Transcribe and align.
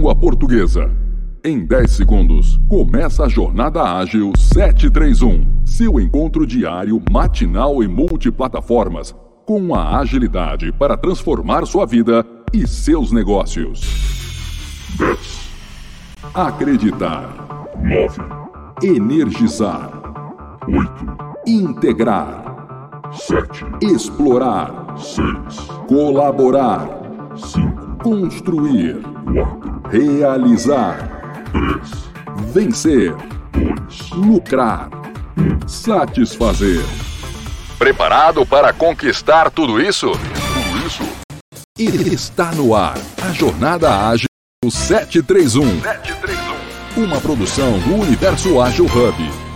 língua 0.00 0.16
portuguesa. 0.16 0.90
Em 1.44 1.62
10 1.66 1.90
segundos, 1.90 2.58
começa 2.70 3.24
a 3.24 3.28
Jornada 3.28 3.82
Ágil 3.82 4.32
731, 4.34 5.46
seu 5.66 6.00
encontro 6.00 6.46
diário, 6.46 7.02
matinal 7.10 7.82
e 7.82 7.88
multiplataformas, 7.88 9.14
com 9.44 9.74
a 9.74 9.98
agilidade 9.98 10.72
para 10.72 10.96
transformar 10.96 11.66
sua 11.66 11.84
vida 11.84 12.24
e 12.50 12.66
seus 12.66 13.12
negócios. 13.12 13.82
10. 14.96 15.50
Acreditar. 16.32 17.68
9. 17.76 18.22
Energizar. 18.82 19.90
8. 20.66 20.88
Integrar. 21.46 23.10
7. 23.12 23.66
Explorar. 23.82 24.96
6. 24.96 25.26
Colaborar. 25.86 26.88
5. 27.36 27.89
Construir. 28.02 29.02
4. 29.34 29.82
Realizar. 29.90 30.96
3. 31.52 32.52
Vencer. 32.52 33.14
2. 33.52 34.10
Lucrar. 34.12 34.88
1. 35.36 35.68
Satisfazer. 35.68 36.82
Preparado 37.78 38.46
para 38.46 38.72
conquistar 38.72 39.50
tudo 39.50 39.80
isso? 39.80 40.12
Tudo 40.12 40.86
isso? 40.86 41.02
Está 41.78 42.52
no 42.52 42.74
ar 42.74 42.98
a 43.22 43.32
Jornada 43.32 44.08
Ágil 44.08 44.28
731. 44.68 45.80
731. 45.80 47.04
Uma 47.04 47.20
produção 47.20 47.78
do 47.80 47.96
Universo 47.96 48.60
Ágil 48.60 48.86
Hub. 48.86 49.49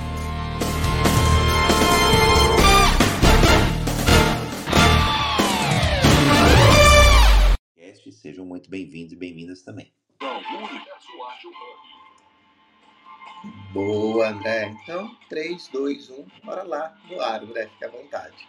Bem-vindos 8.74 9.12
e 9.12 9.16
bem-vindas 9.16 9.62
também. 9.62 9.92
Boa, 13.73 14.28
André. 14.28 14.75
Então, 14.83 15.17
3, 15.28 15.69
2, 15.69 16.11
1, 16.11 16.27
bora 16.42 16.64
lá 16.64 16.98
no 17.08 17.20
ar, 17.20 17.45
André, 17.45 17.69
fique 17.69 17.84
à 17.84 17.89
vontade. 17.89 18.48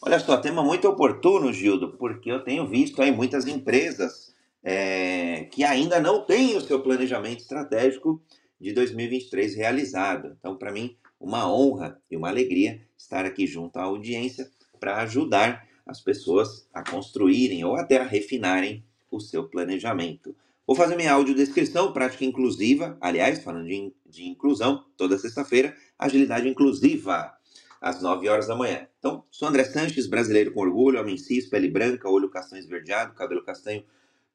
Olha 0.02 0.18
só, 0.18 0.36
tema 0.36 0.62
muito 0.62 0.88
oportuno, 0.88 1.52
Gildo, 1.52 1.96
porque 1.96 2.30
eu 2.30 2.44
tenho 2.44 2.66
visto 2.66 3.00
aí 3.00 3.10
muitas 3.10 3.46
empresas 3.46 4.34
é, 4.62 5.44
que 5.50 5.64
ainda 5.64 6.00
não 6.00 6.24
têm 6.24 6.56
o 6.56 6.60
seu 6.60 6.80
planejamento 6.80 7.40
estratégico 7.40 8.22
de 8.60 8.72
2023 8.72 9.54
realizado. 9.54 10.36
Então, 10.38 10.56
para 10.56 10.72
mim, 10.72 10.96
uma 11.18 11.50
honra 11.50 12.00
e 12.10 12.16
uma 12.16 12.28
alegria 12.28 12.80
estar 12.96 13.24
aqui 13.24 13.46
junto 13.46 13.78
à 13.78 13.84
audiência 13.84 14.50
para 14.78 14.98
ajudar 15.02 15.66
as 15.86 16.00
pessoas 16.00 16.68
a 16.74 16.82
construírem 16.82 17.64
ou 17.64 17.76
até 17.76 17.98
a 17.98 18.04
refinarem 18.04 18.84
o 19.10 19.20
seu 19.20 19.48
planejamento. 19.48 20.34
Vou 20.66 20.74
fazer 20.74 20.96
minha 20.96 21.12
audiodescrição, 21.12 21.92
prática 21.92 22.24
inclusiva, 22.24 22.98
aliás, 23.00 23.38
falando 23.38 23.68
de, 23.68 23.92
de 24.04 24.24
inclusão, 24.24 24.84
toda 24.96 25.16
sexta-feira, 25.16 25.76
agilidade 25.98 26.48
inclusiva 26.48 27.36
às 27.80 28.02
9 28.02 28.28
horas 28.28 28.48
da 28.48 28.56
manhã. 28.56 28.88
Então, 28.98 29.24
sou 29.30 29.48
André 29.48 29.64
Sanches, 29.64 30.06
brasileiro 30.06 30.52
com 30.52 30.60
orgulho, 30.60 31.00
homem 31.00 31.16
cis, 31.16 31.46
pele 31.46 31.68
branca, 31.68 32.08
olho 32.08 32.28
castanho 32.28 32.60
esverdeado, 32.60 33.14
cabelo 33.14 33.44
castanho 33.44 33.84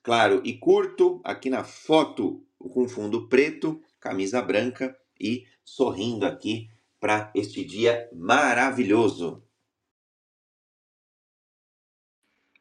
claro 0.03 0.41
e 0.43 0.57
curto, 0.57 1.21
aqui 1.23 1.49
na 1.49 1.63
foto 1.63 2.43
com 2.57 2.87
fundo 2.87 3.27
preto, 3.27 3.81
camisa 3.99 4.41
branca 4.41 4.95
e 5.19 5.45
sorrindo 5.63 6.25
aqui 6.25 6.69
para 6.99 7.31
este 7.35 7.63
dia 7.63 8.09
maravilhoso. 8.13 9.43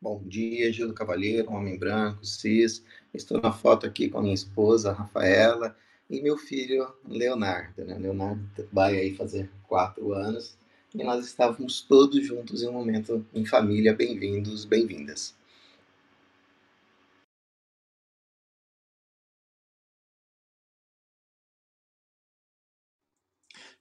Bom 0.01 0.23
dia, 0.27 0.73
Gil 0.73 0.89
do 0.89 0.95
Cavalheiro, 0.95 1.51
homem 1.51 1.79
branco, 1.79 2.25
cis. 2.25 2.83
Estou 3.13 3.39
na 3.39 3.53
foto 3.53 3.87
aqui 3.87 4.09
com 4.09 4.19
a 4.19 4.23
minha 4.23 4.35
esposa, 4.35 4.93
Rafaela, 4.93 5.77
e 6.11 6.21
meu 6.21 6.37
filho, 6.37 6.93
Leonardo. 7.07 7.85
Né? 7.85 7.97
Leonardo 7.97 8.69
vai 8.73 8.99
aí 8.99 9.15
fazer 9.15 9.49
quatro 9.69 10.13
anos 10.13 10.59
e 10.93 11.05
nós 11.05 11.25
estávamos 11.25 11.83
todos 11.83 12.27
juntos 12.27 12.63
em 12.63 12.69
um 12.69 12.73
momento 12.73 13.25
em 13.33 13.47
família. 13.47 13.95
Bem-vindos, 13.95 14.65
bem-vindas. 14.65 15.35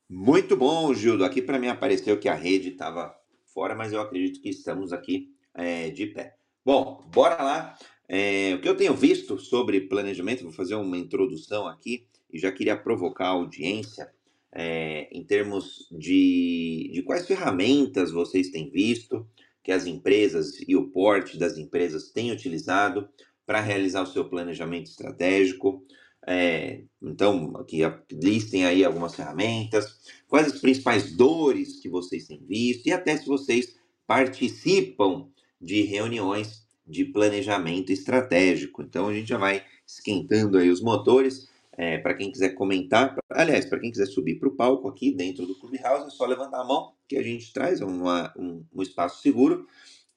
Muito 0.08 0.56
bom, 0.56 0.94
Gildo. 0.94 1.26
Aqui 1.26 1.42
para 1.42 1.58
mim 1.58 1.68
apareceu 1.68 2.20
que 2.20 2.30
a 2.30 2.34
rede 2.36 2.70
estava 2.70 3.16
fora, 3.46 3.76
mas 3.76 3.92
eu 3.92 4.02
acredito 4.02 4.42
que 4.42 4.50
estamos 4.50 4.94
aqui 4.94 5.34
é, 5.54 5.90
de 5.90 6.08
pé. 6.08 6.36
Bom, 6.64 7.04
bora 7.12 7.42
lá. 7.42 7.78
É, 8.08 8.56
o 8.56 8.62
que 8.62 8.68
eu 8.68 8.76
tenho 8.76 8.96
visto 8.96 9.38
sobre 9.38 9.82
planejamento, 9.82 10.44
vou 10.44 10.52
fazer 10.52 10.76
uma 10.76 10.98
introdução 10.98 11.68
aqui 11.68 12.08
e 12.32 12.40
já 12.40 12.52
queria 12.52 12.78
provocar 12.78 13.26
a 13.26 13.30
audiência 13.30 14.10
é, 14.52 15.08
em 15.12 15.24
termos 15.24 15.88
de, 15.92 16.90
de 16.94 17.04
quais 17.04 17.28
ferramentas 17.28 18.12
vocês 18.12 18.50
têm 18.50 18.70
visto 18.70 19.28
que 19.64 19.72
as 19.72 19.86
empresas 19.86 20.60
e 20.68 20.76
o 20.76 20.90
porte 20.90 21.38
das 21.38 21.58
empresas 21.58 22.10
têm 22.10 22.32
utilizado 22.32 23.08
para 23.46 23.62
realizar 23.62 24.02
o 24.02 24.08
seu 24.08 24.26
planejamento 24.26 24.88
estratégico. 24.88 25.84
É, 26.26 26.84
então, 27.02 27.56
aqui 27.58 27.80
listem 28.12 28.66
aí 28.66 28.84
algumas 28.84 29.16
ferramentas, 29.16 30.00
quais 30.28 30.48
as 30.48 30.60
principais 30.60 31.16
dores 31.16 31.80
que 31.80 31.90
vocês 31.90 32.28
têm 32.28 32.44
visto 32.46 32.88
e 32.88 32.92
até 32.92 33.18
se 33.18 33.26
vocês 33.26 33.76
participam 34.06 35.30
de 35.62 35.82
reuniões 35.84 36.68
de 36.86 37.06
planejamento 37.06 37.92
estratégico. 37.92 38.82
Então, 38.82 39.08
a 39.08 39.14
gente 39.14 39.30
já 39.30 39.38
vai 39.38 39.64
esquentando 39.86 40.58
aí 40.58 40.70
os 40.70 40.82
motores 40.82 41.48
é, 41.80 41.98
para 41.98 42.14
quem 42.14 42.30
quiser 42.30 42.50
comentar, 42.56 43.16
aliás, 43.30 43.66
para 43.66 43.80
quem 43.80 43.90
quiser 43.90 44.06
subir 44.06 44.38
para 44.38 44.50
o 44.50 44.56
palco 44.56 44.90
aqui 44.90 45.14
dentro 45.14 45.46
do 45.46 45.56
Clubhouse, 45.56 46.08
é 46.08 46.10
só 46.10 46.26
levantar 46.26 46.60
a 46.60 46.64
mão 46.66 46.92
que 47.08 47.16
a 47.16 47.24
gente 47.24 47.54
traz 47.54 47.80
uma, 47.80 48.34
um, 48.38 48.66
um 48.76 48.82
espaço 48.82 49.22
seguro. 49.22 49.66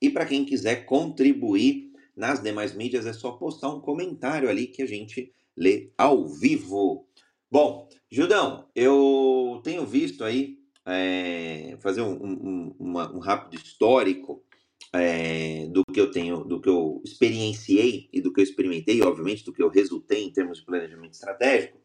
E 0.00 0.11
para 0.11 0.27
quem 0.27 0.45
quiser 0.45 0.84
contribuir 0.87 1.93
nas 2.17 2.43
demais 2.43 2.75
mídias, 2.75 3.06
é 3.06 3.12
só 3.12 3.31
postar 3.31 3.69
um 3.69 3.81
comentário 3.81 4.49
ali 4.49 4.67
que 4.67 4.83
a 4.83 4.87
gente 4.87 5.33
lê 5.56 5.93
ao 5.97 6.27
vivo. 6.27 7.06
Bom, 7.49 7.89
Judão, 8.11 8.67
eu 8.75 9.61
tenho 9.62 9.87
visto 9.87 10.25
aí 10.25 10.59
é, 10.84 11.77
fazer 11.79 12.03
um, 12.03 12.25
um, 12.25 12.75
uma, 12.77 13.15
um 13.15 13.21
rápido 13.21 13.55
histórico 13.55 14.43
é, 14.94 15.66
do 15.69 15.82
que 15.84 16.00
eu 16.00 16.10
tenho, 16.10 16.44
do 16.44 16.60
que 16.60 16.69
eu 16.69 17.00
experienciei 17.04 18.08
e 18.12 18.20
do 18.20 18.32
que 18.32 18.40
eu 18.40 18.44
experimentei, 18.44 19.00
obviamente, 19.02 19.44
do 19.44 19.52
que 19.52 19.62
eu 19.62 19.69
resultei 19.69 20.25
em 20.25 20.31
termos 20.31 20.58
de 20.58 20.64
planejamento 20.64 21.14
estratégico. 21.14 21.78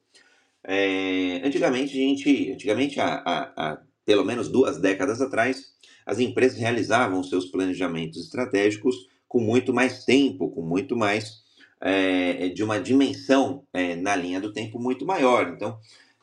É, 0.64 1.42
antigamente, 1.44 1.94
a 1.94 2.02
gente, 2.02 2.52
antigamente, 2.52 3.00
há, 3.00 3.24
há, 3.26 3.54
há, 3.56 3.82
pelo 4.06 4.26
menos 4.26 4.50
duas 4.50 4.78
décadas 4.78 5.22
atrás, 5.22 5.74
as 6.06 6.20
empresas 6.20 6.58
realizavam 6.58 7.24
seus 7.24 7.46
planejamentos 7.46 8.26
estratégicos 8.26 8.96
com 9.28 9.40
muito 9.40 9.74
mais 9.74 10.04
tempo, 10.04 10.50
com 10.50 10.62
muito 10.62 10.96
mais 10.96 11.44
é, 11.82 12.50
de 12.50 12.64
uma 12.64 12.80
dimensão 12.80 13.66
na 14.02 14.16
linha 14.16 14.40
do 14.40 14.54
tempo 14.54 14.80
muito 14.80 15.06
maior. 15.06 15.50
Então, 15.50 15.78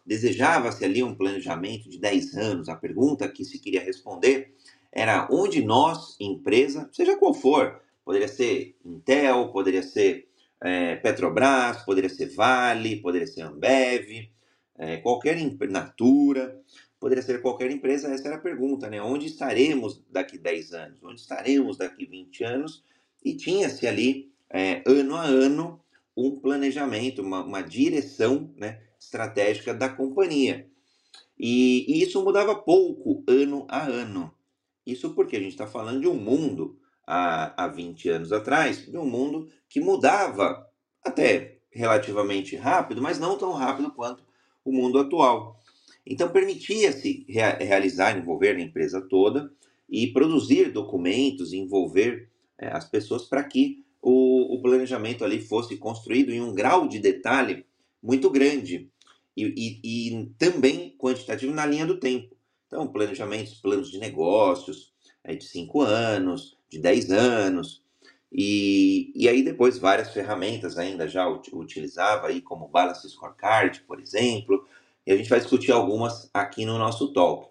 desejava-se 0.05 0.85
ali 0.85 1.03
um 1.03 1.15
planejamento 1.15 1.89
de 1.89 1.99
10 1.99 2.35
anos. 2.35 2.69
A 2.69 2.77
pergunta 2.77 3.29
que 3.29 3.45
se 3.45 3.59
queria 3.59 3.83
responder 3.83 4.55
era 4.95 5.27
onde 5.31 5.63
nós, 5.63 6.17
empresa, 6.21 6.89
seja 6.93 7.17
qual 7.17 7.35
for, 7.35 7.81
poderia 8.05 8.29
ser 8.29 8.77
Intel, 8.85 9.49
poderia 9.49 9.83
ser 9.83 10.29
é, 10.63 10.95
Petrobras, 10.97 11.83
poderia 11.85 12.09
ser 12.09 12.33
Vale, 12.35 12.97
poderia 12.97 13.27
ser 13.27 13.43
Ambev, 13.43 14.31
é, 14.79 14.99
qualquer 14.99 15.37
Natura, 15.69 16.61
poderia 17.01 17.23
ser 17.23 17.43
qualquer 17.43 17.71
empresa, 17.71 18.09
essa 18.09 18.29
era 18.29 18.37
a 18.37 18.41
pergunta, 18.41 18.89
né? 18.89 19.03
Onde 19.03 19.27
estaremos 19.27 20.03
daqui 20.11 20.39
10 20.39 20.73
anos? 20.73 21.03
Onde 21.03 21.21
estaremos 21.21 21.77
daqui 21.77 22.07
20 22.07 22.45
anos? 22.45 22.85
E 23.25 23.35
tinha-se 23.35 23.87
ali 23.87 24.33
é, 24.49 24.83
ano 24.87 25.17
a 25.17 25.25
ano 25.25 25.81
um 26.17 26.37
planejamento, 26.37 27.21
uma, 27.23 27.45
uma 27.45 27.61
direção 27.61 28.53
né, 28.57 28.81
estratégica 28.99 29.75
da 29.75 29.89
companhia. 29.89 30.69
E, 31.39 31.85
e, 31.89 32.03
isso 32.03 32.23
mudava 32.23 32.55
pouco 32.55 33.25
ano 33.27 33.67
a 33.69 33.83
ano. 33.83 34.34
Isso 34.87 35.15
porque 35.15 35.37
a 35.37 35.41
gente 35.41 35.53
está 35.53 35.67
falando 35.67 36.01
de 36.01 36.09
um 36.09 36.15
mundo 36.15 36.79
há, 37.07 37.65
há 37.65 37.69
20 37.69 38.09
anos 38.09 38.33
atrás, 38.33 38.87
de 38.87 38.97
um 38.97 39.07
mundo 39.07 39.49
que 39.69 39.81
mudava 39.81 40.67
até 41.03 41.59
relativamente 41.71 42.57
rápido, 42.57 43.03
mas 43.03 43.19
não 43.19 43.37
tão 43.37 43.53
rápido 43.53 43.91
quanto 43.91 44.23
o 44.65 44.73
mundo 44.73 44.99
atual. 44.99 45.59
Então 46.07 46.29
permitia-se 46.29 47.25
rea 47.29 47.57
realizar, 47.59 48.17
envolver 48.17 48.57
a 48.57 48.61
empresa 48.61 49.01
toda 49.01 49.51
e 49.89 50.09
produzir 50.09 50.71
documentos, 50.71 51.53
envolver 51.53 52.29
é, 52.59 52.69
as 52.69 52.89
pessoas 52.89 53.25
para 53.25 53.43
que 53.43 53.85
o, 54.01 54.55
o, 54.55 54.63
planejamento 54.63 55.25
ali 55.25 55.41
fosse 55.41 55.77
construído 55.77 56.31
em 56.31 56.41
um 56.41 56.53
grau 56.53 56.87
de 56.87 56.99
detalhe 56.99 57.65
muito 58.03 58.29
grande 58.29 58.91
e, 59.37 59.81
e, 59.83 60.11
e 60.11 60.27
também 60.39 60.95
quantitativo 60.99 61.53
na 61.53 61.65
linha 61.65 61.87
do 61.87 61.99
tempo. 61.99 62.34
Então, 62.75 62.89
planejamentos, 62.89 63.55
planos 63.55 63.89
de 63.89 63.99
negócios 63.99 64.93
é, 65.23 65.37
de 65.37 65.45
5 65.45 65.81
anos, 65.81 66.59
de 66.69 66.81
10 66.81 67.13
anos, 67.13 67.85
e, 68.33 69.13
e 69.15 69.29
aí 69.29 69.45
depois 69.45 69.79
várias 69.79 70.13
ferramentas 70.13 70.77
ainda 70.77 71.07
já 71.07 71.25
utilizava 71.29 72.27
aí 72.27 72.41
como 72.41 72.67
Balance 72.67 73.09
Scorecard, 73.09 73.81
por 73.83 74.01
exemplo, 74.01 74.67
e 75.07 75.13
a 75.13 75.17
gente 75.17 75.31
vai 75.31 75.39
discutir 75.39 75.71
algumas 75.71 76.29
aqui 76.35 76.67
no 76.67 76.77
nosso 76.77 77.13
talk. 77.13 77.49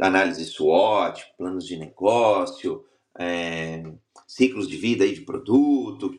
Análise 0.00 0.44
SWOT, 0.44 1.24
planos 1.38 1.64
de 1.64 1.76
negócio, 1.76 2.84
é, 3.16 3.84
ciclos 4.26 4.66
de 4.66 4.76
vida 4.76 5.04
aí 5.04 5.14
de 5.14 5.20
produto. 5.20 6.18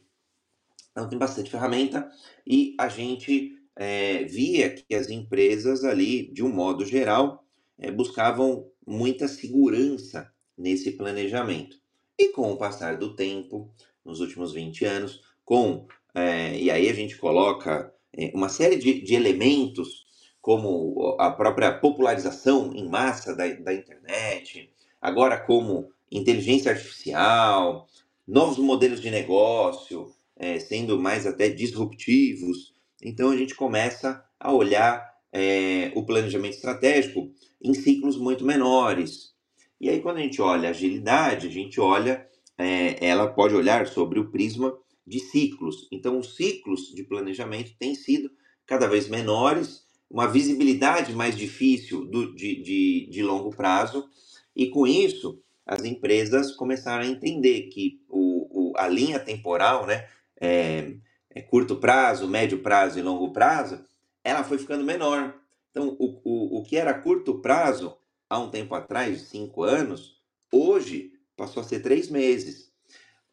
Então 0.94 1.10
tem 1.10 1.20
bastante 1.20 1.52
ferramenta 1.52 2.10
e 2.48 2.78
a 2.80 2.88
gente 2.88 3.58
é, 3.76 4.24
via 4.24 4.70
que 4.70 4.96
as 4.96 5.10
empresas 5.10 5.84
ali, 5.84 6.32
de 6.32 6.46
um 6.46 6.50
modo 6.50 6.86
geral, 6.86 7.44
é, 7.80 7.92
buscavam 7.92 8.68
muita 8.86 9.28
segurança 9.28 10.32
nesse 10.58 10.92
planejamento. 10.92 11.78
E 12.18 12.30
com 12.30 12.52
o 12.52 12.58
passar 12.58 12.98
do 12.98 13.16
tempo, 13.16 13.70
nos 14.04 14.20
últimos 14.20 14.54
20 14.54 14.86
anos, 14.86 15.22
com 15.46 15.86
é, 16.18 16.58
e 16.58 16.72
aí 16.72 16.90
a 16.90 16.94
gente 16.94 17.16
coloca 17.18 17.94
é, 18.12 18.32
uma 18.34 18.50
série 18.50 18.78
de, 18.78 19.02
de, 19.02 19.14
elementos, 19.14 20.06
como 20.42 21.16
a 21.20 21.30
própria 21.30 21.72
popularização 21.72 22.74
em 22.74 22.90
massa 22.90 23.36
da, 23.36 23.48
da 23.48 23.72
internet, 23.72 24.72
agora 25.00 25.38
como 25.38 25.92
inteligência 26.12 26.72
artificial, 26.72 27.88
novos 28.28 28.58
modelos 28.58 29.00
de 29.00 29.12
negócio, 29.12 30.12
é, 30.36 30.60
sendo 30.60 30.98
mais 30.98 31.28
até 31.28 31.50
disruptivos. 31.50 32.74
Então 33.04 33.30
a 33.30 33.38
gente 33.38 33.54
começa 33.54 34.24
a 34.40 34.52
olhar 34.52 35.06
o 35.94 36.04
planejamento 36.04 36.56
estratégico 36.56 37.30
em 37.62 37.74
ciclos 37.74 38.18
muito 38.18 38.46
menores. 38.46 39.34
E 39.80 39.90
aí, 39.90 40.02
quando 40.02 40.18
a 40.18 40.22
gente 40.22 40.42
olha 40.42 40.70
agilidade, 40.70 41.48
a 41.48 41.52
gente 41.52 41.80
olha, 41.80 42.28
é, 42.58 43.06
ela 43.06 43.28
pode 43.28 43.56
olhar 43.56 43.88
sobre 43.88 44.20
o 44.20 44.30
prisma 44.32 44.76
de 45.06 45.20
ciclos. 45.20 45.88
Então, 45.92 46.20
os 46.20 46.36
ciclos 46.36 46.94
de 46.94 47.04
planejamento 47.04 47.76
têm 47.78 47.96
sido 47.96 48.30
cada 48.66 48.88
vez 48.88 49.08
menores, 49.08 49.86
uma 50.10 50.28
visibilidade 50.28 51.14
mais 51.14 51.38
difícil 51.38 52.06
do, 52.06 52.34
de, 52.36 52.62
de, 52.62 53.08
de 53.10 53.24
longo 53.24 53.50
prazo, 53.52 54.10
e 54.56 54.68
com 54.70 54.88
isso, 54.88 55.42
as 55.66 55.84
empresas 55.84 56.52
começaram 56.56 57.04
a 57.04 57.08
entender 57.08 57.64
que 57.70 58.02
o, 58.10 58.72
o 58.72 58.74
a 58.78 58.88
linha 58.88 59.20
temporal, 59.20 59.86
né, 59.86 60.08
é, 60.40 60.94
é 61.30 61.42
curto 61.42 61.76
prazo, 61.78 62.28
médio 62.28 62.60
prazo 62.60 63.00
e 63.00 63.02
longo 63.02 63.32
prazo, 63.32 63.84
ela 64.24 64.44
foi 64.44 64.58
ficando 64.58 64.84
menor. 64.84 65.36
Então, 65.78 65.96
o, 66.00 66.20
o, 66.24 66.58
o 66.58 66.64
que 66.64 66.76
era 66.76 66.92
curto 66.92 67.40
prazo 67.40 67.96
há 68.28 68.40
um 68.40 68.50
tempo 68.50 68.74
atrás, 68.74 69.22
cinco 69.22 69.62
anos, 69.62 70.20
hoje 70.52 71.12
passou 71.36 71.62
a 71.62 71.64
ser 71.64 71.82
três 71.82 72.10
meses. 72.10 72.74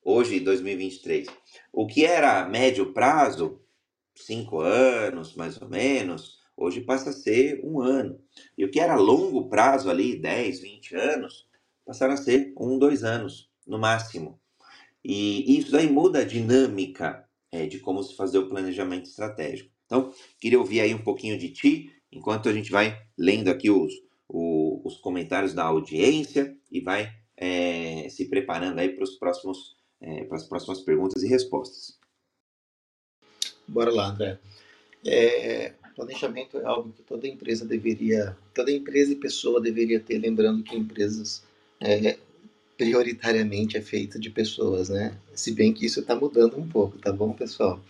Hoje, 0.04 0.40
2023. 0.40 1.26
O 1.72 1.86
que 1.86 2.04
era 2.04 2.46
médio 2.46 2.92
prazo, 2.92 3.62
cinco 4.14 4.60
anos, 4.60 5.34
mais 5.34 5.58
ou 5.58 5.70
menos, 5.70 6.40
hoje 6.54 6.82
passa 6.82 7.08
a 7.08 7.14
ser 7.14 7.62
um 7.64 7.80
ano. 7.80 8.20
E 8.58 8.62
o 8.66 8.70
que 8.70 8.78
era 8.78 8.94
longo 8.94 9.48
prazo 9.48 9.88
ali, 9.88 10.14
10, 10.14 10.60
20 10.60 10.96
anos, 10.96 11.48
passaram 11.86 12.12
a 12.12 12.18
ser 12.18 12.52
um, 12.60 12.78
dois 12.78 13.04
anos, 13.04 13.50
no 13.66 13.78
máximo. 13.78 14.38
E 15.02 15.58
isso 15.58 15.72
daí 15.72 15.90
muda 15.90 16.18
a 16.18 16.24
dinâmica 16.24 17.26
é, 17.50 17.64
de 17.64 17.78
como 17.78 18.02
se 18.02 18.14
fazer 18.14 18.36
o 18.36 18.50
planejamento 18.50 19.06
estratégico. 19.06 19.72
Então, 19.86 20.12
queria 20.38 20.58
ouvir 20.58 20.80
aí 20.80 20.94
um 20.94 21.02
pouquinho 21.02 21.38
de 21.38 21.48
ti, 21.48 21.93
enquanto 22.14 22.48
a 22.48 22.52
gente 22.52 22.70
vai 22.70 22.98
lendo 23.18 23.48
aqui 23.48 23.70
os, 23.70 23.92
os 24.28 24.96
comentários 24.98 25.52
da 25.52 25.64
audiência 25.64 26.56
e 26.70 26.80
vai 26.80 27.12
é, 27.36 28.08
se 28.08 28.26
preparando 28.26 28.78
aí 28.78 28.90
para 28.90 29.04
os 29.04 29.16
próximos 29.16 29.76
é, 30.00 30.24
para 30.24 30.36
as 30.36 30.44
próximas 30.44 30.80
perguntas 30.80 31.22
e 31.22 31.28
respostas. 31.28 31.98
Bora 33.66 33.90
lá, 33.90 34.10
André. 34.10 34.38
É, 35.06 35.72
planejamento 35.94 36.58
é 36.58 36.64
algo 36.64 36.92
que 36.92 37.02
toda 37.02 37.26
empresa 37.26 37.64
deveria, 37.64 38.36
toda 38.54 38.70
empresa 38.70 39.12
e 39.12 39.16
pessoa 39.16 39.60
deveria 39.60 40.00
ter, 40.00 40.18
lembrando 40.18 40.62
que 40.62 40.76
empresas 40.76 41.42
é, 41.80 42.18
prioritariamente 42.76 43.76
é 43.76 43.80
feita 43.80 44.18
de 44.18 44.30
pessoas, 44.30 44.88
né? 44.88 45.16
Se 45.34 45.52
bem 45.52 45.72
que 45.72 45.86
isso 45.86 46.00
está 46.00 46.14
mudando 46.14 46.58
um 46.58 46.68
pouco, 46.68 46.98
tá 46.98 47.12
bom, 47.12 47.32
pessoal? 47.32 47.80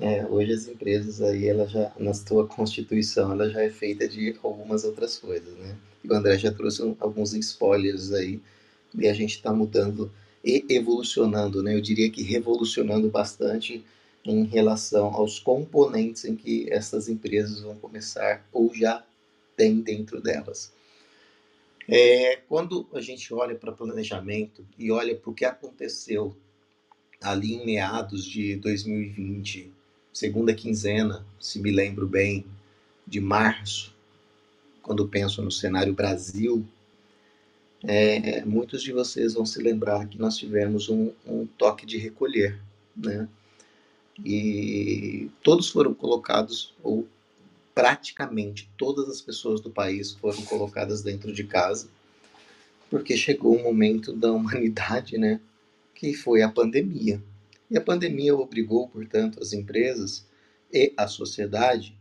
É, 0.00 0.26
hoje 0.26 0.52
as 0.52 0.66
empresas 0.66 1.22
aí, 1.22 1.46
ela 1.46 1.68
já, 1.68 1.92
na 1.98 2.12
sua 2.12 2.46
constituição, 2.46 3.30
ela 3.30 3.48
já 3.48 3.62
é 3.62 3.70
feita 3.70 4.08
de 4.08 4.34
algumas 4.42 4.84
outras 4.84 5.18
coisas, 5.18 5.56
né? 5.56 5.76
E 6.02 6.08
o 6.08 6.14
André 6.14 6.36
já 6.36 6.52
trouxe 6.52 6.82
alguns 6.98 7.32
spoilers 7.32 8.12
aí, 8.12 8.40
e 8.92 9.08
a 9.08 9.14
gente 9.14 9.36
está 9.36 9.52
mudando 9.52 10.10
e 10.44 10.64
evolucionando, 10.68 11.62
né? 11.62 11.74
Eu 11.74 11.80
diria 11.80 12.10
que 12.10 12.22
revolucionando 12.22 13.08
bastante 13.08 13.84
em 14.24 14.44
relação 14.44 15.14
aos 15.14 15.38
componentes 15.38 16.24
em 16.24 16.34
que 16.34 16.66
essas 16.72 17.08
empresas 17.08 17.60
vão 17.60 17.76
começar 17.76 18.44
ou 18.52 18.74
já 18.74 19.04
tem 19.56 19.80
dentro 19.80 20.20
delas. 20.20 20.72
É, 21.86 22.36
quando 22.48 22.88
a 22.92 23.00
gente 23.00 23.32
olha 23.32 23.54
para 23.54 23.70
planejamento 23.70 24.66
e 24.78 24.90
olha 24.90 25.14
para 25.14 25.30
o 25.30 25.34
que 25.34 25.44
aconteceu 25.44 26.34
ali 27.20 27.54
em 27.54 27.64
meados 27.64 28.24
de 28.24 28.56
2020 28.56 29.72
segunda 30.14 30.54
quinzena, 30.54 31.26
se 31.40 31.58
me 31.58 31.72
lembro 31.72 32.06
bem, 32.06 32.46
de 33.04 33.20
março, 33.20 33.92
quando 34.80 35.08
penso 35.08 35.42
no 35.42 35.50
cenário 35.50 35.92
Brasil, 35.92 36.64
é, 37.82 38.44
muitos 38.44 38.82
de 38.82 38.92
vocês 38.92 39.34
vão 39.34 39.44
se 39.44 39.60
lembrar 39.60 40.06
que 40.06 40.16
nós 40.16 40.38
tivemos 40.38 40.88
um, 40.88 41.10
um 41.26 41.44
toque 41.58 41.84
de 41.84 41.98
recolher, 41.98 42.58
né? 42.96 43.28
E 44.24 45.28
todos 45.42 45.68
foram 45.68 45.92
colocados, 45.92 46.72
ou 46.82 47.06
praticamente 47.74 48.70
todas 48.78 49.08
as 49.08 49.20
pessoas 49.20 49.60
do 49.60 49.68
país 49.68 50.12
foram 50.12 50.40
colocadas 50.42 51.02
dentro 51.02 51.32
de 51.32 51.42
casa, 51.42 51.88
porque 52.88 53.16
chegou 53.16 53.58
um 53.58 53.64
momento 53.64 54.12
da 54.12 54.30
humanidade, 54.32 55.18
né? 55.18 55.40
Que 55.92 56.14
foi 56.14 56.40
a 56.40 56.48
pandemia. 56.48 57.20
E 57.74 57.76
a 57.76 57.80
pandemia 57.80 58.36
obrigou, 58.36 58.88
portanto, 58.88 59.42
as 59.42 59.52
empresas 59.52 60.24
e 60.72 60.94
a 60.96 61.08
sociedade 61.08 61.98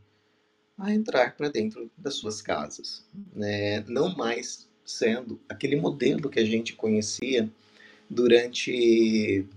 a 0.77 0.93
entrar 0.93 1.35
para 1.35 1.49
dentro 1.49 1.89
das 1.97 2.13
suas 2.13 2.43
casas, 2.43 3.03
né? 3.33 3.83
não 3.87 4.15
mais 4.15 4.69
sendo 4.85 5.39
aquele 5.49 5.75
modelo 5.75 6.29
que 6.29 6.39
a 6.39 6.45
gente 6.45 6.73
conhecia 6.73 7.49
durante 8.07 9.47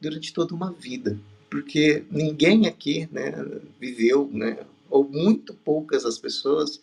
durante 0.00 0.32
toda 0.32 0.54
uma 0.54 0.72
vida, 0.72 1.18
porque 1.50 2.04
ninguém 2.10 2.66
aqui 2.66 3.06
né, 3.12 3.32
viveu, 3.78 4.30
né, 4.32 4.64
ou 4.88 5.04
muito 5.04 5.52
poucas 5.52 6.06
as 6.06 6.18
pessoas 6.18 6.80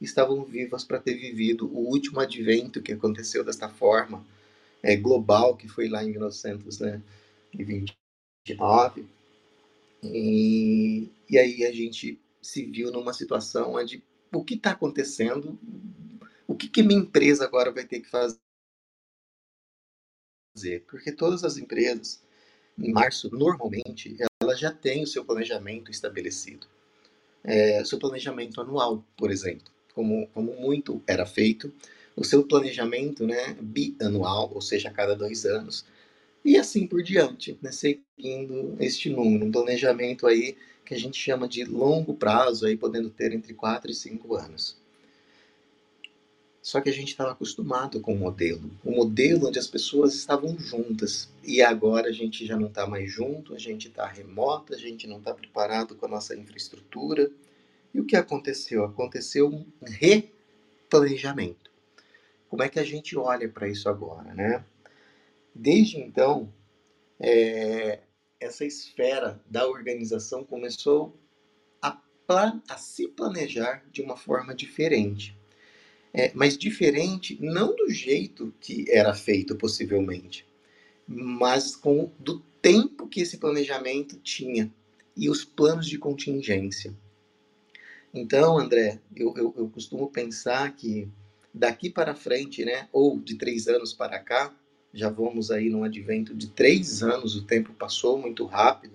estavam 0.00 0.44
vivas 0.44 0.84
para 0.84 1.00
ter 1.00 1.14
vivido 1.14 1.66
o 1.66 1.90
último 1.90 2.20
advento 2.20 2.80
que 2.80 2.92
aconteceu 2.92 3.44
desta 3.44 3.68
forma, 3.68 4.24
é, 4.82 4.96
global, 4.96 5.56
que 5.56 5.68
foi 5.68 5.88
lá 5.88 6.02
em 6.02 6.10
1929. 6.10 9.06
E, 10.02 11.08
e 11.30 11.38
aí 11.38 11.64
a 11.64 11.72
gente 11.72 12.20
se 12.40 12.66
viu 12.66 12.90
numa 12.90 13.12
situação 13.12 13.74
onde 13.74 14.02
o 14.32 14.42
que 14.42 14.54
está 14.54 14.72
acontecendo, 14.72 15.56
o 16.46 16.56
que, 16.56 16.68
que 16.68 16.82
minha 16.82 17.00
empresa 17.00 17.44
agora 17.44 17.70
vai 17.70 17.84
ter 17.84 18.00
que 18.00 18.10
fazer? 18.10 18.40
Porque 20.88 21.12
todas 21.12 21.44
as 21.44 21.56
empresas, 21.56 22.20
em 22.76 22.92
março, 22.92 23.30
normalmente, 23.30 24.16
elas 24.42 24.58
já 24.58 24.72
têm 24.72 25.04
o 25.04 25.06
seu 25.06 25.24
planejamento 25.24 25.88
estabelecido. 25.90 26.66
É, 27.44 27.84
seu 27.84 27.98
planejamento 27.98 28.60
anual, 28.60 29.04
por 29.16 29.30
exemplo, 29.30 29.66
como, 29.94 30.26
como 30.28 30.54
muito 30.54 31.02
era 31.06 31.26
feito 31.26 31.72
o 32.16 32.24
seu 32.24 32.44
planejamento 32.44 33.26
né, 33.26 33.56
bianual, 33.60 34.50
ou 34.54 34.60
seja, 34.60 34.88
a 34.88 34.92
cada 34.92 35.14
dois 35.14 35.44
anos, 35.44 35.84
e 36.44 36.56
assim 36.56 36.86
por 36.86 37.02
diante, 37.02 37.58
né, 37.62 37.70
seguindo 37.70 38.76
este 38.80 39.08
número, 39.08 39.46
um 39.46 39.52
planejamento 39.52 40.26
aí 40.26 40.56
que 40.84 40.94
a 40.94 40.98
gente 40.98 41.18
chama 41.18 41.48
de 41.48 41.64
longo 41.64 42.14
prazo, 42.14 42.66
aí 42.66 42.76
podendo 42.76 43.08
ter 43.08 43.32
entre 43.32 43.54
4 43.54 43.90
e 43.90 43.94
5 43.94 44.34
anos. 44.34 44.76
Só 46.60 46.80
que 46.80 46.88
a 46.88 46.92
gente 46.92 47.08
estava 47.08 47.32
acostumado 47.32 48.00
com 48.00 48.14
o 48.14 48.18
modelo, 48.18 48.70
o 48.84 48.92
modelo 48.92 49.48
onde 49.48 49.58
as 49.58 49.66
pessoas 49.66 50.14
estavam 50.14 50.56
juntas. 50.56 51.28
E 51.42 51.60
agora 51.60 52.08
a 52.08 52.12
gente 52.12 52.46
já 52.46 52.56
não 52.56 52.68
está 52.68 52.86
mais 52.86 53.10
junto, 53.10 53.52
a 53.52 53.58
gente 53.58 53.88
está 53.88 54.06
remota, 54.06 54.76
a 54.76 54.78
gente 54.78 55.08
não 55.08 55.18
está 55.18 55.34
preparado 55.34 55.96
com 55.96 56.06
a 56.06 56.08
nossa 56.08 56.36
infraestrutura. 56.36 57.28
E 57.92 58.00
o 58.00 58.04
que 58.04 58.14
aconteceu? 58.14 58.84
Aconteceu 58.84 59.48
um 59.48 59.66
replanejamento. 59.82 61.61
Como 62.52 62.62
é 62.62 62.68
que 62.68 62.78
a 62.78 62.84
gente 62.84 63.16
olha 63.16 63.48
para 63.48 63.66
isso 63.66 63.88
agora, 63.88 64.34
né? 64.34 64.62
Desde 65.54 65.96
então, 65.96 66.52
é, 67.18 68.00
essa 68.38 68.62
esfera 68.62 69.40
da 69.48 69.66
organização 69.66 70.44
começou 70.44 71.18
a, 71.80 71.98
a 72.68 72.76
se 72.76 73.08
planejar 73.08 73.82
de 73.90 74.02
uma 74.02 74.18
forma 74.18 74.54
diferente. 74.54 75.34
É, 76.12 76.30
mas 76.34 76.58
diferente 76.58 77.38
não 77.40 77.74
do 77.74 77.88
jeito 77.88 78.52
que 78.60 78.84
era 78.90 79.14
feito 79.14 79.56
possivelmente, 79.56 80.46
mas 81.08 81.74
com 81.74 82.12
do 82.18 82.40
tempo 82.60 83.08
que 83.08 83.22
esse 83.22 83.38
planejamento 83.38 84.18
tinha 84.18 84.70
e 85.16 85.30
os 85.30 85.42
planos 85.42 85.86
de 85.86 85.96
contingência. 85.96 86.94
Então, 88.12 88.58
André, 88.58 89.00
eu, 89.16 89.32
eu, 89.38 89.54
eu 89.56 89.70
costumo 89.70 90.10
pensar 90.10 90.70
que 90.76 91.10
daqui 91.52 91.90
para 91.90 92.14
frente, 92.14 92.64
né, 92.64 92.88
ou 92.92 93.18
de 93.18 93.36
três 93.36 93.68
anos 93.68 93.92
para 93.92 94.18
cá, 94.18 94.54
já 94.92 95.08
vamos 95.08 95.50
aí 95.50 95.68
num 95.70 95.84
advento 95.84 96.34
de 96.34 96.48
três 96.48 97.02
anos, 97.02 97.34
o 97.34 97.44
tempo 97.44 97.72
passou 97.72 98.18
muito 98.18 98.44
rápido. 98.44 98.94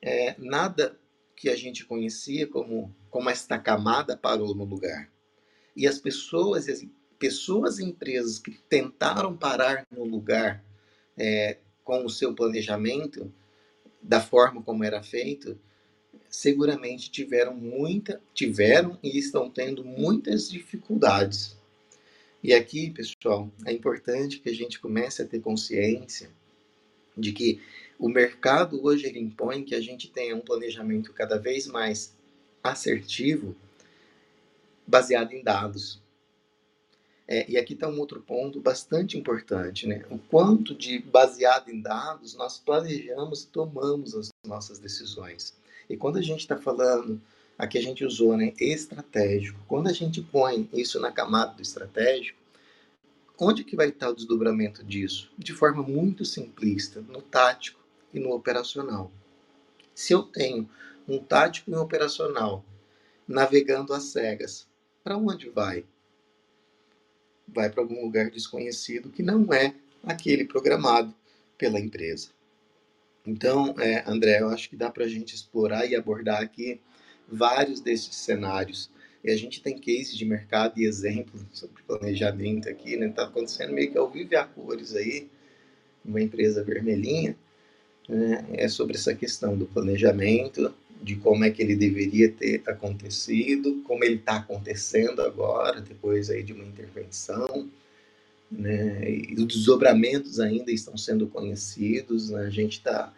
É, 0.00 0.34
nada 0.38 0.98
que 1.36 1.48
a 1.48 1.56
gente 1.56 1.84
conhecia 1.84 2.46
como, 2.46 2.94
como 3.10 3.28
esta 3.28 3.58
camada 3.58 4.16
parou 4.16 4.54
no 4.54 4.64
lugar. 4.64 5.10
E 5.76 5.86
as 5.86 5.98
pessoas, 5.98 6.68
as 6.68 6.84
pessoas 7.18 7.78
e 7.78 7.84
empresas 7.84 8.38
que 8.38 8.52
tentaram 8.68 9.36
parar 9.36 9.86
no 9.90 10.04
lugar 10.04 10.64
é, 11.16 11.58
com 11.84 12.04
o 12.04 12.10
seu 12.10 12.34
planejamento, 12.34 13.32
da 14.00 14.20
forma 14.20 14.62
como 14.62 14.82
era 14.82 15.02
feito, 15.02 15.58
seguramente 16.28 17.10
tiveram 17.10 17.54
muita, 17.54 18.20
tiveram 18.34 18.98
e 19.02 19.18
estão 19.18 19.50
tendo 19.50 19.84
muitas 19.84 20.50
dificuldades. 20.50 21.56
E 22.42 22.52
aqui, 22.52 22.90
pessoal, 22.90 23.48
é 23.64 23.72
importante 23.72 24.40
que 24.40 24.48
a 24.48 24.54
gente 24.54 24.80
comece 24.80 25.22
a 25.22 25.26
ter 25.26 25.40
consciência 25.40 26.28
de 27.16 27.32
que 27.32 27.60
o 27.98 28.08
mercado 28.08 28.84
hoje 28.84 29.06
ele 29.06 29.20
impõe 29.20 29.62
que 29.62 29.76
a 29.76 29.80
gente 29.80 30.10
tenha 30.10 30.34
um 30.34 30.40
planejamento 30.40 31.12
cada 31.12 31.38
vez 31.38 31.68
mais 31.68 32.16
assertivo 32.62 33.54
baseado 34.84 35.32
em 35.32 35.42
dados. 35.42 36.02
É, 37.28 37.48
e 37.48 37.56
aqui 37.56 37.74
está 37.74 37.88
um 37.88 38.00
outro 38.00 38.20
ponto 38.20 38.60
bastante 38.60 39.16
importante, 39.16 39.86
né? 39.86 40.04
O 40.10 40.18
quanto 40.18 40.74
de 40.74 40.98
baseado 40.98 41.70
em 41.70 41.80
dados 41.80 42.34
nós 42.34 42.58
planejamos 42.58 43.44
e 43.44 43.48
tomamos 43.48 44.16
as 44.16 44.30
nossas 44.44 44.80
decisões. 44.80 45.56
E 45.88 45.96
quando 45.96 46.18
a 46.18 46.22
gente 46.22 46.40
está 46.40 46.56
falando, 46.56 47.20
aqui 47.62 47.78
a 47.78 47.82
gente 47.82 48.04
usou, 48.04 48.36
né, 48.36 48.52
estratégico. 48.58 49.60
Quando 49.68 49.86
a 49.86 49.92
gente 49.92 50.20
põe 50.20 50.68
isso 50.72 50.98
na 50.98 51.12
camada 51.12 51.54
do 51.54 51.62
estratégico, 51.62 52.36
onde 53.38 53.62
que 53.62 53.76
vai 53.76 53.90
estar 53.90 54.10
o 54.10 54.14
desdobramento 54.16 54.84
disso? 54.84 55.32
De 55.38 55.52
forma 55.52 55.80
muito 55.80 56.24
simplista, 56.24 57.00
no 57.02 57.22
tático 57.22 57.78
e 58.12 58.18
no 58.18 58.32
operacional. 58.32 59.12
Se 59.94 60.12
eu 60.12 60.24
tenho 60.24 60.68
um 61.06 61.20
tático 61.20 61.70
e 61.70 61.74
um 61.74 61.80
operacional 61.80 62.64
navegando 63.28 63.94
às 63.94 64.06
cegas, 64.06 64.66
para 65.04 65.16
onde 65.16 65.48
vai? 65.48 65.84
Vai 67.46 67.70
para 67.70 67.80
algum 67.80 68.02
lugar 68.02 68.28
desconhecido 68.28 69.08
que 69.08 69.22
não 69.22 69.54
é 69.54 69.76
aquele 70.02 70.44
programado 70.44 71.14
pela 71.56 71.78
empresa. 71.78 72.30
Então, 73.24 73.72
é, 73.78 74.02
André, 74.04 74.40
eu 74.40 74.48
acho 74.48 74.68
que 74.68 74.74
dá 74.74 74.90
para 74.90 75.04
a 75.04 75.08
gente 75.08 75.32
explorar 75.32 75.86
e 75.86 75.94
abordar 75.94 76.42
aqui 76.42 76.80
vários 77.32 77.80
desses 77.80 78.14
cenários. 78.14 78.90
E 79.24 79.30
a 79.30 79.36
gente 79.36 79.62
tem 79.62 79.78
cases 79.78 80.16
de 80.16 80.24
mercado 80.24 80.78
e 80.78 80.84
exemplos 80.84 81.42
sobre 81.52 81.82
planejamento 81.86 82.68
aqui, 82.68 82.96
né? 82.96 83.06
Está 83.06 83.24
acontecendo 83.24 83.72
meio 83.72 83.90
que 83.90 83.98
ao 83.98 84.10
vivo 84.10 84.36
a 84.36 84.44
cores 84.44 84.94
aí, 84.94 85.28
uma 86.04 86.20
empresa 86.20 86.64
vermelhinha, 86.64 87.36
né? 88.08 88.44
é 88.54 88.66
sobre 88.68 88.96
essa 88.96 89.14
questão 89.14 89.56
do 89.56 89.66
planejamento 89.66 90.74
de 91.00 91.16
como 91.16 91.44
é 91.44 91.50
que 91.50 91.62
ele 91.62 91.74
deveria 91.74 92.30
ter 92.30 92.62
acontecido, 92.66 93.82
como 93.84 94.04
ele 94.04 94.16
está 94.16 94.36
acontecendo 94.36 95.22
agora, 95.22 95.80
depois 95.80 96.30
aí 96.30 96.42
de 96.42 96.52
uma 96.52 96.64
intervenção, 96.64 97.68
né? 98.50 99.10
E 99.10 99.34
os 99.34 99.46
desdobramentos 99.46 100.38
ainda 100.38 100.70
estão 100.70 100.96
sendo 100.96 101.26
conhecidos, 101.26 102.30
né? 102.30 102.46
a 102.46 102.50
gente 102.50 102.78
está 102.78 103.12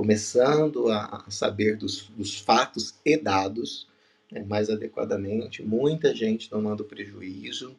começando 0.00 0.90
a 0.90 1.26
saber 1.28 1.76
dos, 1.76 2.08
dos, 2.16 2.40
fatos 2.40 2.94
e 3.04 3.18
dados 3.18 3.86
né? 4.32 4.42
mais 4.48 4.70
adequadamente, 4.70 5.62
muita 5.62 6.14
gente 6.14 6.48
tomando 6.48 6.86
prejuízo. 6.86 7.76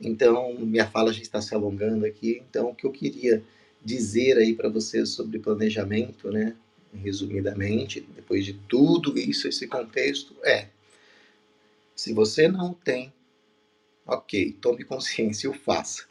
Então, 0.00 0.54
minha 0.54 0.86
fala 0.86 1.12
já 1.12 1.20
está 1.20 1.42
se 1.42 1.54
alongando 1.54 2.06
aqui, 2.06 2.42
então 2.48 2.70
o 2.70 2.74
que 2.74 2.86
eu 2.86 2.90
queria 2.90 3.44
dizer 3.84 4.38
aí 4.38 4.54
para 4.54 4.70
vocês 4.70 5.10
sobre 5.10 5.38
planejamento, 5.38 6.30
né? 6.30 6.56
resumidamente, 6.94 8.00
depois 8.00 8.42
de 8.42 8.54
tudo 8.54 9.18
isso, 9.18 9.46
esse 9.46 9.66
contexto, 9.66 10.34
é: 10.42 10.68
se 11.94 12.14
você 12.14 12.48
não 12.48 12.72
tem, 12.72 13.12
ok, 14.06 14.56
tome 14.62 14.82
consciência 14.82 15.46
e 15.46 15.50
o 15.50 15.52
faça. 15.52 16.06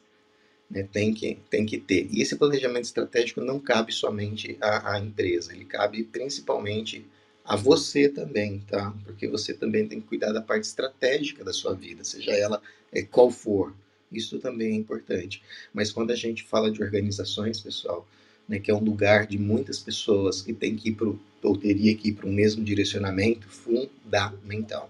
Né? 0.70 0.88
Tem, 0.92 1.14
que, 1.14 1.38
tem 1.50 1.66
que 1.66 1.78
ter. 1.78 2.08
E 2.12 2.22
esse 2.22 2.36
planejamento 2.36 2.86
estratégico 2.86 3.42
não 3.42 3.60
cabe 3.60 3.92
somente 3.92 4.58
à, 4.62 4.94
à 4.94 5.00
empresa, 5.00 5.54
ele 5.54 5.66
cabe 5.66 6.04
principalmente 6.04 7.06
a 7.44 7.56
você 7.56 8.10
também, 8.10 8.60
tá? 8.68 8.92
Porque 9.04 9.28
você 9.28 9.54
também 9.54 9.88
tem 9.88 10.02
que 10.02 10.08
cuidar 10.08 10.32
da 10.32 10.42
parte 10.42 10.64
estratégica 10.64 11.44
da 11.44 11.54
sua 11.54 11.76
vida, 11.76 12.04
seja 12.04 12.32
ela 12.32 12.62
é, 12.92 13.04
qual 13.04 13.30
for. 13.30 13.74
Isso 14.12 14.40
também 14.40 14.74
é 14.74 14.76
importante. 14.76 15.44
Mas 15.74 15.92
quando 15.92 16.12
a 16.12 16.16
gente 16.16 16.44
fala 16.44 16.72
de 16.72 16.82
organizações, 16.82 17.60
pessoal, 17.60 18.08
né, 18.48 18.60
que 18.60 18.72
é 18.72 18.74
um 18.74 18.84
lugar 18.84 19.28
de 19.28 19.38
muitas 19.38 19.80
pessoas 19.80 20.42
que 20.42 20.54
tem 20.54 20.76
que 20.76 20.90
ir 20.90 20.94
pro, 20.94 21.20
ou 21.44 21.58
teria 21.58 21.96
que 21.96 22.10
ir 22.10 22.14
para 22.14 22.28
o 22.28 22.32
mesmo 22.32 22.64
direcionamento 22.64 23.48
fundamental. 23.48 24.90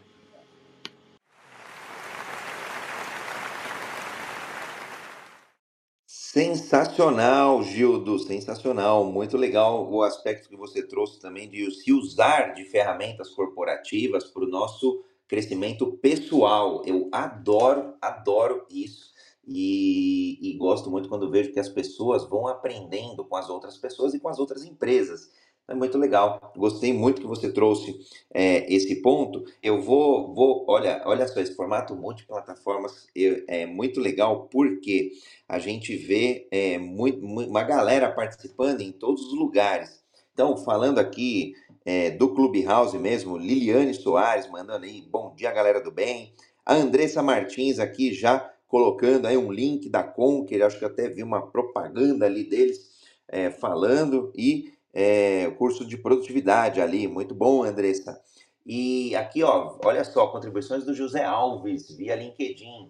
Sensacional, 6.35 7.63
Gildo, 7.63 8.19
sensacional, 8.19 9.05
muito 9.05 9.37
legal 9.37 9.89
o 9.89 10.03
aspecto 10.03 10.49
que 10.49 10.57
você 10.57 10.85
trouxe 10.85 11.17
também 11.17 11.49
de 11.49 11.71
se 11.71 11.93
usar 11.93 12.53
de 12.53 12.65
ferramentas 12.65 13.29
corporativas 13.29 14.25
para 14.25 14.43
o 14.43 14.49
nosso 14.49 15.01
crescimento 15.29 15.93
pessoal. 15.93 16.83
Eu 16.85 17.07
adoro, 17.09 17.93
adoro 18.01 18.65
isso. 18.69 19.13
E, 19.47 20.37
e, 20.41 20.57
gosto 20.57 20.91
muito 20.91 21.07
quando 21.07 21.31
vejo 21.31 21.53
que 21.53 21.59
as 21.59 21.69
pessoas 21.69 22.27
vão 22.27 22.49
aprendendo 22.49 23.23
com 23.23 23.37
as 23.37 23.49
outras 23.49 23.77
pessoas 23.77 24.13
e 24.13 24.19
com 24.19 24.27
as 24.27 24.37
outras 24.37 24.65
empresas. 24.65 25.31
É 25.67 25.73
muito 25.73 25.97
legal. 25.97 26.53
Gostei 26.55 26.93
muito 26.93 27.21
que 27.21 27.27
você 27.27 27.51
trouxe 27.51 27.97
é, 28.31 28.71
esse 28.71 29.01
ponto. 29.01 29.43
Eu 29.63 29.81
vou, 29.81 30.33
vou, 30.33 30.63
olha, 30.67 31.01
olha 31.05 31.27
só, 31.27 31.39
esse 31.39 31.55
formato 31.55 31.95
multiplataformas 31.95 33.07
é 33.47 33.65
muito 33.65 33.99
legal 33.99 34.47
porque 34.47 35.11
a 35.49 35.57
gente 35.57 35.95
vê 35.97 36.47
é, 36.51 36.77
muito, 36.77 37.25
uma 37.25 37.63
galera 37.63 38.11
participando 38.11 38.81
em 38.81 38.91
todos 38.91 39.25
os 39.25 39.33
lugares. 39.33 40.03
Então, 40.33 40.55
falando 40.57 40.99
aqui 40.99 41.53
é, 41.83 42.11
do 42.11 42.29
Clubhouse 42.35 42.97
mesmo, 42.99 43.35
Liliane 43.35 43.93
Soares 43.93 44.47
mandando 44.47 44.85
aí, 44.85 45.01
bom 45.01 45.33
dia, 45.33 45.51
galera 45.51 45.81
do 45.81 45.91
bem. 45.91 46.33
A 46.63 46.75
Andressa 46.75 47.23
Martins 47.23 47.79
aqui 47.79 48.13
já 48.13 48.51
colocando 48.67 49.25
aí 49.25 49.37
um 49.37 49.51
link 49.51 49.89
da 49.89 50.03
Conquer, 50.03 50.61
acho 50.61 50.77
que 50.77 50.85
até 50.85 51.09
vi 51.09 51.23
uma 51.23 51.47
propaganda 51.47 52.25
ali 52.25 52.43
deles 52.43 52.93
é, 53.27 53.49
falando, 53.49 54.31
e 54.35 54.74
é, 54.95 55.51
curso 55.57 55.85
de 55.85 55.97
produtividade 55.97 56.79
ali, 56.79 57.05
muito 57.05 57.35
bom, 57.35 57.65
Andressa. 57.65 58.17
E 58.65 59.13
aqui, 59.15 59.43
ó, 59.43 59.77
olha 59.83 60.05
só, 60.05 60.27
contribuições 60.27 60.85
do 60.85 60.93
José 60.93 61.23
Alves 61.25 61.91
via 61.97 62.15
LinkedIn. 62.15 62.89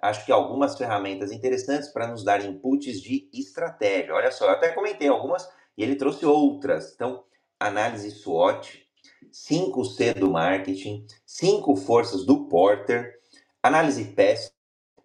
Acho 0.00 0.26
que 0.26 0.30
algumas 0.30 0.76
ferramentas 0.76 1.32
interessantes 1.32 1.88
para 1.88 2.06
nos 2.06 2.22
dar 2.22 2.44
inputs 2.44 3.00
de 3.00 3.30
estratégia. 3.32 4.14
Olha 4.14 4.30
só, 4.30 4.44
eu 4.44 4.50
até 4.50 4.68
comentei 4.68 5.08
algumas 5.08 5.48
e 5.76 5.82
ele 5.82 5.96
trouxe 5.96 6.26
outras. 6.26 6.92
Então, 6.94 7.24
análise 7.58 8.10
SWOT, 8.10 8.86
5C 9.32 10.14
do 10.14 10.30
marketing, 10.30 11.06
5 11.24 11.74
forças 11.76 12.26
do 12.26 12.46
Porter, 12.48 13.18
análise 13.62 14.04
PES, 14.04 14.52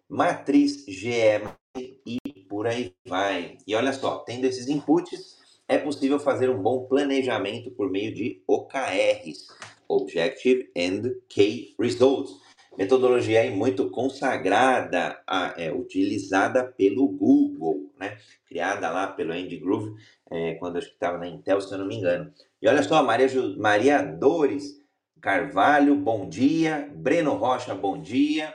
matriz 0.06 0.84
GM 0.84 1.50
e 1.74 2.18
por 2.48 2.66
aí 2.66 2.94
vai. 3.06 3.56
E 3.66 3.74
olha 3.74 3.94
só, 3.94 4.18
tendo 4.18 4.44
esses 4.44 4.68
inputs, 4.68 5.41
é 5.72 5.78
possível 5.78 6.20
fazer 6.20 6.50
um 6.50 6.60
bom 6.60 6.84
planejamento 6.84 7.70
por 7.70 7.90
meio 7.90 8.12
de 8.12 8.42
OKRs, 8.46 9.46
Objective 9.88 10.70
and 10.76 11.14
Key 11.30 11.74
Results. 11.80 12.42
Metodologia 12.76 13.40
aí 13.40 13.50
muito 13.50 13.88
consagrada, 13.90 15.18
a, 15.26 15.54
é, 15.56 15.72
utilizada 15.72 16.62
pelo 16.64 17.08
Google, 17.08 17.90
né? 17.98 18.18
criada 18.46 18.90
lá 18.90 19.06
pelo 19.06 19.32
Andy 19.32 19.56
Groove, 19.56 19.94
é, 20.30 20.54
quando 20.54 20.76
acho 20.76 20.88
que 20.88 20.94
estava 20.94 21.16
na 21.16 21.26
Intel, 21.26 21.60
se 21.60 21.72
eu 21.72 21.78
não 21.78 21.86
me 21.86 21.96
engano. 21.96 22.30
E 22.60 22.68
olha 22.68 22.82
só, 22.82 23.02
Maria, 23.02 23.28
Maria 23.56 24.02
Dores 24.02 24.82
Carvalho, 25.22 25.94
bom 25.96 26.28
dia. 26.28 26.90
Breno 26.94 27.34
Rocha, 27.34 27.74
bom 27.74 27.98
dia. 27.98 28.52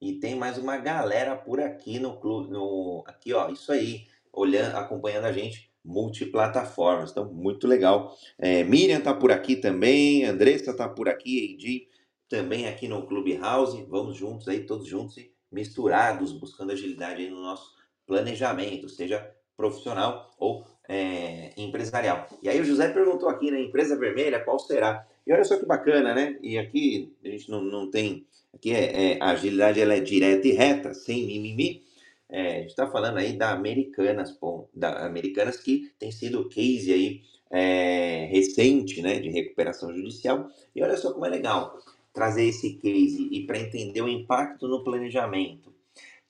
E 0.00 0.12
tem 0.12 0.36
mais 0.36 0.56
uma 0.56 0.76
galera 0.76 1.34
por 1.34 1.60
aqui 1.60 1.98
no 1.98 2.20
clube, 2.20 2.52
no 2.52 3.02
aqui 3.06 3.32
ó, 3.32 3.48
isso 3.48 3.72
aí, 3.72 4.06
olhando, 4.32 4.76
acompanhando 4.76 5.24
a 5.24 5.32
gente 5.32 5.63
multiplataformas. 5.84 7.10
Então, 7.10 7.32
muito 7.32 7.66
legal. 7.66 8.16
É, 8.38 8.64
Miriam 8.64 9.00
tá 9.00 9.12
por 9.12 9.30
aqui 9.30 9.56
também, 9.56 10.24
Andressa 10.24 10.74
tá 10.74 10.88
por 10.88 11.08
aqui, 11.08 11.52
Edi 11.52 11.88
também 12.28 12.66
aqui 12.66 12.88
no 12.88 13.06
Clubhouse. 13.06 13.84
Vamos 13.88 14.16
juntos 14.16 14.48
aí, 14.48 14.60
todos 14.60 14.86
juntos 14.86 15.16
e 15.18 15.30
misturados, 15.52 16.32
buscando 16.32 16.72
agilidade 16.72 17.22
aí 17.22 17.30
no 17.30 17.42
nosso 17.42 17.74
planejamento, 18.06 18.88
seja 18.88 19.30
profissional 19.56 20.34
ou 20.38 20.66
é, 20.88 21.52
empresarial. 21.56 22.26
E 22.42 22.48
aí 22.48 22.60
o 22.60 22.64
José 22.64 22.88
perguntou 22.88 23.28
aqui, 23.28 23.50
né, 23.50 23.60
empresa 23.60 23.96
vermelha, 23.96 24.40
qual 24.40 24.58
será? 24.58 25.06
E 25.26 25.32
olha 25.32 25.44
só 25.44 25.56
que 25.58 25.64
bacana, 25.64 26.14
né? 26.14 26.38
E 26.42 26.58
aqui 26.58 27.14
a 27.24 27.28
gente 27.28 27.50
não, 27.50 27.62
não 27.62 27.90
tem, 27.90 28.26
aqui 28.52 28.72
é, 28.72 29.12
é 29.12 29.18
a 29.20 29.30
agilidade 29.30 29.80
ela 29.80 29.94
é 29.94 30.00
direta 30.00 30.46
e 30.46 30.52
reta, 30.52 30.92
sem 30.92 31.26
mimimi. 31.26 31.82
É, 32.28 32.56
a 32.56 32.60
gente 32.60 32.70
está 32.70 32.86
falando 32.86 33.18
aí 33.18 33.34
da 33.36 33.52
Americanas, 33.52 34.36
bom, 34.40 34.68
da 34.74 35.06
Americanas 35.06 35.56
que 35.56 35.92
tem 35.98 36.10
sido 36.10 36.48
case 36.48 36.92
aí 36.92 37.22
é, 37.50 38.26
recente, 38.30 39.00
né, 39.02 39.20
de 39.20 39.28
recuperação 39.28 39.94
judicial. 39.94 40.48
E 40.74 40.82
olha 40.82 40.96
só 40.96 41.12
como 41.12 41.26
é 41.26 41.28
legal 41.28 41.78
trazer 42.12 42.44
esse 42.44 42.74
case 42.74 43.28
e 43.30 43.46
para 43.46 43.58
entender 43.58 44.00
o 44.00 44.08
impacto 44.08 44.68
no 44.68 44.84
planejamento. 44.84 45.72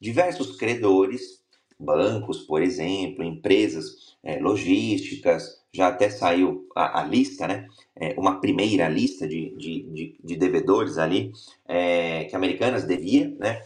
Diversos 0.00 0.56
credores, 0.56 1.42
bancos, 1.78 2.40
por 2.42 2.62
exemplo, 2.62 3.22
empresas 3.22 4.16
é, 4.22 4.38
logísticas, 4.38 5.62
já 5.72 5.88
até 5.88 6.08
saiu 6.08 6.66
a, 6.74 7.00
a 7.00 7.04
lista, 7.04 7.46
né? 7.46 7.68
É, 7.96 8.14
uma 8.18 8.40
primeira 8.40 8.88
lista 8.88 9.26
de, 9.26 9.54
de, 9.56 9.82
de, 9.82 10.16
de 10.22 10.36
devedores 10.36 10.98
ali 10.98 11.32
é, 11.66 12.24
que 12.24 12.34
Americanas 12.34 12.84
devia, 12.84 13.28
né? 13.38 13.62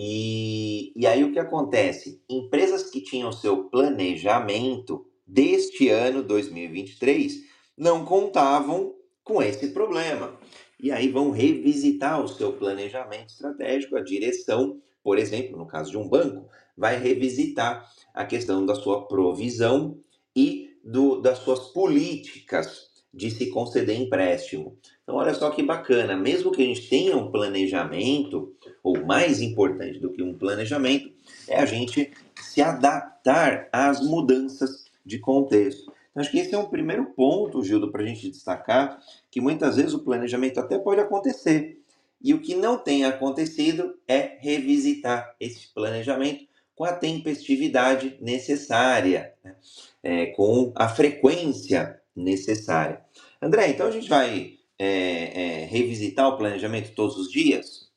E, 0.00 0.92
e 0.94 1.08
aí 1.08 1.24
o 1.24 1.32
que 1.32 1.40
acontece? 1.40 2.22
Empresas 2.30 2.88
que 2.88 3.00
tinham 3.00 3.32
seu 3.32 3.64
planejamento 3.64 5.04
deste 5.26 5.88
ano 5.88 6.22
2023 6.22 7.42
não 7.76 8.04
contavam 8.04 8.94
com 9.24 9.42
esse 9.42 9.70
problema. 9.70 10.38
E 10.78 10.92
aí 10.92 11.08
vão 11.08 11.32
revisitar 11.32 12.22
o 12.22 12.28
seu 12.28 12.52
planejamento 12.52 13.30
estratégico, 13.30 13.96
a 13.96 14.00
direção, 14.00 14.80
por 15.02 15.18
exemplo, 15.18 15.58
no 15.58 15.66
caso 15.66 15.90
de 15.90 15.98
um 15.98 16.08
banco, 16.08 16.48
vai 16.76 16.96
revisitar 16.96 17.84
a 18.14 18.24
questão 18.24 18.64
da 18.64 18.76
sua 18.76 19.08
provisão 19.08 19.98
e 20.36 20.78
do, 20.84 21.20
das 21.20 21.38
suas 21.38 21.72
políticas 21.72 22.86
de 23.12 23.32
se 23.32 23.50
conceder 23.50 23.98
empréstimo. 23.98 24.78
Então, 25.08 25.16
olha 25.16 25.32
só 25.32 25.48
que 25.48 25.62
bacana, 25.62 26.14
mesmo 26.14 26.52
que 26.52 26.62
a 26.62 26.66
gente 26.66 26.86
tenha 26.86 27.16
um 27.16 27.30
planejamento, 27.30 28.54
ou 28.82 29.06
mais 29.06 29.40
importante 29.40 29.98
do 29.98 30.12
que 30.12 30.22
um 30.22 30.36
planejamento, 30.36 31.10
é 31.48 31.56
a 31.56 31.64
gente 31.64 32.12
se 32.42 32.60
adaptar 32.60 33.70
às 33.72 34.02
mudanças 34.02 34.84
de 35.06 35.18
contexto. 35.18 35.90
Então, 36.10 36.20
acho 36.20 36.30
que 36.30 36.38
esse 36.38 36.54
é 36.54 36.58
um 36.58 36.66
primeiro 36.66 37.06
ponto, 37.06 37.64
Gildo, 37.64 37.90
para 37.90 38.02
a 38.02 38.06
gente 38.06 38.28
destacar, 38.28 39.00
que 39.30 39.40
muitas 39.40 39.76
vezes 39.76 39.94
o 39.94 40.04
planejamento 40.04 40.60
até 40.60 40.78
pode 40.78 41.00
acontecer. 41.00 41.80
E 42.22 42.34
o 42.34 42.40
que 42.42 42.54
não 42.54 42.76
tem 42.76 43.06
acontecido 43.06 43.94
é 44.06 44.36
revisitar 44.40 45.34
esse 45.40 45.72
planejamento 45.72 46.44
com 46.76 46.84
a 46.84 46.92
tempestividade 46.92 48.18
necessária, 48.20 49.32
né? 49.42 49.56
é, 50.02 50.26
com 50.26 50.70
a 50.74 50.86
frequência 50.86 51.98
necessária. 52.14 53.00
André, 53.40 53.68
então 53.68 53.86
a 53.86 53.90
gente 53.90 54.06
vai 54.10 54.57
é, 54.78 55.62
é, 55.62 55.64
revisitar 55.64 56.28
o 56.28 56.36
planejamento 56.36 56.94
todos 56.94 57.16
os 57.16 57.30
dias? 57.30 57.88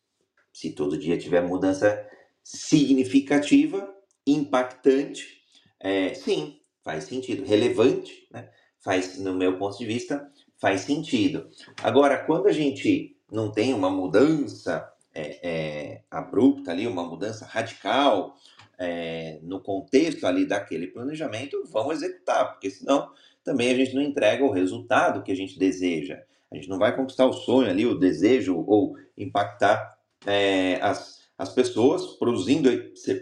Se 0.54 0.72
todo 0.72 0.98
dia 0.98 1.18
tiver 1.18 1.42
mudança 1.42 2.06
significativa, 2.44 3.94
impactante, 4.26 5.42
é, 5.80 6.14
sim, 6.14 6.60
faz 6.84 7.06
sentido. 7.06 7.46
Relevante, 7.46 8.28
né? 8.32 8.50
faz, 8.80 9.18
no 9.18 9.34
meu 9.34 9.58
ponto 9.58 9.78
de 9.78 9.86
vista, 9.86 10.30
faz 10.58 10.82
sentido. 10.82 11.50
Agora, 11.82 12.18
quando 12.26 12.48
a 12.48 12.52
gente 12.52 13.18
não 13.32 13.52
tem 13.52 13.74
uma 13.74 13.90
mudança 13.90 14.92
é, 15.14 15.40
é, 15.42 16.02
abrupta 16.10 16.72
ali, 16.72 16.88
uma 16.88 17.04
mudança 17.04 17.46
radical 17.46 18.36
é, 18.78 19.40
no 19.42 19.62
contexto 19.62 20.26
ali 20.26 20.46
daquele 20.46 20.88
planejamento, 20.88 21.64
vamos 21.72 21.96
executar, 22.02 22.52
porque 22.52 22.70
senão 22.70 23.12
também 23.44 23.72
a 23.72 23.76
gente 23.76 23.96
não 23.96 24.02
entrega 24.02 24.44
o 24.44 24.52
resultado 24.52 25.24
que 25.24 25.32
a 25.32 25.36
gente 25.36 25.58
deseja. 25.58 26.22
A 26.52 26.56
gente 26.56 26.68
não 26.68 26.78
vai 26.78 26.96
conquistar 26.96 27.26
o 27.26 27.34
sonho 27.34 27.70
ali, 27.70 27.86
o 27.86 27.98
desejo 27.98 28.64
ou 28.68 28.96
impactar 29.18 29.98
é, 30.26 30.76
as, 30.82 31.22
as 31.38 31.50
pessoas 31.50 32.18
produzindo 32.18 32.70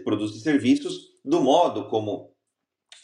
produzir 0.02 0.40
serviços 0.40 1.10
do 1.24 1.40
modo 1.40 1.88
como, 1.88 2.32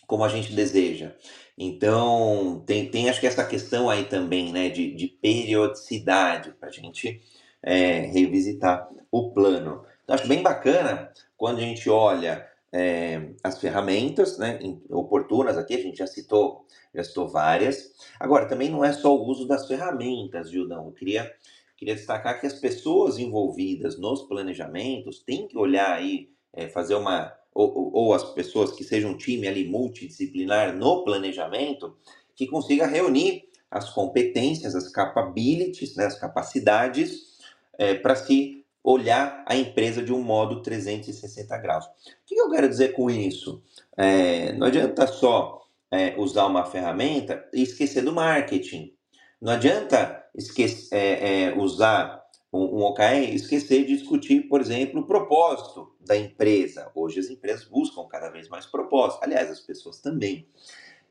como 0.07 0.25
a 0.25 0.29
gente 0.29 0.53
deseja. 0.53 1.15
Então, 1.57 2.63
tem, 2.67 2.91
tem 2.91 3.09
acho 3.09 3.21
que 3.21 3.27
essa 3.27 3.45
questão 3.45 3.89
aí 3.89 4.05
também, 4.05 4.53
né, 4.53 4.69
de, 4.69 4.95
de 4.95 5.07
periodicidade 5.07 6.53
para 6.53 6.69
a 6.69 6.73
gente 6.73 7.23
é, 7.63 8.01
revisitar 8.01 8.89
o 9.11 9.31
plano. 9.33 9.85
Então, 10.05 10.15
acho 10.15 10.29
bem 10.29 10.43
bacana 10.43 11.11
quando 11.37 11.59
a 11.59 11.63
gente 11.63 11.89
olha 11.89 12.47
é, 12.73 13.31
as 13.43 13.61
ferramentas 13.61 14.39
né, 14.39 14.59
oportunas 14.91 15.57
aqui, 15.57 15.75
a 15.75 15.83
gente 15.83 15.99
já 15.99 16.07
citou, 16.07 16.67
já 16.95 17.03
citou 17.05 17.29
várias. 17.29 17.93
Agora, 18.19 18.47
também 18.47 18.71
não 18.71 18.85
é 18.85 18.93
só 18.93 19.17
o 19.17 19.27
uso 19.27 19.47
das 19.47 19.67
ferramentas, 19.67 20.51
Gildão. 20.51 20.87
Eu 20.87 20.93
queria, 20.93 21.33
queria 21.77 21.95
destacar 21.95 22.41
que 22.41 22.47
as 22.47 22.55
pessoas 22.55 23.19
envolvidas 23.19 23.99
nos 23.99 24.23
planejamentos 24.23 25.21
têm 25.21 25.47
que 25.47 25.57
olhar 25.57 25.93
aí, 25.93 26.31
é, 26.53 26.69
fazer 26.69 26.95
uma. 26.95 27.33
Ou, 27.55 27.91
ou 27.95 28.13
as 28.13 28.23
pessoas 28.35 28.73
que 28.73 28.85
sejam 28.85 29.13
um 29.13 29.17
time 29.17 29.49
ali 29.49 29.67
multidisciplinar 29.67 30.77
no 30.77 31.03
planejamento, 31.05 31.97
que 32.35 32.47
consiga 32.47 32.87
reunir 32.87 33.49
as 33.71 33.89
competências, 33.89 34.75
as 34.75 34.91
capabilities, 34.91 35.97
né, 35.97 36.05
as 36.05 36.19
capacidades, 36.19 37.39
é, 37.79 37.95
para 37.95 38.15
se 38.15 38.66
olhar 38.87 39.43
a 39.45 39.57
empresa 39.57 40.01
de 40.01 40.13
um 40.13 40.23
modo 40.23 40.63
360 40.63 41.59
graus. 41.59 41.85
O 41.85 41.91
que 42.25 42.41
eu 42.41 42.49
quero 42.49 42.69
dizer 42.69 42.93
com 42.93 43.11
isso? 43.11 43.61
É, 43.97 44.53
não 44.53 44.69
adianta 44.69 45.09
só 45.09 45.61
é, 45.91 46.15
usar 46.17 46.47
uma 46.47 46.65
ferramenta 46.65 47.45
e 47.53 47.63
esquecer 47.63 48.03
do 48.03 48.13
marketing. 48.13 48.95
Não 49.41 49.53
adianta 49.53 50.25
esquecer, 50.33 50.95
é, 50.97 51.43
é, 51.47 51.59
usar 51.59 52.23
um, 52.53 52.79
um 52.79 52.83
OKR 52.85 53.25
e 53.29 53.35
esquecer 53.35 53.85
de 53.85 53.97
discutir, 53.97 54.43
por 54.43 54.61
exemplo, 54.61 55.01
o 55.01 55.07
propósito 55.07 55.93
da 56.01 56.17
empresa. 56.17 56.89
Hoje 56.95 57.19
as 57.19 57.29
empresas 57.29 57.65
buscam 57.65 58.07
cada 58.07 58.31
vez 58.31 58.49
mais 58.49 58.67
propósito. 58.67 59.25
Aliás, 59.25 59.51
as 59.51 59.61
pessoas 59.61 60.01
também. 60.01 60.47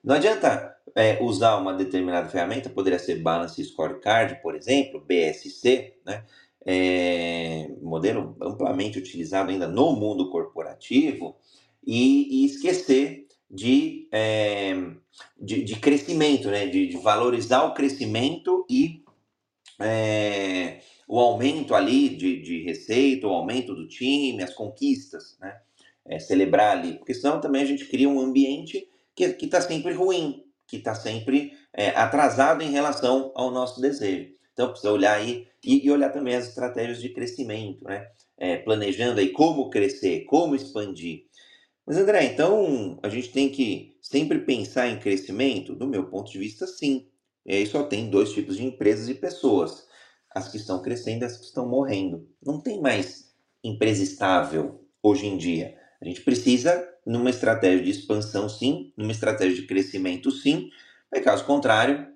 Não 0.02 0.16
adianta 0.16 0.74
é, 0.96 1.22
usar 1.22 1.58
uma 1.58 1.74
determinada 1.74 2.30
ferramenta, 2.30 2.70
poderia 2.70 3.00
ser 3.00 3.16
Balance 3.16 3.62
Scorecard, 3.66 4.42
por 4.42 4.56
exemplo, 4.56 5.04
BSC, 5.06 5.98
né? 6.06 6.24
É, 6.66 7.70
modelo 7.82 8.36
amplamente 8.42 8.98
utilizado 8.98 9.52
ainda 9.52 9.68
no 9.68 9.96
mundo 9.96 10.30
corporativo, 10.30 11.36
e, 11.86 12.42
e 12.42 12.46
esquecer 12.46 13.28
de, 13.50 14.08
é, 14.12 14.74
de, 15.40 15.64
de, 15.64 15.76
crescimento, 15.76 16.50
né? 16.50 16.66
de, 16.66 16.88
de, 16.88 16.98
valorizar 16.98 17.64
o 17.64 17.74
crescimento 17.74 18.66
e 18.70 19.04
é, 19.80 20.80
o 21.08 21.20
aumento 21.20 21.76
ali 21.76 22.10
de, 22.10 22.42
de 22.42 22.64
receita, 22.64 23.28
o 23.28 23.32
aumento 23.32 23.76
do 23.76 23.88
time, 23.88 24.42
as 24.42 24.54
conquistas, 24.54 25.38
né? 25.40 25.60
É, 26.08 26.20
celebrar 26.20 26.78
ali, 26.78 27.00
porque 27.00 27.16
senão 27.16 27.42
também 27.42 27.64
a 27.64 27.66
gente 27.66 27.86
cria 27.86 28.08
um 28.08 28.20
ambiente 28.20 28.88
que 29.16 29.26
está 29.42 29.60
sempre 29.60 29.92
ruim, 29.92 30.44
que 30.68 30.78
está 30.78 30.94
sempre 30.94 31.54
atrasado 31.96 32.62
em 32.62 32.70
relação 32.70 33.32
ao 33.34 33.50
nosso 33.50 33.82
desejo. 33.82 34.36
Então, 34.56 34.70
precisa 34.70 34.94
olhar 34.94 35.18
aí 35.18 35.48
e, 35.64 35.86
e 35.86 35.92
olhar 35.92 36.12
também 36.12 36.36
as 36.36 36.48
estratégias 36.48 37.02
de 37.02 37.10
crescimento, 37.10 37.84
né? 37.84 38.08
É, 38.38 38.58
planejando 38.58 39.20
aí 39.20 39.30
como 39.30 39.70
crescer, 39.70 40.26
como 40.26 40.56
expandir. 40.56 41.26
Mas, 41.86 41.98
André, 41.98 42.26
então 42.26 42.98
a 43.04 43.10
gente 43.10 43.30
tem 43.32 43.50
que 43.50 43.98
sempre 44.02 44.40
pensar 44.40 44.88
em 44.88 45.00
crescimento? 45.00 45.76
Do 45.76 45.88
meu 45.88 46.06
ponto 46.10 46.32
de 46.32 46.40
vista, 46.40 46.66
sim. 46.66 47.08
E 47.46 47.54
aí 47.54 47.68
só 47.68 47.84
tem 47.84 48.10
dois 48.10 48.32
tipos 48.32 48.58
de 48.58 48.66
empresas 48.66 49.10
e 49.10 49.14
pessoas: 49.14 49.86
as 50.34 50.50
que 50.50 50.58
estão 50.58 50.82
crescendo 50.82 51.24
e 51.24 51.26
as 51.26 51.38
que 51.38 51.46
estão 51.46 51.68
morrendo. 51.68 52.28
Não 52.44 52.62
tem 52.62 52.82
mais 52.82 53.34
empresa 53.64 54.02
estável 54.04 54.88
hoje 55.04 55.28
em 55.28 55.38
dia. 55.38 55.78
A 56.02 56.06
gente 56.06 56.22
precisa 56.22 56.88
numa 57.06 57.30
estratégia 57.30 57.84
de 57.84 57.92
expansão, 57.92 58.50
sim, 58.50 58.94
numa 58.98 59.12
estratégia 59.12 59.56
de 59.56 59.68
crescimento, 59.68 60.32
sim. 60.32 60.70
Mas 61.12 61.24
caso 61.24 61.46
contrário, 61.46 62.08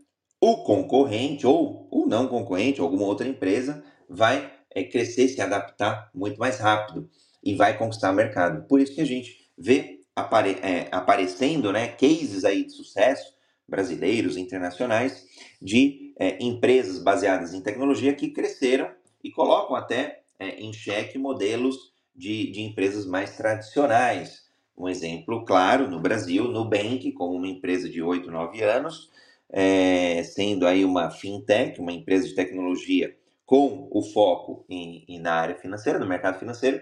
o 0.41 0.63
concorrente 0.63 1.45
ou 1.45 1.87
o 1.91 2.05
não 2.05 2.27
concorrente, 2.27 2.79
alguma 2.79 3.05
outra 3.05 3.27
empresa, 3.27 3.83
vai 4.07 4.51
é, 4.73 4.83
crescer, 4.83 5.27
se 5.27 5.41
adaptar 5.41 6.09
muito 6.13 6.37
mais 6.39 6.59
rápido 6.59 7.09
e 7.43 7.55
vai 7.55 7.77
conquistar 7.77 8.11
o 8.11 8.15
mercado. 8.15 8.65
Por 8.67 8.79
isso 8.79 8.93
que 8.93 9.01
a 9.01 9.05
gente 9.05 9.49
vê 9.57 10.01
apare 10.15 10.57
é, 10.61 10.87
aparecendo 10.91 11.71
né, 11.71 11.87
cases 11.87 12.43
aí 12.45 12.65
de 12.65 12.71
sucesso 12.71 13.33
brasileiros, 13.67 14.35
internacionais, 14.35 15.25
de 15.61 16.13
é, 16.17 16.43
empresas 16.43 16.99
baseadas 17.03 17.53
em 17.53 17.61
tecnologia 17.61 18.13
que 18.13 18.31
cresceram 18.31 18.89
e 19.23 19.29
colocam 19.29 19.75
até 19.75 20.23
em 20.39 20.71
xeque 20.71 21.17
modelos 21.17 21.93
de, 22.15 22.49
de 22.51 22.61
empresas 22.61 23.05
mais 23.05 23.35
tradicionais. 23.35 24.49
Um 24.77 24.87
exemplo 24.87 25.43
claro 25.43 25.89
no 25.89 25.99
Brasil, 25.99 26.45
Nubank, 26.45 27.11
como 27.11 27.35
uma 27.35 27.47
empresa 27.47 27.89
de 27.89 28.01
8, 28.01 28.31
9 28.31 28.63
anos, 28.63 29.09
é, 29.51 30.23
sendo 30.23 30.67
aí 30.67 30.85
uma 30.85 31.09
fintech, 31.09 31.79
uma 31.79 31.91
empresa 31.91 32.27
de 32.27 32.35
tecnologia 32.35 33.15
com 33.45 33.87
o 33.91 34.01
foco 34.01 34.63
em, 34.69 35.03
em 35.07 35.19
na 35.19 35.33
área 35.33 35.55
financeira, 35.55 35.97
no 35.97 36.05
mercado 36.05 36.37
financeiro, 36.37 36.81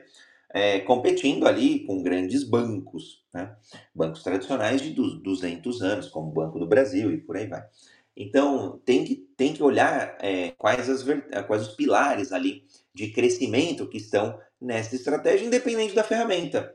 é, 0.54 0.80
competindo 0.80 1.48
ali 1.48 1.80
com 1.86 2.02
grandes 2.02 2.44
bancos, 2.44 3.24
né? 3.34 3.56
bancos 3.94 4.24
tradicionais 4.24 4.82
de 4.82 4.92
200 4.92 5.82
anos, 5.82 6.10
como 6.10 6.30
o 6.30 6.34
Banco 6.34 6.60
do 6.60 6.68
Brasil 6.68 7.12
e 7.12 7.18
por 7.18 7.38
aí 7.38 7.48
vai. 7.48 7.64
Então, 8.16 8.82
tem 8.84 9.06
que, 9.06 9.16
tem 9.38 9.54
que 9.54 9.62
olhar 9.62 10.18
é, 10.20 10.52
quais, 10.58 10.90
as, 10.90 11.06
quais 11.46 11.68
os 11.68 11.76
pilares 11.76 12.32
ali 12.32 12.66
de 12.94 13.12
crescimento 13.12 13.88
que 13.88 13.98
estão 13.98 14.40
nessa 14.60 14.96
estratégia, 14.96 15.46
independente 15.46 15.94
da 15.94 16.04
ferramenta. 16.04 16.74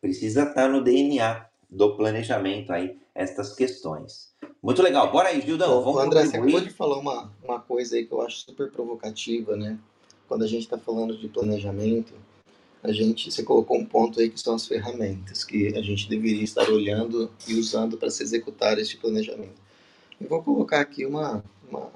Precisa 0.00 0.42
estar 0.42 0.68
no 0.68 0.82
DNA 0.82 1.46
do 1.70 1.96
planejamento 1.96 2.72
aí, 2.72 2.98
estas 3.14 3.54
questões. 3.54 4.31
Muito 4.62 4.82
legal. 4.82 5.10
Bora 5.10 5.28
aí, 5.28 5.40
Gildão. 5.40 5.82
Vamos 5.82 6.02
André, 6.02 6.26
você 6.26 6.36
acabou 6.36 6.60
de 6.60 6.70
falar 6.70 6.98
uma, 6.98 7.32
uma 7.42 7.60
coisa 7.60 7.96
aí 7.96 8.06
que 8.06 8.12
eu 8.12 8.22
acho 8.22 8.38
super 8.38 8.70
provocativa, 8.70 9.56
né? 9.56 9.78
Quando 10.28 10.44
a 10.44 10.46
gente 10.46 10.62
está 10.62 10.78
falando 10.78 11.16
de 11.16 11.28
planejamento, 11.28 12.12
a 12.82 12.92
gente, 12.92 13.30
você 13.30 13.42
colocou 13.42 13.78
um 13.78 13.84
ponto 13.84 14.20
aí 14.20 14.28
que 14.28 14.40
são 14.40 14.54
as 14.54 14.66
ferramentas 14.66 15.44
que 15.44 15.68
a 15.76 15.82
gente 15.82 16.08
deveria 16.08 16.42
estar 16.42 16.68
olhando 16.68 17.30
e 17.46 17.54
usando 17.54 17.96
para 17.96 18.10
se 18.10 18.22
executar 18.22 18.78
este 18.78 18.96
planejamento. 18.96 19.60
Eu 20.20 20.28
vou 20.28 20.42
colocar 20.42 20.80
aqui 20.80 21.06
uma, 21.06 21.44
uma, 21.68 21.92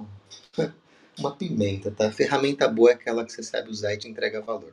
uma 1.19 1.35
pimenta, 1.35 1.91
tá? 1.91 2.11
Ferramenta 2.13 2.69
boa 2.69 2.91
é 2.91 2.95
aquela 2.95 3.25
que 3.25 3.33
você 3.33 3.43
sabe 3.43 3.71
usar 3.71 3.95
e 3.95 3.99
te 3.99 4.09
entrega 4.09 4.41
valor. 4.41 4.73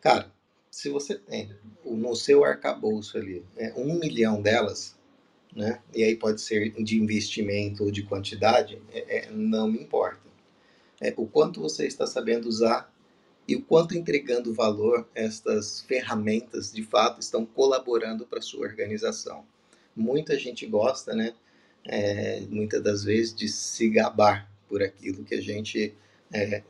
Cara, 0.00 0.30
se 0.70 0.88
você 0.88 1.14
tem 1.14 1.50
no 1.84 2.14
seu 2.14 2.44
arcabouço 2.44 3.16
ali 3.18 3.44
é, 3.56 3.72
um 3.76 3.98
milhão 3.98 4.42
delas, 4.42 4.96
né? 5.54 5.80
E 5.94 6.02
aí 6.02 6.16
pode 6.16 6.40
ser 6.40 6.70
de 6.82 6.96
investimento 6.98 7.84
ou 7.84 7.90
de 7.90 8.02
quantidade, 8.02 8.80
é, 8.92 9.18
é, 9.18 9.30
não 9.30 9.68
me 9.68 9.78
importa. 9.78 10.26
É, 11.00 11.12
o 11.16 11.26
quanto 11.26 11.60
você 11.60 11.86
está 11.86 12.06
sabendo 12.06 12.48
usar 12.48 12.92
e 13.46 13.54
o 13.54 13.62
quanto 13.62 13.96
entregando 13.96 14.52
valor 14.52 15.08
estas 15.14 15.80
ferramentas 15.82 16.72
de 16.72 16.82
fato 16.82 17.20
estão 17.20 17.46
colaborando 17.46 18.26
para 18.26 18.40
sua 18.40 18.66
organização. 18.66 19.44
Muita 19.94 20.38
gente 20.38 20.66
gosta, 20.66 21.14
né? 21.14 21.32
É, 21.84 22.40
muitas 22.50 22.82
das 22.82 23.04
vezes 23.04 23.34
de 23.34 23.48
se 23.48 23.88
gabar 23.88 24.50
por 24.68 24.82
aquilo 24.82 25.24
que 25.24 25.36
a 25.36 25.40
gente 25.40 25.94
é, 26.32 26.62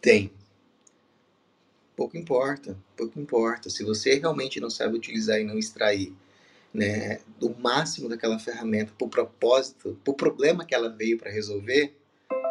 tem, 0.00 0.30
pouco 1.96 2.16
importa, 2.16 2.78
pouco 2.96 3.18
importa. 3.18 3.68
Se 3.68 3.84
você 3.84 4.14
realmente 4.14 4.60
não 4.60 4.70
sabe 4.70 4.96
utilizar 4.96 5.40
e 5.40 5.44
não 5.44 5.58
extrair 5.58 6.14
né, 6.72 7.20
do 7.38 7.54
máximo 7.58 8.08
daquela 8.08 8.38
ferramenta 8.38 8.92
para 8.96 9.06
o 9.06 9.10
propósito, 9.10 9.98
para 10.04 10.12
o 10.12 10.14
problema 10.14 10.64
que 10.64 10.74
ela 10.74 10.88
veio 10.88 11.18
para 11.18 11.30
resolver, 11.30 11.96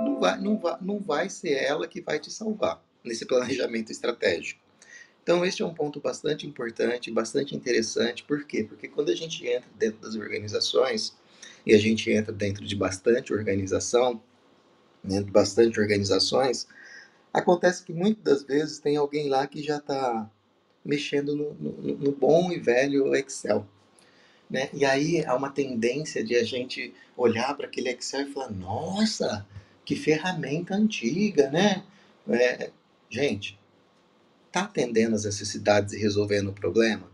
não 0.01 0.19
vai, 0.19 0.39
não, 0.39 0.57
vai, 0.57 0.77
não 0.81 0.99
vai 0.99 1.29
ser 1.29 1.53
ela 1.53 1.87
que 1.87 2.01
vai 2.01 2.19
te 2.19 2.31
salvar 2.31 2.83
nesse 3.03 3.25
planejamento 3.25 3.91
estratégico. 3.91 4.59
Então, 5.23 5.45
este 5.45 5.61
é 5.61 5.65
um 5.65 5.73
ponto 5.73 5.99
bastante 5.99 6.47
importante, 6.47 7.11
bastante 7.11 7.55
interessante. 7.55 8.23
Por 8.23 8.45
quê? 8.45 8.63
Porque 8.63 8.87
quando 8.87 9.09
a 9.09 9.15
gente 9.15 9.45
entra 9.45 9.69
dentro 9.77 9.99
das 10.01 10.15
organizações, 10.15 11.15
e 11.65 11.73
a 11.73 11.77
gente 11.77 12.09
entra 12.11 12.33
dentro 12.33 12.65
de 12.65 12.75
bastante 12.75 13.31
organização, 13.31 14.21
dentro 15.03 15.25
de 15.25 15.31
bastante 15.31 15.79
organizações, 15.79 16.67
Acontece 17.33 17.83
que 17.83 17.93
muitas 17.93 18.23
das 18.23 18.43
vezes 18.43 18.79
tem 18.79 18.97
alguém 18.97 19.29
lá 19.29 19.45
que 19.45 19.61
já 19.61 19.77
está 19.77 20.29
mexendo 20.83 21.35
no, 21.35 21.53
no, 21.53 21.97
no, 21.97 22.11
bom 22.11 22.51
e 22.51 22.59
velho 22.59 23.13
Excel. 23.15 23.67
Né? 24.49 24.69
E 24.73 24.83
aí 24.83 25.23
há 25.25 25.35
uma 25.35 25.51
tendência 25.51 26.23
de 26.23 26.35
a 26.35 26.43
gente 26.43 26.93
olhar 27.15 27.55
para 27.55 27.67
aquele 27.67 27.89
Excel 27.89 28.27
e 28.27 28.33
falar: 28.33 28.49
nossa, 28.49 29.45
que 29.85 29.95
ferramenta 29.95 30.73
antiga, 30.73 31.49
né? 31.51 31.83
É, 32.27 32.71
gente, 33.09 33.59
está 34.47 34.61
atendendo 34.61 35.15
as 35.15 35.25
necessidades 35.25 35.93
e 35.93 35.99
resolvendo 35.99 36.49
o 36.49 36.53
problema? 36.53 37.09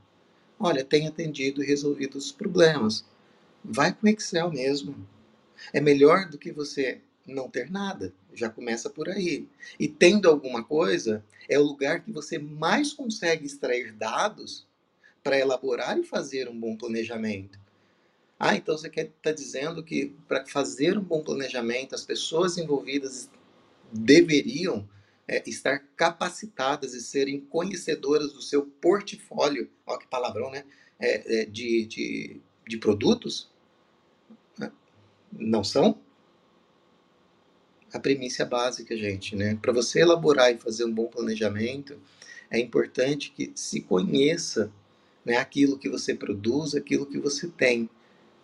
Olha, 0.58 0.86
tem 0.86 1.08
atendido 1.08 1.62
e 1.62 1.68
resolvido 1.68 2.18
os 2.18 2.32
problemas. 2.32 3.06
Vai 3.64 3.94
com 3.94 4.08
Excel 4.08 4.50
mesmo. 4.52 4.96
É 5.74 5.82
melhor 5.82 6.30
do 6.30 6.38
que 6.38 6.52
você 6.52 7.02
não 7.28 7.50
ter 7.50 7.70
nada. 7.70 8.14
Já 8.34 8.50
começa 8.50 8.90
por 8.90 9.10
aí. 9.10 9.48
E 9.78 9.88
tendo 9.88 10.30
alguma 10.30 10.64
coisa, 10.64 11.24
é 11.50 11.60
o 11.60 11.64
lugar 11.64 12.02
que 12.02 12.12
você 12.12 12.38
mais 12.38 12.94
consegue 12.94 13.46
extrair 13.46 13.92
dados 13.92 14.66
para 15.26 15.40
elaborar 15.40 15.98
e 15.98 16.04
fazer 16.04 16.48
um 16.48 16.60
bom 16.60 16.78
planejamento. 16.78 17.60
Ah, 18.40 18.56
então 18.56 18.78
você 18.78 18.88
quer 18.88 19.06
estar 19.06 19.16
tá 19.24 19.32
dizendo 19.32 19.84
que 19.84 20.14
para 20.28 20.46
fazer 20.46 21.00
um 21.00 21.02
bom 21.02 21.24
planejamento, 21.24 21.96
as 21.96 22.06
pessoas 22.06 22.60
envolvidas 22.60 23.28
deveriam 23.92 24.88
é, 25.28 25.42
estar 25.50 25.80
capacitadas 25.96 26.94
e 26.94 27.02
serem 27.02 27.42
conhecedoras 27.42 28.34
do 28.34 28.42
seu 28.42 28.68
portfólio, 28.68 29.68
olha 29.88 30.00
que 30.00 30.08
palavrão, 30.08 30.52
né? 30.52 30.64
É, 31.00 31.42
é, 31.42 31.46
de, 31.46 31.88
de, 31.88 32.42
de 32.68 32.78
produtos? 32.78 33.50
Não 35.32 35.64
são? 35.64 36.00
a 37.92 38.00
premissa 38.00 38.44
básica, 38.44 38.96
gente, 38.98 39.38
né? 39.38 39.58
Para 39.62 39.72
você 39.72 40.02
elaborar 40.02 40.52
e 40.52 40.58
fazer 40.58 40.84
um 40.84 40.94
bom 40.94 41.08
planejamento, 41.08 41.98
é 42.52 42.60
importante 42.60 43.32
que 43.32 43.54
se 43.56 43.80
conheça 43.80 44.70
né, 45.26 45.38
aquilo 45.38 45.78
que 45.78 45.90
você 45.90 46.14
produz, 46.14 46.76
aquilo 46.76 47.06
que 47.06 47.18
você 47.18 47.48
tem. 47.48 47.90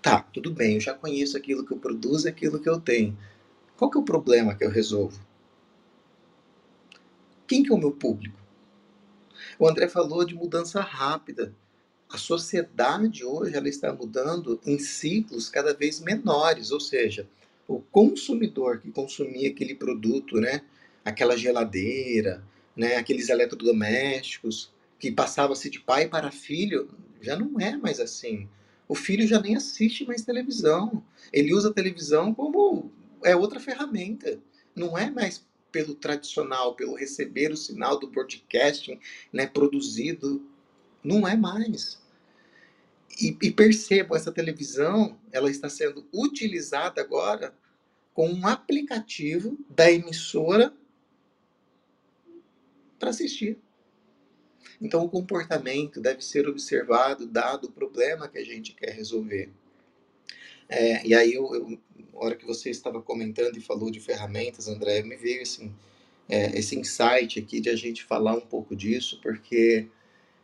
Tá, 0.01 0.19
tudo 0.33 0.51
bem, 0.51 0.75
eu 0.75 0.81
já 0.81 0.93
conheço 0.95 1.37
aquilo 1.37 1.63
que 1.65 1.71
eu 1.71 1.77
produzo, 1.77 2.27
aquilo 2.27 2.59
que 2.59 2.67
eu 2.67 2.79
tenho. 2.79 3.15
Qual 3.77 3.89
que 3.89 3.97
é 3.97 4.01
o 4.01 4.05
problema 4.05 4.55
que 4.55 4.65
eu 4.65 4.69
resolvo? 4.69 5.21
Quem 7.47 7.61
que 7.61 7.71
é 7.71 7.75
o 7.75 7.77
meu 7.77 7.91
público? 7.91 8.39
O 9.59 9.67
André 9.67 9.87
falou 9.87 10.25
de 10.25 10.33
mudança 10.33 10.81
rápida. 10.81 11.53
A 12.09 12.17
sociedade 12.17 13.23
hoje 13.23 13.55
ela 13.55 13.69
está 13.69 13.93
mudando 13.93 14.59
em 14.65 14.79
ciclos 14.79 15.49
cada 15.49 15.73
vez 15.73 15.99
menores, 15.99 16.71
ou 16.71 16.79
seja, 16.79 17.27
o 17.67 17.79
consumidor 17.79 18.79
que 18.79 18.91
consumia 18.91 19.49
aquele 19.49 19.75
produto, 19.75 20.39
né, 20.39 20.61
aquela 21.05 21.37
geladeira, 21.37 22.43
né, 22.75 22.95
aqueles 22.95 23.29
eletrodomésticos, 23.29 24.71
que 25.01 25.11
passava-se 25.11 25.67
de 25.67 25.79
pai 25.79 26.07
para 26.07 26.29
filho, 26.29 26.87
já 27.19 27.35
não 27.35 27.59
é 27.59 27.75
mais 27.75 27.99
assim. 27.99 28.47
O 28.87 28.93
filho 28.93 29.27
já 29.27 29.41
nem 29.41 29.55
assiste 29.55 30.05
mais 30.05 30.21
televisão. 30.21 31.03
Ele 31.33 31.55
usa 31.55 31.69
a 31.69 31.73
televisão 31.73 32.35
como 32.35 32.91
é 33.23 33.35
outra 33.35 33.59
ferramenta. 33.59 34.39
Não 34.75 34.95
é 34.95 35.09
mais 35.09 35.43
pelo 35.71 35.95
tradicional, 35.95 36.75
pelo 36.75 36.93
receber 36.93 37.51
o 37.51 37.57
sinal 37.57 37.99
do 37.99 38.11
broadcasting 38.11 38.99
né, 39.33 39.47
produzido. 39.47 40.47
Não 41.03 41.27
é 41.27 41.35
mais. 41.35 41.99
E, 43.19 43.35
e 43.41 43.51
percebam, 43.51 44.15
essa 44.15 44.31
televisão 44.31 45.17
ela 45.31 45.49
está 45.49 45.67
sendo 45.67 46.07
utilizada 46.13 47.01
agora 47.01 47.55
com 48.13 48.29
um 48.29 48.45
aplicativo 48.45 49.57
da 49.67 49.91
emissora 49.91 50.71
para 52.99 53.09
assistir. 53.09 53.57
Então, 54.81 55.05
o 55.05 55.09
comportamento 55.09 56.01
deve 56.01 56.23
ser 56.23 56.47
observado, 56.47 57.27
dado 57.27 57.65
o 57.65 57.71
problema 57.71 58.27
que 58.27 58.39
a 58.39 58.43
gente 58.43 58.73
quer 58.73 58.91
resolver. 58.91 59.49
É, 60.67 61.05
e 61.05 61.13
aí, 61.13 61.33
eu, 61.33 61.53
eu, 61.53 61.79
hora 62.13 62.35
que 62.35 62.45
você 62.45 62.69
estava 62.69 63.01
comentando 63.01 63.57
e 63.57 63.61
falou 63.61 63.91
de 63.91 63.99
ferramentas, 63.99 64.67
André, 64.67 65.03
me 65.03 65.15
veio 65.15 65.41
assim, 65.41 65.71
é, 66.27 66.57
esse 66.57 66.77
insight 66.77 67.39
aqui 67.39 67.59
de 67.59 67.69
a 67.69 67.75
gente 67.75 68.03
falar 68.03 68.33
um 68.33 68.41
pouco 68.41 68.75
disso, 68.75 69.19
porque 69.21 69.87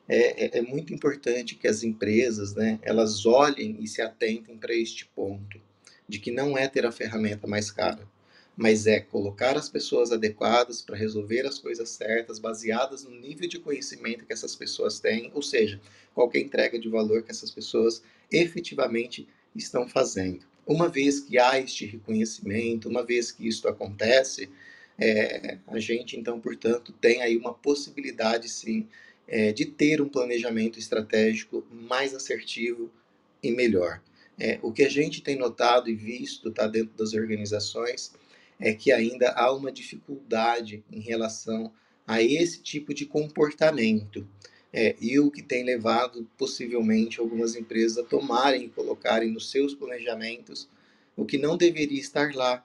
é, 0.07 0.45
é, 0.45 0.57
é 0.59 0.61
muito 0.61 0.93
importante 0.93 1.55
que 1.55 1.67
as 1.67 1.83
empresas, 1.83 2.53
né, 2.53 2.79
elas 2.81 3.25
olhem 3.25 3.77
e 3.79 3.87
se 3.87 4.01
atentem 4.01 4.57
para 4.57 4.75
este 4.75 5.05
ponto 5.07 5.59
de 6.07 6.19
que 6.19 6.31
não 6.31 6.57
é 6.57 6.67
ter 6.67 6.85
a 6.85 6.91
ferramenta 6.91 7.47
mais 7.47 7.69
cara, 7.69 8.07
mas 8.57 8.87
é 8.87 8.99
colocar 8.99 9.55
as 9.55 9.69
pessoas 9.69 10.11
adequadas 10.11 10.81
para 10.81 10.97
resolver 10.97 11.45
as 11.45 11.59
coisas 11.59 11.89
certas, 11.89 12.39
baseadas 12.39 13.03
no 13.03 13.11
nível 13.11 13.47
de 13.47 13.59
conhecimento 13.59 14.25
que 14.25 14.33
essas 14.33 14.55
pessoas 14.55 14.99
têm, 14.99 15.31
ou 15.35 15.43
seja, 15.43 15.79
qualquer 16.15 16.39
entrega 16.39 16.79
de 16.79 16.89
valor 16.89 17.21
que 17.21 17.29
essas 17.29 17.51
pessoas 17.51 18.01
efetivamente 18.31 19.27
estão 19.55 19.87
fazendo. 19.87 20.43
Uma 20.65 20.89
vez 20.89 21.19
que 21.19 21.37
há 21.37 21.59
este 21.59 21.85
reconhecimento, 21.85 22.89
uma 22.89 23.05
vez 23.05 23.31
que 23.31 23.47
isto 23.47 23.67
acontece, 23.67 24.49
é, 24.97 25.59
a 25.67 25.79
gente 25.79 26.19
então, 26.19 26.39
portanto, 26.39 26.91
tem 26.99 27.21
aí 27.21 27.37
uma 27.37 27.53
possibilidade 27.53 28.49
sim 28.49 28.87
é, 29.27 29.53
de 29.53 29.65
ter 29.65 30.01
um 30.01 30.09
planejamento 30.09 30.79
estratégico 30.79 31.63
mais 31.71 32.15
assertivo 32.15 32.91
e 33.43 33.51
melhor. 33.51 34.01
É, 34.39 34.57
o 34.63 34.71
que 34.71 34.83
a 34.83 34.89
gente 34.89 35.21
tem 35.21 35.35
notado 35.35 35.89
e 35.89 35.95
visto 35.95 36.51
tá, 36.51 36.67
dentro 36.67 36.97
das 36.97 37.13
organizações 37.13 38.13
é 38.59 38.73
que 38.73 38.91
ainda 38.91 39.31
há 39.31 39.51
uma 39.53 39.71
dificuldade 39.71 40.83
em 40.91 40.99
relação 40.99 41.71
a 42.05 42.21
esse 42.21 42.61
tipo 42.61 42.93
de 42.93 43.05
comportamento. 43.05 44.27
É, 44.73 44.95
e 44.99 45.17
o 45.19 45.31
que 45.31 45.41
tem 45.41 45.63
levado 45.63 46.29
possivelmente 46.37 47.19
algumas 47.19 47.55
empresas 47.55 47.97
a 47.97 48.03
tomarem 48.03 48.65
e 48.65 48.69
colocarem 48.69 49.31
nos 49.31 49.49
seus 49.49 49.73
planejamentos 49.73 50.67
o 51.15 51.25
que 51.25 51.37
não 51.37 51.57
deveria 51.57 51.99
estar 51.99 52.33
lá. 52.35 52.63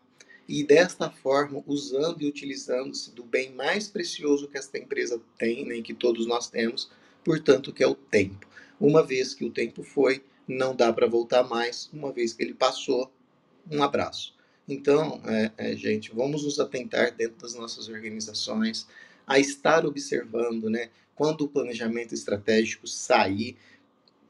E 0.49 0.65
desta 0.65 1.09
forma, 1.09 1.63
usando 1.67 2.23
e 2.23 2.27
utilizando-se 2.27 3.13
do 3.13 3.23
bem 3.23 3.53
mais 3.53 3.89
precioso 3.89 4.49
que 4.49 4.59
esta 4.59 4.79
empresa 4.79 5.21
tem, 5.39 5.65
né, 5.65 5.81
que 5.81 5.95
todos 5.95 6.27
nós 6.27 6.51
temos, 6.51 6.91
portanto, 7.25 7.73
que 7.73 7.83
é 7.83 7.87
o 7.87 7.95
tempo. 7.95 8.47
Uma 8.79 9.03
vez 9.03 9.33
que 9.33 9.45
o 9.45 9.51
tempo 9.51 9.83
foi, 9.83 10.23
não 10.47 10.75
dá 10.75 10.93
para 10.93 11.07
voltar 11.07 11.45
mais, 11.45 11.89
uma 11.93 12.13
vez 12.13 12.33
que 12.33 12.43
ele 12.43 12.53
passou, 12.53 13.11
um 13.71 13.83
abraço. 13.83 14.35
Então, 14.69 15.21
é, 15.27 15.51
é, 15.57 15.77
gente, 15.77 16.13
vamos 16.15 16.45
nos 16.45 16.61
atentar 16.61 17.15
dentro 17.15 17.37
das 17.39 17.55
nossas 17.55 17.89
organizações 17.89 18.87
a 19.27 19.39
estar 19.39 19.85
observando, 19.85 20.71
né, 20.71 20.91
quando 21.15 21.43
o 21.43 21.49
planejamento 21.49 22.15
estratégico 22.15 22.87
sair, 22.87 23.57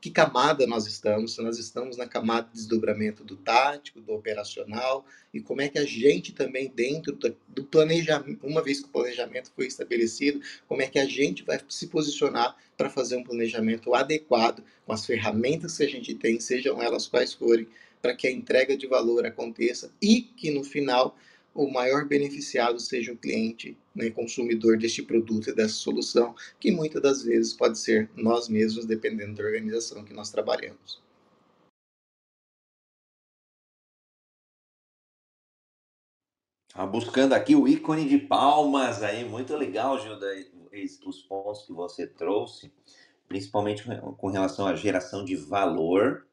que 0.00 0.10
camada 0.10 0.66
nós 0.66 0.84
estamos, 0.86 1.34
se 1.34 1.42
nós 1.42 1.60
estamos 1.60 1.96
na 1.96 2.08
camada 2.08 2.48
de 2.48 2.54
desdobramento 2.54 3.22
do 3.22 3.36
tático, 3.36 4.00
do 4.00 4.12
operacional, 4.12 5.06
e 5.32 5.40
como 5.40 5.60
é 5.60 5.68
que 5.68 5.78
a 5.78 5.84
gente 5.84 6.32
também, 6.32 6.68
dentro 6.74 7.16
do 7.46 7.62
planejamento, 7.62 8.44
uma 8.44 8.60
vez 8.60 8.80
que 8.80 8.86
o 8.86 8.90
planejamento 8.90 9.52
foi 9.54 9.68
estabelecido, 9.68 10.40
como 10.66 10.82
é 10.82 10.88
que 10.88 10.98
a 10.98 11.06
gente 11.06 11.44
vai 11.44 11.60
se 11.68 11.86
posicionar 11.86 12.56
para 12.76 12.90
fazer 12.90 13.14
um 13.16 13.22
planejamento 13.22 13.94
adequado 13.94 14.64
com 14.84 14.92
as 14.92 15.06
ferramentas 15.06 15.76
que 15.76 15.84
a 15.84 15.88
gente 15.88 16.16
tem, 16.16 16.40
sejam 16.40 16.82
elas 16.82 17.06
quais 17.06 17.32
forem, 17.32 17.68
para 18.02 18.16
que 18.16 18.26
a 18.26 18.32
entrega 18.32 18.76
de 18.76 18.88
valor 18.88 19.24
aconteça 19.24 19.92
e 20.02 20.20
que 20.22 20.50
no 20.50 20.64
final 20.64 21.16
o 21.54 21.70
maior 21.70 22.06
beneficiado 22.06 22.80
seja 22.80 23.12
o 23.12 23.16
cliente, 23.16 23.76
né, 23.94 24.10
consumidor 24.10 24.78
deste 24.78 25.02
produto 25.02 25.50
e 25.50 25.54
dessa 25.54 25.74
solução, 25.74 26.34
que 26.58 26.72
muitas 26.72 27.00
das 27.00 27.22
vezes 27.22 27.52
pode 27.52 27.78
ser 27.78 28.10
nós 28.16 28.48
mesmos, 28.48 28.86
dependendo 28.86 29.36
da 29.36 29.44
organização 29.44 30.04
que 30.04 30.14
nós 30.14 30.30
trabalhamos. 30.30 31.00
Ah, 36.74 36.86
buscando 36.86 37.34
aqui 37.34 37.54
o 37.54 37.68
ícone 37.68 38.08
de 38.08 38.16
palmas 38.16 39.02
aí, 39.02 39.26
muito 39.28 39.54
legal, 39.54 40.00
Gilda, 40.00 40.26
os 41.04 41.20
pontos 41.20 41.66
que 41.66 41.72
você 41.72 42.06
trouxe, 42.06 42.72
principalmente 43.28 43.84
com 44.16 44.28
relação 44.28 44.66
à 44.66 44.74
geração 44.74 45.22
de 45.22 45.36
valor 45.36 46.26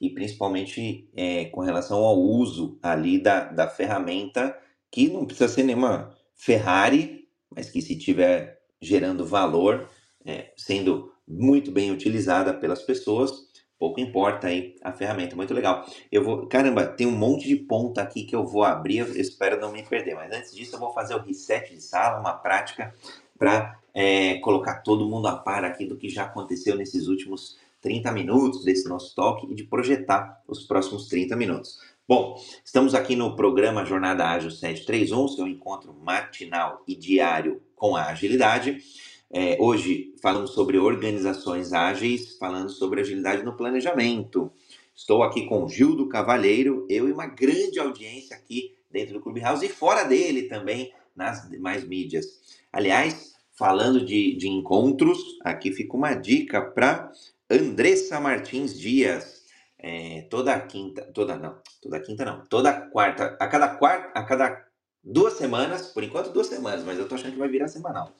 e 0.00 0.10
principalmente 0.10 1.08
é, 1.14 1.46
com 1.46 1.60
relação 1.60 1.98
ao 1.98 2.18
uso 2.18 2.78
ali 2.82 3.18
da, 3.18 3.44
da 3.44 3.68
ferramenta, 3.68 4.56
que 4.90 5.08
não 5.08 5.26
precisa 5.26 5.48
ser 5.48 5.64
nenhuma 5.64 6.14
Ferrari, 6.34 7.28
mas 7.54 7.70
que 7.70 7.82
se 7.82 7.96
tiver 7.96 8.60
gerando 8.80 9.24
valor, 9.24 9.88
é, 10.24 10.52
sendo 10.56 11.12
muito 11.26 11.70
bem 11.70 11.90
utilizada 11.90 12.54
pelas 12.54 12.82
pessoas, 12.82 13.48
pouco 13.78 14.00
importa 14.00 14.48
aí 14.48 14.76
a 14.82 14.92
ferramenta, 14.92 15.36
muito 15.36 15.52
legal. 15.52 15.84
Eu 16.10 16.22
vou, 16.24 16.46
caramba, 16.46 16.86
tem 16.86 17.06
um 17.06 17.16
monte 17.16 17.46
de 17.46 17.56
ponta 17.56 18.02
aqui 18.02 18.24
que 18.24 18.34
eu 18.34 18.46
vou 18.46 18.64
abrir, 18.64 18.98
eu 18.98 19.20
espero 19.20 19.60
não 19.60 19.72
me 19.72 19.82
perder, 19.82 20.14
mas 20.14 20.32
antes 20.32 20.54
disso 20.54 20.76
eu 20.76 20.80
vou 20.80 20.92
fazer 20.92 21.14
o 21.14 21.22
reset 21.22 21.74
de 21.74 21.82
sala, 21.82 22.20
uma 22.20 22.34
prática 22.34 22.94
para 23.38 23.78
é, 23.94 24.38
colocar 24.38 24.82
todo 24.82 25.08
mundo 25.08 25.28
a 25.28 25.36
par 25.36 25.64
aqui 25.64 25.84
do 25.84 25.96
que 25.96 26.08
já 26.08 26.24
aconteceu 26.24 26.76
nesses 26.76 27.06
últimos 27.06 27.56
30 27.80 28.12
minutos 28.12 28.64
desse 28.64 28.88
nosso 28.88 29.14
talk 29.14 29.46
e 29.50 29.54
de 29.54 29.64
projetar 29.64 30.42
os 30.46 30.64
próximos 30.64 31.06
30 31.08 31.36
minutos. 31.36 31.78
Bom, 32.08 32.42
estamos 32.64 32.94
aqui 32.94 33.14
no 33.14 33.36
programa 33.36 33.84
Jornada 33.84 34.26
Ágil 34.26 34.50
731, 34.50 35.28
seu 35.28 35.46
encontro 35.46 35.92
matinal 35.92 36.82
e 36.88 36.96
diário 36.96 37.60
com 37.76 37.94
a 37.94 38.06
agilidade. 38.06 38.78
É, 39.30 39.58
hoje 39.60 40.14
falamos 40.22 40.52
sobre 40.52 40.78
organizações 40.78 41.72
ágeis, 41.72 42.38
falando 42.38 42.70
sobre 42.70 43.02
agilidade 43.02 43.42
no 43.42 43.56
planejamento. 43.56 44.50
Estou 44.96 45.22
aqui 45.22 45.46
com 45.46 45.68
Gildo 45.68 46.08
Cavalheiro, 46.08 46.86
eu 46.88 47.08
e 47.08 47.12
uma 47.12 47.26
grande 47.26 47.78
audiência 47.78 48.34
aqui 48.34 48.74
dentro 48.90 49.14
do 49.14 49.20
Clubhouse 49.20 49.64
e 49.64 49.68
fora 49.68 50.02
dele 50.04 50.44
também 50.44 50.92
nas 51.14 51.48
demais 51.48 51.84
mídias. 51.84 52.26
Aliás, 52.72 53.34
falando 53.52 54.04
de, 54.04 54.34
de 54.36 54.48
encontros, 54.48 55.18
aqui 55.44 55.72
fica 55.72 55.96
uma 55.96 56.14
dica 56.14 56.62
para 56.62 57.12
Andressa 57.50 58.20
Martins 58.20 58.78
Dias. 58.78 59.38
É, 59.78 60.22
toda 60.28 60.58
quinta, 60.60 61.02
toda 61.14 61.36
não, 61.36 61.56
toda 61.80 62.00
quinta 62.00 62.24
não, 62.24 62.44
toda 62.46 62.72
quarta, 62.72 63.36
a 63.38 63.46
cada 63.46 63.68
quarta, 63.76 64.18
a 64.18 64.24
cada 64.24 64.66
duas 65.04 65.34
semanas, 65.34 65.92
por 65.92 66.02
enquanto 66.02 66.32
duas 66.32 66.48
semanas, 66.48 66.84
mas 66.84 66.98
eu 66.98 67.08
tô 67.08 67.14
achando 67.14 67.32
que 67.32 67.38
vai 67.38 67.48
virar 67.48 67.68
semanal. 67.68 68.12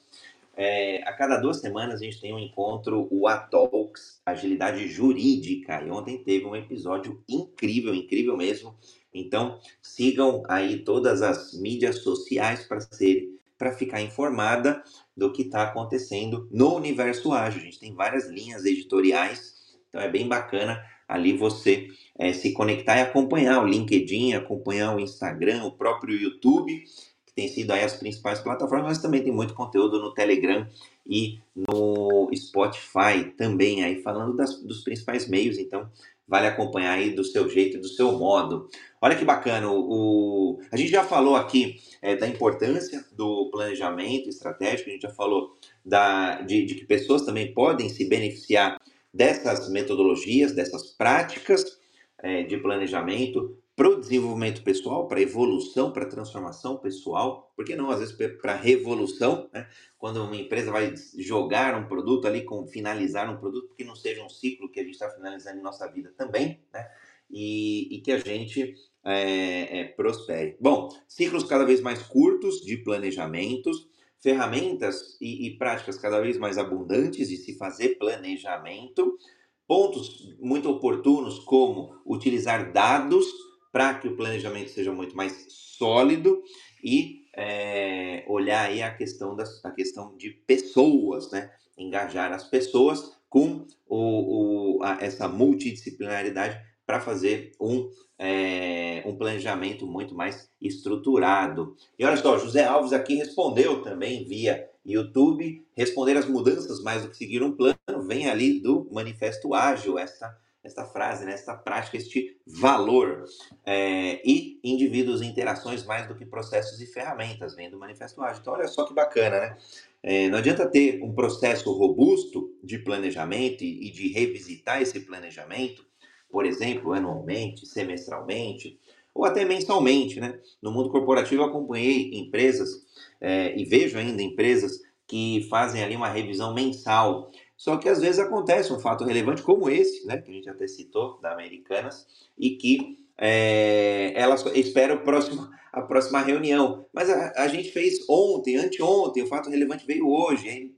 É, 0.55 1.03
a 1.03 1.13
cada 1.13 1.37
duas 1.37 1.59
semanas 1.59 2.01
a 2.01 2.03
gente 2.03 2.19
tem 2.19 2.33
um 2.33 2.39
encontro, 2.39 3.07
o 3.11 3.27
Atalks, 3.27 4.21
Agilidade 4.25 4.87
Jurídica, 4.87 5.81
e 5.81 5.89
ontem 5.89 6.23
teve 6.23 6.45
um 6.45 6.55
episódio 6.55 7.23
incrível, 7.27 7.93
incrível 7.93 8.35
mesmo. 8.37 8.75
Então 9.13 9.59
sigam 9.81 10.43
aí 10.47 10.83
todas 10.83 11.21
as 11.21 11.53
mídias 11.53 11.99
sociais 12.03 12.65
para 12.65 12.79
ser 12.79 13.29
para 13.57 13.73
ficar 13.73 14.01
informada 14.01 14.81
do 15.19 15.31
que 15.31 15.43
está 15.43 15.63
acontecendo 15.63 16.47
no 16.49 16.75
universo 16.75 17.33
ágil. 17.33 17.61
A 17.61 17.65
gente 17.65 17.79
tem 17.79 17.93
várias 17.93 18.27
linhas 18.27 18.65
editoriais, 18.65 19.77
então 19.89 20.01
é 20.01 20.09
bem 20.09 20.27
bacana 20.27 20.81
ali 21.07 21.35
você 21.35 21.87
é, 22.17 22.31
se 22.33 22.53
conectar 22.53 22.97
e 22.97 23.01
acompanhar 23.01 23.61
o 23.61 23.67
LinkedIn, 23.67 24.33
acompanhar 24.33 24.95
o 24.95 24.99
Instagram, 24.99 25.63
o 25.63 25.71
próprio 25.71 26.15
YouTube, 26.15 26.83
que 27.25 27.33
tem 27.33 27.47
sido 27.47 27.71
aí 27.71 27.83
as 27.83 27.97
principais 27.97 28.39
plataformas, 28.39 28.87
mas 28.87 29.01
também 29.01 29.23
tem 29.23 29.33
muito 29.33 29.53
conteúdo 29.53 29.99
no 29.99 30.13
Telegram 30.13 30.67
e 31.05 31.39
no 31.55 32.29
Spotify 32.35 33.31
também, 33.35 33.83
aí 33.83 34.01
falando 34.01 34.35
das, 34.35 34.61
dos 34.61 34.83
principais 34.83 35.27
meios, 35.27 35.57
então 35.57 35.89
vale 36.29 36.45
acompanhar 36.45 36.93
aí 36.93 37.09
do 37.09 37.23
seu 37.23 37.49
jeito 37.49 37.77
e 37.77 37.79
do 37.81 37.87
seu 37.87 38.11
modo. 38.11 38.69
Olha 39.01 39.15
que 39.15 39.25
bacana, 39.25 39.67
o, 39.69 40.59
a 40.71 40.77
gente 40.77 40.91
já 40.91 41.03
falou 41.03 41.35
aqui 41.35 41.81
é, 42.01 42.15
da 42.15 42.27
importância 42.27 43.03
do 43.11 43.49
planejamento 43.49 44.29
estratégico, 44.29 44.89
a 44.89 44.93
gente 44.93 45.01
já 45.01 45.09
falou 45.09 45.57
da, 45.83 46.41
de, 46.41 46.65
de 46.65 46.75
que 46.75 46.85
pessoas 46.85 47.23
também 47.23 47.53
podem 47.53 47.89
se 47.89 48.07
beneficiar 48.07 48.79
dessas 49.11 49.69
metodologias, 49.69 50.53
dessas 50.53 50.91
práticas 50.91 51.79
é, 52.21 52.43
de 52.43 52.57
planejamento 52.57 53.57
para 53.79 53.91
o 53.91 53.97
desenvolvimento 53.97 54.61
pessoal, 54.61 55.07
para 55.07 55.21
evolução, 55.21 55.93
para 55.93 56.05
transformação 56.05 56.75
pessoal, 56.75 57.49
por 57.55 57.63
que 57.63 57.77
não, 57.77 57.89
às 57.89 58.01
vezes, 58.01 58.13
para 58.41 58.53
revolução, 58.53 59.49
né? 59.53 59.69
quando 59.97 60.21
uma 60.21 60.35
empresa 60.35 60.69
vai 60.69 60.93
jogar 61.17 61.79
um 61.79 61.87
produto 61.87 62.27
ali, 62.27 62.43
com 62.43 62.67
finalizar 62.67 63.33
um 63.33 63.37
produto, 63.37 63.73
que 63.77 63.85
não 63.85 63.95
seja 63.95 64.21
um 64.21 64.27
ciclo 64.27 64.69
que 64.69 64.81
a 64.81 64.83
gente 64.83 64.95
está 64.95 65.09
finalizando 65.09 65.59
em 65.59 65.63
nossa 65.63 65.89
vida 65.89 66.13
também, 66.17 66.59
né? 66.73 66.91
e, 67.29 67.95
e 67.95 68.01
que 68.01 68.11
a 68.11 68.17
gente 68.17 68.75
é, 69.05 69.79
é, 69.79 69.83
prospere. 69.85 70.57
Bom, 70.59 70.89
ciclos 71.07 71.45
cada 71.45 71.63
vez 71.63 71.79
mais 71.79 72.01
curtos 72.01 72.59
de 72.59 72.75
planejamentos, 72.75 73.87
ferramentas 74.21 75.17
e, 75.21 75.47
e 75.47 75.57
práticas 75.57 75.97
cada 75.97 76.19
vez 76.19 76.37
mais 76.37 76.57
abundantes 76.57 77.29
de 77.29 77.37
se 77.37 77.57
fazer 77.57 77.97
planejamento, 77.97 79.17
pontos 79.65 80.35
muito 80.37 80.69
oportunos 80.69 81.39
como 81.39 81.95
utilizar 82.05 82.73
dados 82.73 83.25
para 83.71 83.93
que 83.95 84.07
o 84.07 84.15
planejamento 84.15 84.69
seja 84.69 84.91
muito 84.91 85.15
mais 85.15 85.45
sólido 85.49 86.41
e 86.83 87.25
é, 87.35 88.23
olhar 88.27 88.67
aí 88.67 88.81
a 88.81 88.93
questão, 88.93 89.35
das, 89.35 89.63
a 89.63 89.71
questão 89.71 90.15
de 90.17 90.29
pessoas, 90.29 91.31
né? 91.31 91.51
engajar 91.77 92.31
as 92.31 92.43
pessoas 92.43 93.17
com 93.29 93.65
o, 93.87 94.77
o 94.77 94.83
a, 94.83 94.97
essa 95.01 95.27
multidisciplinaridade 95.27 96.59
para 96.85 96.99
fazer 96.99 97.51
um, 97.61 97.89
é, 98.17 99.03
um 99.05 99.15
planejamento 99.15 99.85
muito 99.85 100.15
mais 100.15 100.49
estruturado. 100.59 101.75
E 101.97 102.03
olha 102.03 102.17
só, 102.17 102.37
José 102.37 102.65
Alves 102.65 102.91
aqui 102.91 103.15
respondeu 103.15 103.83
também 103.83 104.25
via 104.25 104.67
YouTube, 104.85 105.65
responder 105.75 106.17
as 106.17 106.27
mudanças 106.27 106.81
mais 106.81 107.03
do 107.03 107.09
que 107.09 107.17
seguir 107.17 107.43
um 107.43 107.55
plano, 107.55 107.77
vem 108.07 108.27
ali 108.27 108.59
do 108.59 108.89
Manifesto 108.91 109.53
Ágil, 109.53 109.99
essa 109.99 110.35
esta 110.69 110.85
frase, 110.85 111.25
né, 111.25 111.33
esta 111.33 111.53
prática, 111.55 111.97
este 111.97 112.37
valor. 112.45 113.25
É, 113.65 114.21
e 114.23 114.59
indivíduos 114.63 115.21
e 115.21 115.25
interações 115.25 115.85
mais 115.85 116.07
do 116.07 116.15
que 116.15 116.25
processos 116.25 116.79
e 116.79 116.85
ferramentas, 116.85 117.55
vem 117.55 117.69
do 117.69 117.77
Manifesto 117.77 118.21
Ágil. 118.21 118.41
Então, 118.41 118.53
olha 118.53 118.67
só 118.67 118.85
que 118.85 118.93
bacana, 118.93 119.39
né? 119.39 119.57
É, 120.01 120.29
não 120.29 120.37
adianta 120.37 120.65
ter 120.65 121.03
um 121.03 121.13
processo 121.13 121.71
robusto 121.73 122.55
de 122.63 122.79
planejamento 122.79 123.63
e, 123.63 123.91
de 123.91 124.07
revisitar 124.13 124.81
esse 124.81 124.99
planejamento, 125.01 125.85
por 126.31 126.45
exemplo, 126.45 126.93
anualmente, 126.93 127.65
semestralmente, 127.65 128.79
ou 129.13 129.25
até 129.25 129.43
mensalmente, 129.43 130.19
né? 130.19 130.39
No 130.61 130.71
mundo 130.71 130.89
corporativo, 130.89 131.41
eu 131.41 131.47
acompanhei 131.47 132.11
empresas 132.13 132.85
é, 133.19 133.57
e 133.59 133.65
vejo 133.65 133.97
ainda 133.97 134.21
empresas 134.21 134.79
que 135.07 135.45
fazem 135.49 135.83
ali 135.83 135.95
uma 135.95 136.07
revisão 136.07 136.53
mensal. 136.53 137.31
Só 137.59 137.75
que 137.75 137.89
às 137.89 137.99
vezes 137.99 138.19
acontece 138.19 138.71
um 138.71 138.79
fato 138.79 139.03
relevante 139.03 139.43
como 139.43 139.69
esse, 139.69 140.07
né, 140.07 140.17
que 140.17 140.31
a 140.31 140.33
gente 140.33 140.49
até 140.49 140.65
citou, 140.65 141.19
da 141.19 141.33
Americanas, 141.33 142.07
e 142.37 142.51
que 142.51 142.97
é, 143.17 144.13
ela 144.15 144.35
espera 144.55 144.93
o 144.93 145.03
próximo, 145.03 145.49
a 145.73 145.81
próxima 145.81 146.21
reunião. 146.21 146.85
Mas 146.93 147.09
a, 147.09 147.33
a 147.35 147.49
gente 147.49 147.69
fez 147.71 148.05
ontem, 148.09 148.55
anteontem, 148.55 149.23
o 149.23 149.27
fato 149.27 149.49
relevante 149.49 149.85
veio 149.85 150.07
hoje. 150.07 150.73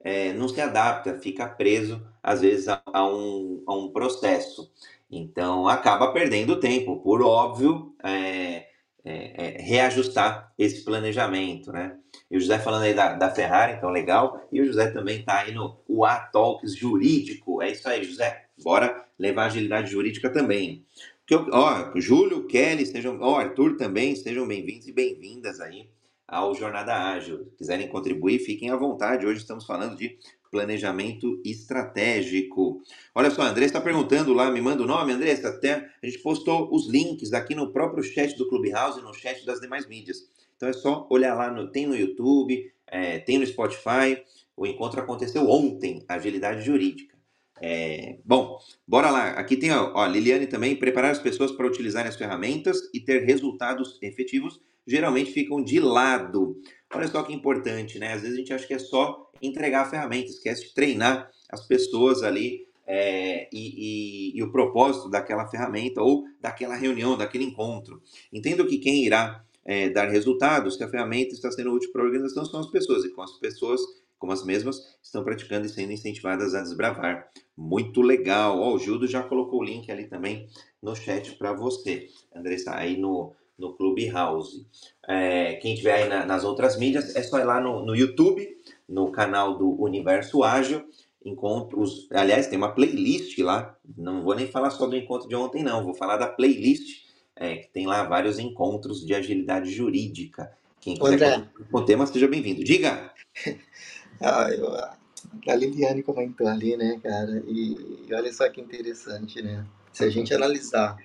É, 0.00 0.32
não 0.34 0.48
se 0.48 0.60
adapta, 0.60 1.18
fica 1.18 1.48
preso, 1.48 2.00
às 2.22 2.40
vezes, 2.40 2.68
a, 2.68 2.80
a, 2.86 3.04
um, 3.04 3.64
a 3.66 3.74
um 3.74 3.90
processo. 3.90 4.70
Então, 5.10 5.66
acaba 5.66 6.12
perdendo 6.12 6.60
tempo, 6.60 7.00
por 7.00 7.20
óbvio, 7.20 7.96
é, 8.02 8.66
é, 9.04 9.58
é, 9.58 9.62
reajustar 9.62 10.52
esse 10.58 10.84
planejamento, 10.84 11.72
né? 11.72 11.96
E 12.30 12.36
o 12.36 12.40
José 12.40 12.58
falando 12.58 12.82
aí 12.82 12.94
da, 12.94 13.14
da 13.14 13.30
Ferrari, 13.30 13.74
então 13.74 13.90
legal. 13.90 14.46
E 14.50 14.60
o 14.60 14.64
José 14.64 14.90
também 14.90 15.20
está 15.20 15.40
aí 15.40 15.52
no 15.52 15.76
UA 15.88 16.16
Talks 16.32 16.76
jurídico. 16.76 17.60
É 17.60 17.70
isso 17.70 17.88
aí, 17.88 18.04
José. 18.04 18.46
Bora 18.62 19.04
levar 19.18 19.46
agilidade 19.46 19.90
jurídica 19.90 20.30
também. 20.30 20.86
Que 21.26 21.34
eu, 21.34 21.46
ó, 21.52 21.92
Júlio, 21.96 22.46
Kelly, 22.46 22.86
sejam, 22.86 23.18
ó, 23.20 23.38
Arthur 23.38 23.76
também, 23.76 24.14
sejam 24.14 24.46
bem-vindos 24.46 24.86
e 24.86 24.92
bem-vindas 24.92 25.60
aí 25.60 25.88
ao 26.26 26.54
Jornada 26.54 26.94
Ágil. 26.94 27.44
Se 27.50 27.56
quiserem 27.58 27.88
contribuir, 27.88 28.38
fiquem 28.38 28.70
à 28.70 28.76
vontade. 28.76 29.26
Hoje 29.26 29.40
estamos 29.40 29.66
falando 29.66 29.96
de 29.96 30.18
planejamento 30.52 31.40
estratégico. 31.44 32.82
Olha 33.14 33.30
só, 33.30 33.40
a 33.40 33.48
Andressa 33.48 33.68
está 33.68 33.80
perguntando 33.80 34.34
lá, 34.34 34.50
me 34.50 34.60
manda 34.60 34.82
o 34.82 34.86
nome, 34.86 35.10
Andressa, 35.10 35.48
até 35.48 35.88
a 36.02 36.06
gente 36.06 36.18
postou 36.18 36.68
os 36.70 36.86
links 36.88 37.32
aqui 37.32 37.54
no 37.54 37.72
próprio 37.72 38.04
chat 38.04 38.36
do 38.36 38.46
Clubhouse 38.46 39.00
e 39.00 39.02
no 39.02 39.14
chat 39.14 39.44
das 39.46 39.60
demais 39.60 39.88
mídias. 39.88 40.18
Então 40.54 40.68
é 40.68 40.74
só 40.74 41.08
olhar 41.10 41.34
lá, 41.34 41.50
no, 41.50 41.72
tem 41.72 41.86
no 41.86 41.96
YouTube, 41.96 42.70
é, 42.86 43.18
tem 43.18 43.38
no 43.38 43.46
Spotify. 43.46 44.22
O 44.54 44.66
encontro 44.66 45.00
aconteceu 45.00 45.48
ontem, 45.48 46.04
agilidade 46.06 46.62
jurídica. 46.62 47.16
É, 47.60 48.18
bom, 48.22 48.58
bora 48.86 49.10
lá. 49.10 49.30
Aqui 49.30 49.56
tem 49.56 49.70
ó, 49.72 50.06
Liliane 50.06 50.46
também, 50.46 50.76
preparar 50.76 51.12
as 51.12 51.18
pessoas 51.18 51.50
para 51.50 51.66
utilizarem 51.66 52.10
as 52.10 52.16
ferramentas 52.16 52.78
e 52.92 53.00
ter 53.00 53.24
resultados 53.24 53.98
efetivos 54.02 54.60
geralmente 54.86 55.32
ficam 55.32 55.62
de 55.62 55.80
lado. 55.80 56.60
Olha 56.92 57.08
só 57.08 57.22
que 57.22 57.32
importante, 57.32 57.98
né? 57.98 58.12
Às 58.12 58.22
vezes 58.22 58.36
a 58.36 58.40
gente 58.40 58.52
acha 58.52 58.66
que 58.66 58.74
é 58.74 58.78
só 58.78 59.31
entregar 59.42 59.82
a 59.82 59.90
ferramenta, 59.90 60.30
esquece 60.30 60.68
de 60.68 60.74
treinar 60.74 61.30
as 61.50 61.66
pessoas 61.66 62.22
ali 62.22 62.66
é, 62.86 63.48
e, 63.52 64.32
e, 64.32 64.38
e, 64.38 64.42
o 64.42 64.50
propósito 64.50 65.08
daquela 65.08 65.46
ferramenta 65.48 66.02
ou 66.02 66.24
daquela 66.40 66.74
reunião, 66.74 67.16
daquele 67.16 67.44
encontro. 67.44 68.02
Entendo 68.32 68.66
que 68.66 68.78
quem 68.78 69.04
irá 69.04 69.44
é, 69.64 69.88
dar 69.90 70.08
resultados, 70.08 70.76
que 70.76 70.84
a 70.84 70.88
ferramenta 70.88 71.32
está 71.32 71.50
sendo 71.50 71.72
útil 71.72 71.92
para 71.92 72.02
a 72.02 72.04
organização, 72.04 72.44
são 72.44 72.60
as 72.60 72.70
pessoas, 72.70 73.04
e 73.04 73.10
com 73.10 73.22
as 73.22 73.32
pessoas, 73.38 73.80
como 74.18 74.32
as 74.32 74.44
mesmas, 74.44 74.78
estão 75.02 75.22
praticando 75.22 75.66
e 75.66 75.68
sendo 75.68 75.92
incentivadas 75.92 76.54
a 76.54 76.62
desbravar. 76.62 77.28
Muito 77.56 78.02
legal. 78.02 78.60
O 78.60 78.78
Gildo 78.78 79.06
já 79.06 79.22
colocou 79.22 79.60
o 79.60 79.64
link 79.64 79.90
ali 79.90 80.08
também 80.08 80.48
no 80.82 80.94
chat 80.94 81.36
para 81.36 81.52
você. 81.52 82.08
André 82.34 82.54
está 82.54 82.76
aí 82.76 82.96
no, 82.96 83.34
no 83.58 83.74
Clubhouse. 83.74 84.66
É, 85.08 85.54
quem 85.54 85.74
tiver 85.74 85.94
aí 85.94 86.08
na, 86.08 86.26
nas 86.26 86.44
outras 86.44 86.76
mídias, 86.76 87.14
é 87.14 87.22
só 87.22 87.38
ir 87.38 87.44
lá 87.44 87.60
no, 87.60 87.84
no 87.84 87.94
YouTube, 87.94 88.46
no 88.92 89.10
canal 89.10 89.56
do 89.56 89.82
Universo 89.82 90.44
Ágil. 90.44 90.84
Encontros, 91.24 92.08
aliás, 92.10 92.46
tem 92.46 92.58
uma 92.58 92.72
playlist 92.72 93.38
lá. 93.38 93.76
Não 93.96 94.22
vou 94.22 94.34
nem 94.34 94.46
falar 94.46 94.70
só 94.70 94.86
do 94.86 94.96
encontro 94.96 95.28
de 95.28 95.34
ontem, 95.34 95.62
não. 95.62 95.82
Vou 95.82 95.94
falar 95.94 96.18
da 96.18 96.26
playlist, 96.26 97.04
é, 97.34 97.56
que 97.56 97.68
tem 97.68 97.86
lá 97.86 98.04
vários 98.04 98.38
encontros 98.38 99.04
de 99.04 99.14
agilidade 99.14 99.70
jurídica. 99.70 100.52
Quem 100.80 100.96
quiser 100.96 101.48
com 101.70 101.78
o 101.78 101.84
tema, 101.84 102.06
seja 102.06 102.28
bem-vindo. 102.28 102.62
Diga! 102.62 103.12
ah, 104.20 104.48
eu, 104.50 104.68
a 104.74 105.54
Liliane 105.54 106.02
comentou 106.02 106.46
ali, 106.46 106.76
né, 106.76 107.00
cara? 107.02 107.42
E, 107.46 108.06
e 108.08 108.14
olha 108.14 108.32
só 108.32 108.48
que 108.50 108.60
interessante, 108.60 109.40
né? 109.40 109.64
Se 109.92 110.04
a 110.04 110.10
gente 110.10 110.34
analisar 110.34 110.96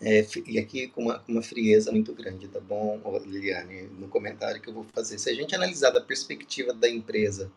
é, 0.00 0.24
e 0.46 0.58
aqui 0.58 0.86
com 0.88 1.02
uma, 1.02 1.24
uma, 1.26 1.42
frieza 1.42 1.90
muito 1.90 2.14
grande, 2.14 2.46
tá 2.46 2.60
bom, 2.60 3.00
Liliane? 3.26 3.82
No 3.98 4.08
comentário 4.08 4.60
que 4.60 4.68
eu 4.68 4.74
vou 4.74 4.84
fazer. 4.84 5.18
Se 5.18 5.28
a 5.28 5.34
gente 5.34 5.54
analisar 5.54 5.90
da 5.90 6.00
perspectiva 6.00 6.72
da 6.72 6.88
empresa, 6.88 7.50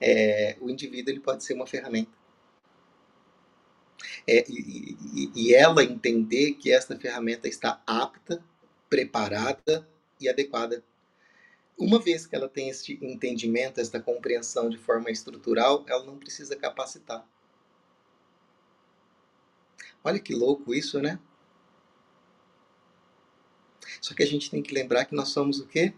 é, 0.00 0.56
o 0.60 0.70
indivíduo 0.70 1.12
ele 1.12 1.20
pode 1.20 1.42
ser 1.44 1.54
uma 1.54 1.66
ferramenta. 1.66 2.10
É, 4.28 4.44
e, 4.48 4.96
e, 5.14 5.32
e 5.34 5.54
ela 5.54 5.82
entender 5.82 6.52
que 6.54 6.72
esta 6.72 6.96
ferramenta 6.96 7.48
está 7.48 7.82
apta, 7.84 8.42
preparada 8.88 9.88
e 10.20 10.28
adequada. 10.28 10.84
Uma 11.76 11.98
vez 11.98 12.26
que 12.26 12.36
ela 12.36 12.48
tem 12.48 12.68
este 12.68 12.98
entendimento, 13.02 13.80
esta 13.80 14.00
compreensão 14.00 14.70
de 14.70 14.78
forma 14.78 15.10
estrutural, 15.10 15.84
ela 15.88 16.04
não 16.04 16.16
precisa 16.16 16.54
capacitar. 16.54 17.26
Olha 20.02 20.20
que 20.20 20.32
louco 20.32 20.72
isso, 20.72 21.00
né? 21.00 21.18
Só 24.00 24.14
que 24.14 24.22
a 24.22 24.26
gente 24.26 24.50
tem 24.50 24.62
que 24.62 24.74
lembrar 24.74 25.04
que 25.04 25.14
nós 25.14 25.28
somos 25.28 25.60
o 25.60 25.66
quê? 25.66 25.92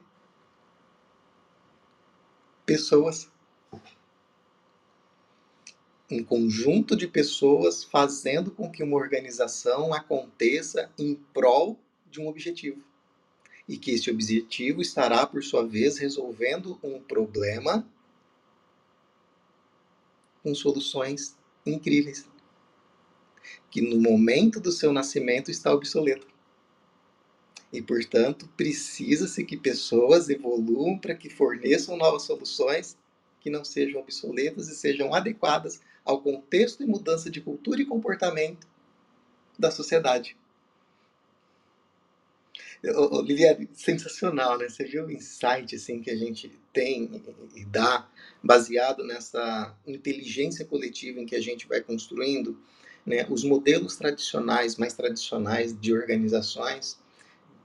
Pessoas. 2.65 3.31
Um 6.11 6.25
conjunto 6.25 6.97
de 6.97 7.07
pessoas 7.07 7.85
fazendo 7.85 8.51
com 8.51 8.71
que 8.71 8.83
uma 8.83 8.97
organização 8.97 9.93
aconteça 9.93 10.91
em 10.99 11.15
prol 11.35 11.79
de 12.11 12.21
um 12.21 12.29
objetivo. 12.29 12.83
E 13.69 13.77
que 13.77 13.91
esse 13.91 14.11
objetivo 14.11 14.81
estará, 14.81 15.27
por 15.27 15.45
sua 15.45 15.67
vez, 15.67 15.99
resolvendo 15.99 16.79
um 16.83 16.99
problema 17.01 17.87
com 20.43 20.55
soluções 20.55 21.37
incríveis. 21.67 22.27
Que 23.71 23.83
no 23.83 24.01
momento 24.01 24.59
do 24.61 24.73
seu 24.73 24.93
nascimento 24.93 25.51
está 25.51 25.73
obsoleto. 25.73 26.27
E, 27.73 27.83
portanto, 27.83 28.49
precisa-se 28.57 29.45
que 29.45 29.57
pessoas 29.57 30.29
evoluam 30.29 30.99
para 30.99 31.15
que 31.15 31.29
forneçam 31.29 31.97
novas 31.97 32.23
soluções 32.23 32.97
que 33.41 33.51
não 33.51 33.65
sejam 33.65 34.01
obsoletas 34.01 34.69
e 34.69 34.75
sejam 34.75 35.15
adequadas 35.15 35.81
ao 36.05 36.21
contexto 36.21 36.83
e 36.83 36.87
mudança 36.87 37.31
de 37.31 37.41
cultura 37.41 37.83
e 37.83 37.87
comportamento 37.87 38.67
da 39.59 39.71
sociedade. 39.71 40.37
Liliane, 42.83 43.69
sensacional, 43.75 44.57
né? 44.57 44.69
Você 44.69 44.85
viu 44.85 45.07
o 45.07 45.11
insight 45.11 45.75
assim, 45.75 46.01
que 46.01 46.11
a 46.11 46.17
gente 46.17 46.51
tem 46.73 47.23
e 47.55 47.65
dá, 47.65 48.09
baseado 48.43 49.05
nessa 49.05 49.77
inteligência 49.87 50.65
coletiva 50.65 51.21
em 51.21 51.27
que 51.27 51.35
a 51.35 51.41
gente 51.41 51.67
vai 51.67 51.81
construindo, 51.81 52.57
né? 53.05 53.27
Os 53.29 53.43
modelos 53.43 53.97
tradicionais, 53.97 54.77
mais 54.77 54.95
tradicionais 54.95 55.79
de 55.79 55.93
organizações, 55.93 56.99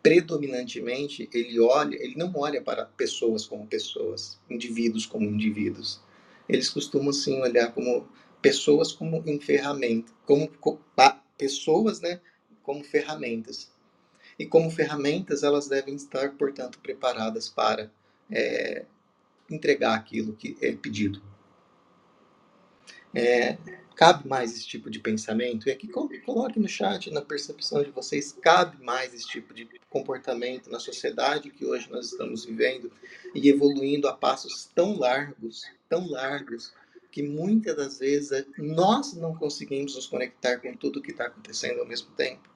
predominantemente 0.04 1.30
ele 1.34 1.58
olha, 1.62 1.96
ele 1.96 2.16
não 2.18 2.32
olha 2.36 2.62
para 2.62 2.86
pessoas 2.86 3.46
como 3.46 3.66
pessoas, 3.66 4.38
indivíduos 4.50 5.06
como 5.06 5.26
indivíduos. 5.26 6.02
Eles 6.48 6.70
costumam 6.70 7.14
sim 7.14 7.42
olhar 7.42 7.74
como 7.74 8.06
pessoas 8.42 8.92
como 8.92 9.24
em 9.26 9.40
ferramenta, 9.40 10.12
como, 10.26 10.52
pessoas, 11.38 12.02
né, 12.02 12.20
como 12.62 12.84
ferramentas. 12.84 13.72
E 14.38 14.46
como 14.46 14.70
ferramentas 14.70 15.42
elas 15.42 15.70
devem 15.70 15.96
estar, 15.96 16.34
portanto, 16.34 16.80
preparadas 16.80 17.48
para 17.48 17.90
é, 18.30 18.86
entregar 19.50 19.96
aquilo 19.96 20.34
que 20.34 20.58
é 20.62 20.74
pedido. 20.74 21.22
É, 23.16 23.58
Cabe 23.96 24.28
mais 24.28 24.54
esse 24.54 24.66
tipo 24.66 24.90
de 24.90 25.00
pensamento? 25.00 25.68
E 25.68 25.72
aqui 25.72 25.88
coloque 25.88 26.60
no 26.60 26.68
chat, 26.68 27.12
na 27.12 27.22
percepção 27.22 27.84
de 27.84 27.92
vocês, 27.92 28.32
cabe 28.32 28.84
mais 28.84 29.14
esse 29.14 29.28
tipo 29.28 29.54
de 29.54 29.68
comportamento 29.90 30.70
na 30.70 30.80
sociedade 30.80 31.52
que 31.52 31.64
hoje 31.64 31.90
nós 31.92 32.08
estamos 32.08 32.46
vivendo 32.46 32.92
e 33.36 33.48
evoluindo 33.50 34.08
a 34.08 34.14
passos 34.14 34.70
tão 34.74 34.98
largos, 34.98 35.64
tão 35.88 36.10
largos, 36.10 36.74
que 37.12 37.22
muitas 37.22 37.76
das 37.76 38.00
vezes 38.00 38.32
é, 38.32 38.44
nós 38.58 39.14
não 39.14 39.36
conseguimos 39.36 39.96
nos 39.96 40.08
conectar 40.08 40.58
com 40.58 40.76
tudo 40.76 41.02
que 41.02 41.12
está 41.12 41.26
acontecendo 41.26 41.80
ao 41.80 41.86
mesmo 41.86 42.10
tempo. 42.16 42.50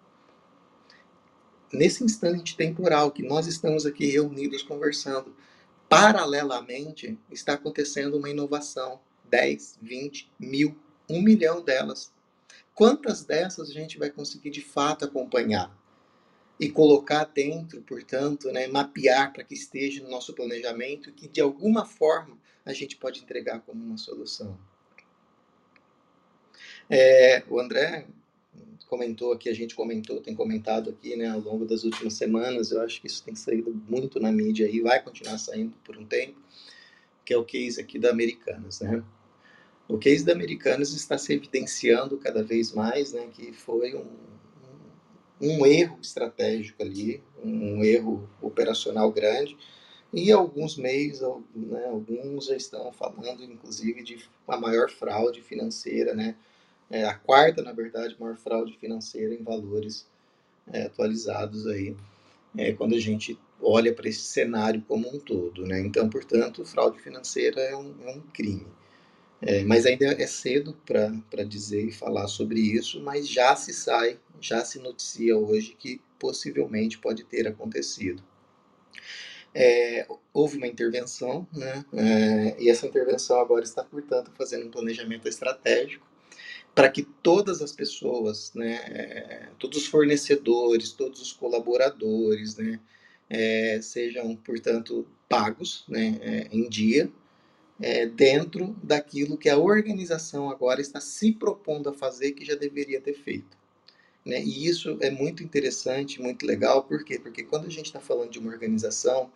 Nesse 1.71 2.03
instante 2.03 2.57
temporal 2.57 3.11
que 3.11 3.21
nós 3.21 3.45
estamos 3.45 3.85
aqui 3.85 4.07
reunidos 4.07 4.63
conversando, 4.63 5.35
paralelamente 5.87 7.15
está 7.29 7.53
acontecendo 7.53 8.17
uma 8.17 8.29
inovação. 8.29 8.99
10, 9.29 9.77
20, 9.81 10.31
mil 10.39 10.75
um 11.09 11.21
milhão 11.21 11.61
delas, 11.61 12.11
quantas 12.73 13.23
dessas 13.23 13.69
a 13.69 13.73
gente 13.73 13.97
vai 13.97 14.09
conseguir 14.09 14.49
de 14.49 14.61
fato 14.61 15.05
acompanhar? 15.05 15.75
E 16.59 16.69
colocar 16.69 17.25
dentro, 17.25 17.81
portanto, 17.83 18.51
né, 18.51 18.65
mapear 18.65 19.31
para 19.31 19.43
que 19.43 19.53
esteja 19.53 20.01
no 20.01 20.09
nosso 20.09 20.33
planejamento 20.33 21.11
que 21.11 21.27
de 21.27 21.39
alguma 21.39 21.85
forma 21.85 22.35
a 22.65 22.73
gente 22.73 22.95
pode 22.95 23.21
entregar 23.21 23.61
como 23.61 23.83
uma 23.83 23.97
solução. 23.97 24.57
É, 26.89 27.43
o 27.47 27.59
André 27.59 28.07
comentou 28.87 29.33
aqui, 29.33 29.49
a 29.49 29.53
gente 29.53 29.75
comentou, 29.75 30.21
tem 30.21 30.33
comentado 30.33 30.89
aqui, 30.89 31.15
né, 31.15 31.29
ao 31.29 31.39
longo 31.39 31.65
das 31.65 31.83
últimas 31.83 32.13
semanas, 32.13 32.71
eu 32.71 32.81
acho 32.81 33.01
que 33.01 33.07
isso 33.07 33.23
tem 33.23 33.35
saído 33.35 33.73
muito 33.87 34.19
na 34.19 34.31
mídia 34.31 34.67
e 34.69 34.79
vai 34.81 35.01
continuar 35.01 35.37
saindo 35.37 35.75
por 35.83 35.97
um 35.97 36.05
tempo, 36.05 36.41
que 37.25 37.33
é 37.33 37.37
o 37.37 37.43
case 37.43 37.79
aqui 37.79 37.99
da 37.99 38.09
Americanas, 38.09 38.79
né? 38.79 39.03
O 39.87 39.97
case 39.97 40.25
da 40.25 40.33
Americanas 40.33 40.93
está 40.93 41.17
se 41.17 41.33
evidenciando 41.33 42.17
cada 42.17 42.43
vez 42.43 42.73
mais, 42.73 43.13
né, 43.13 43.27
que 43.33 43.53
foi 43.53 43.95
um, 43.95 44.05
um 45.39 45.65
erro 45.65 45.97
estratégico 46.01 46.83
ali, 46.83 47.23
um 47.43 47.83
erro 47.83 48.29
operacional 48.41 49.11
grande, 49.11 49.57
e 50.13 50.31
alguns 50.31 50.77
meios, 50.77 51.21
né, 51.55 51.85
alguns 51.85 52.45
já 52.45 52.55
estão 52.55 52.91
falando, 52.91 53.43
inclusive, 53.43 54.03
de 54.03 54.29
uma 54.47 54.57
maior 54.57 54.89
fraude 54.89 55.41
financeira, 55.41 56.13
né, 56.13 56.35
é 56.89 57.05
a 57.05 57.13
quarta, 57.13 57.61
na 57.61 57.71
verdade, 57.71 58.15
maior 58.19 58.37
fraude 58.37 58.77
financeira 58.77 59.33
em 59.33 59.43
valores 59.43 60.07
é, 60.71 60.83
atualizados 60.83 61.67
aí, 61.67 61.95
é, 62.57 62.73
quando 62.73 62.95
a 62.95 62.99
gente 62.99 63.37
olha 63.61 63.93
para 63.93 64.07
esse 64.07 64.21
cenário 64.21 64.81
como 64.87 65.13
um 65.13 65.19
todo. 65.19 65.65
Né? 65.65 65.79
Então, 65.79 66.09
portanto, 66.09 66.65
fraude 66.65 66.99
financeira 66.99 67.59
é 67.61 67.75
um, 67.75 67.93
é 68.03 68.11
um 68.11 68.21
crime. 68.33 68.67
É, 69.41 69.63
mas 69.63 69.85
ainda 69.85 70.05
é 70.05 70.25
cedo 70.25 70.75
para 70.85 71.43
dizer 71.43 71.85
e 71.85 71.91
falar 71.91 72.27
sobre 72.27 72.59
isso, 72.59 73.01
mas 73.01 73.27
já 73.27 73.55
se 73.55 73.71
sai, 73.71 74.19
já 74.41 74.65
se 74.65 74.79
noticia 74.79 75.37
hoje 75.37 75.75
que 75.77 76.01
possivelmente 76.17 76.97
pode 76.97 77.23
ter 77.23 77.47
acontecido. 77.47 78.23
É, 79.53 80.07
houve 80.33 80.57
uma 80.57 80.67
intervenção, 80.67 81.47
né? 81.53 81.85
É, 81.93 82.61
e 82.61 82.69
essa 82.69 82.87
intervenção 82.87 83.39
agora 83.39 83.63
está, 83.63 83.83
portanto, 83.83 84.31
fazendo 84.35 84.67
um 84.67 84.71
planejamento 84.71 85.27
estratégico 85.27 86.05
para 86.77 86.89
que 86.89 87.01
todas 87.01 87.59
as 87.59 87.71
pessoas, 87.71 88.53
né, 88.53 89.49
todos 89.57 89.79
os 89.79 89.87
fornecedores, 89.87 90.91
todos 90.91 91.19
os 91.19 91.33
colaboradores, 91.33 92.55
né, 92.55 92.79
é, 93.27 93.79
sejam, 93.81 94.35
portanto, 94.35 95.07
pagos 95.27 95.83
né, 95.87 96.19
é, 96.21 96.47
em 96.51 96.69
dia, 96.69 97.11
é, 97.81 98.05
dentro 98.05 98.75
daquilo 98.81 99.37
que 99.37 99.49
a 99.49 99.57
organização 99.57 100.49
agora 100.49 100.81
está 100.81 100.99
se 100.99 101.31
propondo 101.31 101.89
a 101.89 101.93
fazer 101.93 102.31
que 102.31 102.45
já 102.45 102.55
deveria 102.55 102.99
ter 102.99 103.13
feito. 103.13 103.57
Né? 104.25 104.43
E 104.43 104.67
isso 104.67 104.97
é 104.99 105.09
muito 105.09 105.43
interessante, 105.43 106.21
muito 106.21 106.45
legal, 106.45 106.83
por 106.83 107.03
quê? 107.03 107.17
Porque 107.19 107.43
quando 107.43 107.65
a 107.65 107.69
gente 107.69 107.85
está 107.85 107.99
falando 107.99 108.31
de 108.31 108.39
uma 108.39 108.51
organização, 108.51 109.31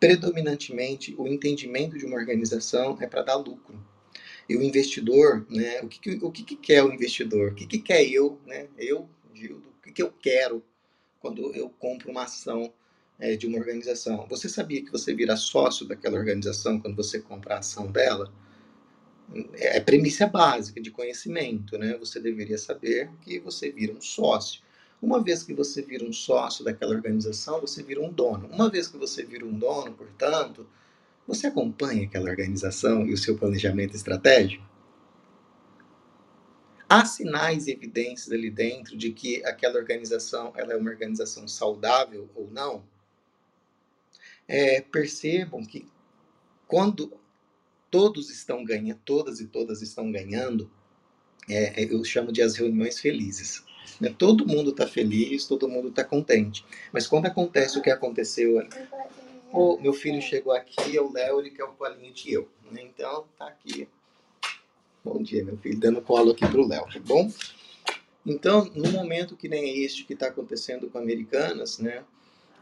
predominantemente 0.00 1.14
o 1.16 1.28
entendimento 1.28 1.96
de 1.96 2.04
uma 2.04 2.16
organização 2.16 2.98
é 3.00 3.06
para 3.06 3.22
dar 3.22 3.36
lucro. 3.36 3.78
E 4.48 4.56
o 4.56 4.62
investidor, 4.62 5.46
né, 5.48 5.80
o, 5.82 5.88
que, 5.88 6.18
o 6.20 6.30
que, 6.30 6.42
que, 6.42 6.56
quer 6.56 6.82
o 6.82 6.92
investidor? 6.92 7.52
O 7.52 7.54
que, 7.54 7.66
que 7.66 7.78
quer 7.78 8.04
eu, 8.10 8.38
né, 8.44 8.66
eu, 8.76 9.08
Gildo, 9.32 9.68
o 9.78 9.82
que, 9.82 9.92
que 9.92 10.02
eu 10.02 10.12
quero 10.20 10.62
quando 11.20 11.54
eu 11.54 11.70
compro 11.78 12.10
uma 12.10 12.24
ação 12.24 12.72
é, 13.22 13.36
de 13.36 13.46
uma 13.46 13.58
organização? 13.58 14.26
Você 14.28 14.48
sabia 14.48 14.84
que 14.84 14.90
você 14.90 15.14
vira 15.14 15.36
sócio 15.36 15.86
daquela 15.86 16.18
organização 16.18 16.80
quando 16.80 16.96
você 16.96 17.20
compra 17.20 17.54
a 17.54 17.58
ação 17.60 17.86
dela? 17.86 18.32
É, 19.54 19.76
é 19.76 19.80
premissa 19.80 20.26
básica 20.26 20.80
de 20.80 20.90
conhecimento, 20.90 21.78
né? 21.78 21.96
Você 21.98 22.18
deveria 22.18 22.58
saber 22.58 23.08
que 23.20 23.38
você 23.38 23.70
vira 23.70 23.92
um 23.92 24.00
sócio. 24.00 24.60
Uma 25.00 25.22
vez 25.22 25.44
que 25.44 25.54
você 25.54 25.82
vira 25.82 26.04
um 26.04 26.12
sócio 26.12 26.64
daquela 26.64 26.92
organização, 26.92 27.60
você 27.60 27.80
vira 27.80 28.00
um 28.02 28.12
dono. 28.12 28.48
Uma 28.48 28.68
vez 28.68 28.88
que 28.88 28.96
você 28.96 29.22
vira 29.22 29.46
um 29.46 29.56
dono, 29.56 29.92
portanto, 29.92 30.66
você 31.24 31.46
acompanha 31.46 32.06
aquela 32.06 32.28
organização 32.28 33.06
e 33.06 33.12
o 33.12 33.16
seu 33.16 33.38
planejamento 33.38 33.94
estratégico? 33.94 34.64
Há 36.88 37.04
sinais 37.04 37.68
e 37.68 37.70
evidências 37.72 38.32
ali 38.32 38.50
dentro 38.50 38.96
de 38.96 39.12
que 39.12 39.44
aquela 39.44 39.78
organização 39.78 40.52
ela 40.56 40.72
é 40.72 40.76
uma 40.76 40.90
organização 40.90 41.46
saudável 41.46 42.28
ou 42.34 42.50
não? 42.50 42.84
É, 44.54 44.82
percebam 44.82 45.64
que 45.64 45.88
quando 46.68 47.10
todos 47.90 48.28
estão 48.28 48.62
ganhando, 48.62 49.00
todas 49.02 49.40
e 49.40 49.46
todas 49.46 49.80
estão 49.80 50.12
ganhando, 50.12 50.70
é, 51.48 51.84
eu 51.84 52.04
chamo 52.04 52.30
de 52.30 52.42
as 52.42 52.54
reuniões 52.54 53.00
felizes. 53.00 53.64
Né? 53.98 54.14
Todo 54.16 54.46
mundo 54.46 54.70
está 54.70 54.86
feliz, 54.86 55.46
todo 55.46 55.68
mundo 55.68 55.88
está 55.88 56.04
contente. 56.04 56.64
Mas 56.92 57.06
quando 57.06 57.26
acontece 57.26 57.78
o 57.78 57.82
que 57.82 57.90
aconteceu 57.90 58.58
o 59.52 59.78
meu 59.78 59.92
filho 59.92 60.20
chegou 60.22 60.52
aqui, 60.52 60.96
é 60.96 61.00
o 61.00 61.12
Léo, 61.12 61.40
ele 61.40 61.50
quer 61.50 61.64
um 61.64 61.74
colinho 61.74 62.12
de 62.12 62.32
eu. 62.32 62.48
Né? 62.70 62.82
Então, 62.82 63.26
tá 63.38 63.46
aqui. 63.46 63.86
Bom 65.04 65.22
dia, 65.22 65.44
meu 65.44 65.58
filho, 65.58 65.78
dando 65.78 66.00
colo 66.00 66.30
aqui 66.30 66.46
pro 66.48 66.66
Léo, 66.66 66.86
tá 66.86 67.00
bom? 67.00 67.30
Então, 68.24 68.64
no 68.74 68.90
momento 68.92 69.36
que 69.36 69.48
nem 69.48 69.82
este 69.84 70.04
que 70.04 70.14
está 70.14 70.28
acontecendo 70.28 70.88
com 70.88 70.96
Americanas, 70.96 71.78
né, 71.78 72.04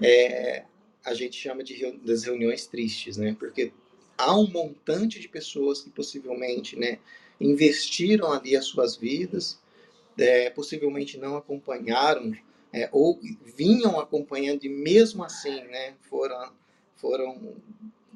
é, 0.01 0.64
a 1.05 1.14
gente 1.14 1.36
chama 1.36 1.62
de 1.62 1.92
das 2.05 2.24
reuniões 2.24 2.66
tristes, 2.66 3.16
né, 3.16 3.36
porque 3.38 3.72
há 4.16 4.38
um 4.38 4.46
montante 4.46 5.18
de 5.18 5.28
pessoas 5.28 5.80
que 5.80 5.90
possivelmente, 5.90 6.76
né, 6.76 6.98
investiram 7.40 8.32
ali 8.32 8.57
as 8.57 8.66
suas 8.66 8.96
vidas, 8.96 9.59
é, 10.18 10.51
possivelmente 10.51 11.16
não 11.18 11.36
acompanharam 11.36 12.34
é, 12.72 12.88
ou 12.92 13.18
vinham 13.57 13.98
acompanhando 13.98 14.64
e 14.64 14.68
mesmo 14.68 15.24
assim, 15.24 15.62
né, 15.64 15.94
foram 16.03 16.53
foram 16.96 17.57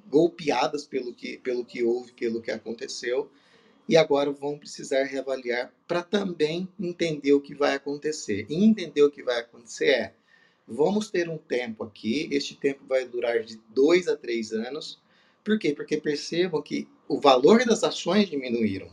golpeadas 0.07 0.87
pelo 0.87 1.15
que, 1.15 1.39
pelo 1.39 1.65
que 1.65 1.83
houve, 1.83 2.13
pelo 2.13 2.43
que 2.43 2.51
aconteceu, 2.51 3.31
e 3.89 3.97
agora 3.97 4.31
vão 4.31 4.59
precisar 4.59 5.05
reavaliar 5.05 5.73
para 5.89 6.03
também 6.03 6.69
entender 6.79 7.33
o 7.33 7.41
que 7.41 7.55
vai 7.55 7.75
acontecer. 7.75 8.47
E 8.49 8.65
entender 8.65 9.03
o 9.03 9.11
que 9.11 9.23
vai 9.23 9.41
acontecer 9.41 9.89
é: 9.89 10.15
vamos 10.67 11.11
ter 11.11 11.29
um 11.29 11.39
tempo 11.39 11.85
aqui, 11.85 12.29
este 12.33 12.57
tempo 12.57 12.85
vai 12.87 13.07
durar 13.07 13.43
de 13.43 13.61
dois 13.69 14.09
a 14.09 14.17
três 14.17 14.53
anos. 14.53 15.01
Por 15.43 15.59
quê? 15.59 15.75
Porque 15.75 15.97
percebam 15.99 16.63
que 16.63 16.89
o 17.09 17.21
valor 17.21 17.65
das 17.65 17.85
ações 17.85 18.29
diminuíram. 18.29 18.91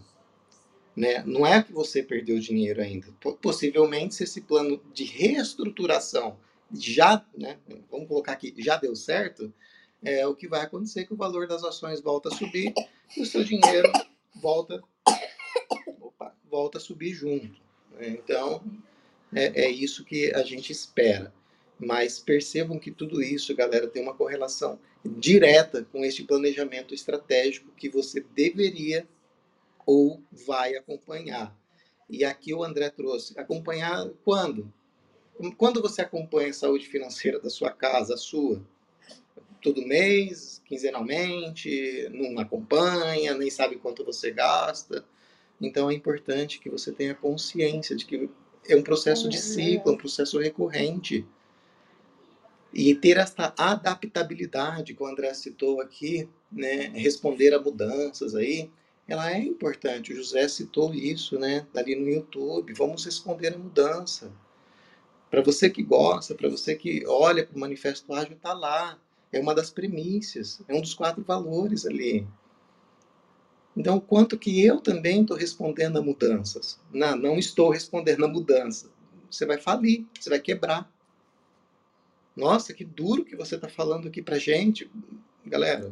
Né? 0.96 1.24
Não 1.26 1.46
é 1.46 1.64
que 1.64 1.72
você 1.72 2.04
perdeu 2.04 2.38
dinheiro 2.40 2.82
ainda. 2.82 3.08
Possivelmente, 3.42 4.16
se 4.16 4.24
esse 4.24 4.42
plano 4.42 4.82
de 4.94 5.06
reestruturação 5.06 6.38
já, 6.74 7.26
né, 7.36 7.58
vamos 7.90 8.08
colocar 8.08 8.34
aqui, 8.34 8.54
já 8.58 8.78
deu 8.78 8.96
certo, 8.96 9.54
é, 10.04 10.26
o 10.28 10.36
que 10.36 10.48
vai 10.48 10.62
acontecer 10.62 11.06
que 11.06 11.14
o 11.14 11.18
valor 11.18 11.48
das 11.48 11.64
ações 11.64 12.02
volta 12.02 12.30
a 12.30 12.36
subir 12.36 12.74
e 13.16 13.22
o 13.22 13.26
seu 13.26 13.44
dinheiro 13.44 13.92
volta, 14.36 14.82
opa, 16.02 16.36
volta 16.50 16.78
a 16.78 16.82
subir 16.82 17.14
junto. 17.14 17.62
Né? 17.92 18.10
Então, 18.10 18.64
é, 19.34 19.66
é 19.66 19.70
isso 19.70 20.04
que 20.04 20.34
a 20.34 20.44
gente 20.44 20.72
espera. 20.72 21.34
Mas 21.82 22.20
percebam 22.20 22.78
que 22.78 22.92
tudo 22.92 23.22
isso, 23.22 23.56
galera, 23.56 23.88
tem 23.88 24.02
uma 24.04 24.14
correlação 24.14 24.80
direta 25.04 25.86
com 25.92 26.06
este 26.06 26.24
planejamento 26.24 26.94
estratégico 26.94 27.72
que 27.76 27.90
você 27.90 28.24
deveria 28.36 29.08
ou 29.86 30.22
vai 30.32 30.76
acompanhar. 30.76 31.58
E 32.10 32.24
aqui 32.24 32.54
o 32.54 32.64
André 32.64 32.90
trouxe. 32.90 33.38
Acompanhar 33.40 34.08
quando? 34.24 34.72
Quando 35.58 35.82
você 35.82 36.02
acompanha 36.02 36.50
a 36.50 36.54
saúde 36.54 36.88
financeira 36.88 37.40
da 37.40 37.50
sua 37.50 37.72
casa, 37.72 38.14
a 38.14 38.18
sua? 38.18 38.62
todo 39.62 39.86
mês, 39.86 40.62
quinzenalmente, 40.66 42.10
não 42.12 42.40
acompanha, 42.40 43.36
nem 43.36 43.50
sabe 43.50 43.78
quanto 43.78 44.04
você 44.04 44.32
gasta. 44.32 45.06
Então 45.62 45.90
é 45.90 45.94
importante 45.94 46.60
que 46.60 46.70
você 46.70 46.92
tenha 46.92 47.14
consciência 47.14 47.96
de 47.96 48.06
que 48.06 48.30
é 48.68 48.76
um 48.76 48.82
processo 48.82 49.30
de 49.30 49.38
ciclo, 49.38 49.94
um 49.94 49.98
processo 49.98 50.40
recorrente. 50.40 51.26
E 52.74 52.96
ter 52.96 53.18
essa 53.18 53.54
adaptabilidade 53.58 54.94
que 54.94 55.04
o 55.04 55.06
André 55.06 55.34
citou 55.34 55.82
aqui, 55.82 56.30
né, 56.52 56.88
responder 56.96 57.54
a 57.54 57.60
mudanças 57.60 58.34
aí, 58.36 58.70
ela 59.08 59.32
é 59.32 59.40
importante. 59.40 60.14
O 60.14 60.16
José 60.16 60.48
citou 60.48 60.94
isso, 60.94 61.38
né, 61.38 61.68
ali 61.76 61.96
no 61.96 62.08
YouTube. 62.08 62.74
Vamos 62.74 63.04
responder 63.04 63.54
a 63.54 63.58
mudança. 63.58 64.32
Para 65.30 65.42
você 65.42 65.70
que 65.70 65.84
gosta, 65.84 66.36
para 66.36 66.50
você 66.50 66.76
que 66.76 67.06
olha 67.06 67.46
para 67.46 67.56
o 67.56 67.60
manifesto 67.60 68.14
ágil, 68.14 68.36
está 68.36 68.54
lá 68.54 69.00
é 69.32 69.40
uma 69.40 69.56
das 69.56 69.70
premissas, 69.70 70.62
é 70.68 70.74
um 70.74 70.82
dos 70.82 70.94
quatro 70.94 71.24
valores 71.24 71.86
ali. 71.86 72.28
Então, 73.76 74.00
quanto 74.00 74.38
que 74.38 74.64
eu 74.64 74.82
também 74.82 75.22
estou 75.22 75.38
respondendo 75.38 75.98
a 75.98 76.02
mudanças? 76.02 76.78
Não, 76.92 77.16
não 77.16 77.40
estou 77.40 77.70
respondendo 77.70 78.26
a 78.26 78.28
mudança. 78.28 78.92
Você 79.30 79.46
vai 79.46 79.58
falir, 79.58 80.06
você 80.20 80.30
vai 80.30 80.40
quebrar. 80.40 80.92
Nossa, 82.36 82.74
que 82.74 82.86
duro 82.86 83.26
que 83.26 83.36
você 83.36 83.56
está 83.56 83.68
falando 83.68 84.08
aqui 84.08 84.22
para 84.22 84.40
gente. 84.40 84.90
Galera, 85.46 85.92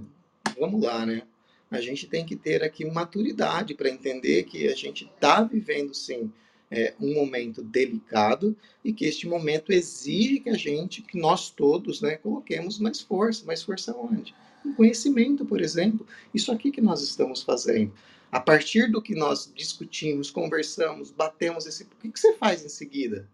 vamos 0.57 0.81
lá, 0.81 1.05
né? 1.05 1.23
A 1.69 1.81
gente 1.81 2.07
tem 2.07 2.25
que 2.25 2.35
ter 2.35 2.63
aqui 2.63 2.85
maturidade 2.85 3.75
para 3.75 3.89
entender 3.89 4.43
que 4.43 4.67
a 4.67 4.75
gente 4.75 5.05
está 5.05 5.43
vivendo, 5.43 5.93
sim, 5.93 6.31
é, 6.71 6.93
um 6.99 7.13
momento 7.13 7.61
delicado 7.61 8.55
e 8.83 8.93
que 8.93 9.05
este 9.05 9.27
momento 9.27 9.71
exige 9.71 10.39
que 10.39 10.49
a 10.49 10.57
gente, 10.57 11.01
que 11.01 11.17
nós 11.17 11.49
todos, 11.49 12.01
né, 12.01 12.15
coloquemos 12.15 12.79
mais 12.79 13.01
força. 13.01 13.45
Mais 13.45 13.61
força 13.61 13.95
onde? 13.95 14.33
Em 14.65 14.73
conhecimento, 14.73 15.45
por 15.45 15.61
exemplo. 15.61 16.05
Isso 16.33 16.51
aqui 16.51 16.71
que 16.71 16.81
nós 16.81 17.01
estamos 17.01 17.43
fazendo. 17.43 17.93
A 18.31 18.39
partir 18.39 18.91
do 18.91 19.01
que 19.01 19.15
nós 19.15 19.51
discutimos, 19.55 20.29
conversamos, 20.29 21.11
batemos 21.11 21.65
esse. 21.65 21.83
O 21.83 21.87
que, 22.01 22.11
que 22.11 22.19
você 22.19 22.33
faz 22.35 22.63
em 22.63 22.69
seguida? 22.69 23.27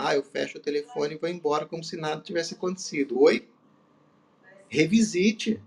Ah, 0.00 0.14
eu 0.14 0.22
fecho 0.22 0.58
o 0.58 0.60
telefone 0.60 1.16
e 1.16 1.18
vou 1.18 1.28
embora 1.28 1.66
como 1.66 1.82
se 1.82 1.96
nada 1.96 2.20
tivesse 2.20 2.54
acontecido. 2.54 3.20
Oi? 3.20 3.48
Revisite. 4.68 5.60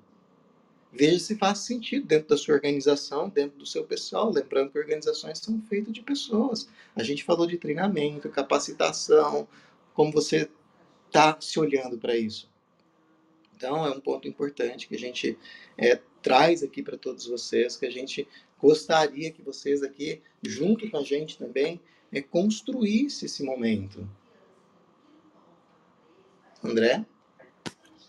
Veja 0.90 1.20
se 1.20 1.36
faz 1.36 1.60
sentido 1.60 2.06
dentro 2.06 2.30
da 2.30 2.38
sua 2.38 2.56
organização, 2.56 3.28
dentro 3.28 3.58
do 3.60 3.66
seu 3.66 3.84
pessoal. 3.84 4.32
Lembrando 4.32 4.72
que 4.72 4.80
organizações 4.80 5.40
são 5.40 5.62
feitas 5.64 5.92
de 5.92 6.02
pessoas. 6.02 6.70
A 6.96 7.04
gente 7.04 7.26
falou 7.26 7.46
de 7.46 7.58
treinamento, 7.58 8.30
capacitação, 8.30 9.50
como 9.94 10.14
você 10.14 10.50
está 11.08 11.38
se 11.42 11.60
olhando 11.60 11.98
para 11.98 12.16
isso. 12.16 12.50
Então, 13.58 13.86
é 13.86 13.90
um 13.92 14.00
ponto 14.00 14.30
importante 14.30 14.88
que 14.88 14.96
a 14.96 15.00
gente 15.00 15.38
é, 15.78 16.00
traz 16.22 16.64
aqui 16.64 16.82
para 16.82 16.98
todos 16.98 17.26
vocês, 17.26 17.76
que 17.76 17.86
a 17.86 17.92
gente 17.92 18.26
gostaria 18.58 19.30
que 19.30 19.42
vocês 19.42 19.84
aqui, 19.84 20.22
junto 20.42 20.90
com 20.90 20.98
a 20.98 21.04
gente 21.04 21.38
também, 21.38 21.82
é, 22.14 22.22
construísse 22.22 23.26
esse 23.26 23.44
momento. 23.44 24.08
André? 26.64 27.06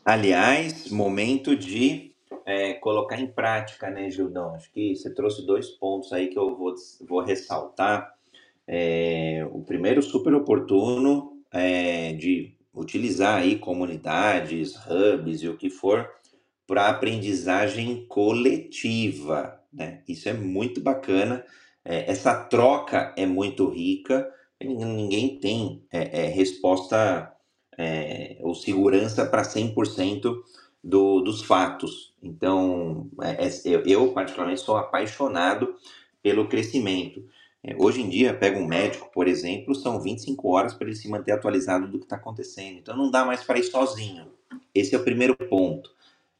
Aliás, 0.04 0.90
momento 0.90 1.56
de 1.56 2.12
é, 2.44 2.74
colocar 2.74 3.20
em 3.20 3.26
prática, 3.26 3.88
né, 3.88 4.10
Gildão? 4.10 4.54
Acho 4.54 4.70
que 4.72 4.94
você 4.94 5.12
trouxe 5.14 5.46
dois 5.46 5.70
pontos 5.70 6.12
aí 6.12 6.28
que 6.28 6.38
eu 6.38 6.56
vou, 6.56 6.74
vou 7.08 7.22
ressaltar. 7.22 8.12
É, 8.66 9.46
o 9.52 9.62
primeiro, 9.62 10.02
super 10.02 10.34
oportuno, 10.34 11.42
é, 11.52 12.12
de 12.12 12.54
utilizar 12.74 13.42
aí 13.42 13.58
comunidades, 13.58 14.74
hubs 14.86 15.42
e 15.42 15.48
o 15.48 15.56
que 15.56 15.68
for 15.68 16.08
para 16.66 16.88
aprendizagem 16.88 18.06
coletiva, 18.06 19.60
né? 19.72 20.02
Isso 20.08 20.28
é 20.28 20.32
muito 20.32 20.80
bacana. 20.80 21.44
É, 21.84 22.10
essa 22.10 22.44
troca 22.44 23.14
é 23.16 23.26
muito 23.26 23.68
rica. 23.68 24.28
Ninguém 24.60 25.38
tem 25.38 25.84
é, 25.90 26.22
é, 26.22 26.26
resposta 26.28 27.32
é, 27.78 28.36
ou 28.40 28.54
segurança 28.54 29.24
para 29.24 29.42
100% 29.42 30.42
do, 30.82 31.20
dos 31.20 31.42
fatos. 31.42 32.12
Então, 32.22 33.08
é, 33.20 33.46
é, 33.46 33.50
eu, 33.64 33.82
eu, 33.86 34.12
particularmente 34.12 34.60
sou 34.60 34.76
apaixonado 34.76 35.74
pelo 36.22 36.48
crescimento. 36.48 37.24
É, 37.64 37.76
hoje 37.78 38.00
em 38.00 38.08
dia, 38.08 38.34
pega 38.34 38.58
um 38.58 38.66
médico, 38.66 39.10
por 39.12 39.28
exemplo, 39.28 39.74
são 39.74 40.00
25 40.00 40.48
horas 40.48 40.74
para 40.74 40.88
ele 40.88 40.96
se 40.96 41.08
manter 41.08 41.32
atualizado 41.32 41.86
do 41.88 41.98
que 41.98 42.04
está 42.04 42.16
acontecendo. 42.16 42.78
Então, 42.78 42.96
não 42.96 43.10
dá 43.10 43.24
mais 43.24 43.44
para 43.44 43.58
ir 43.58 43.64
sozinho. 43.64 44.26
Esse 44.74 44.94
é 44.94 44.98
o 44.98 45.04
primeiro 45.04 45.36
ponto. 45.36 45.90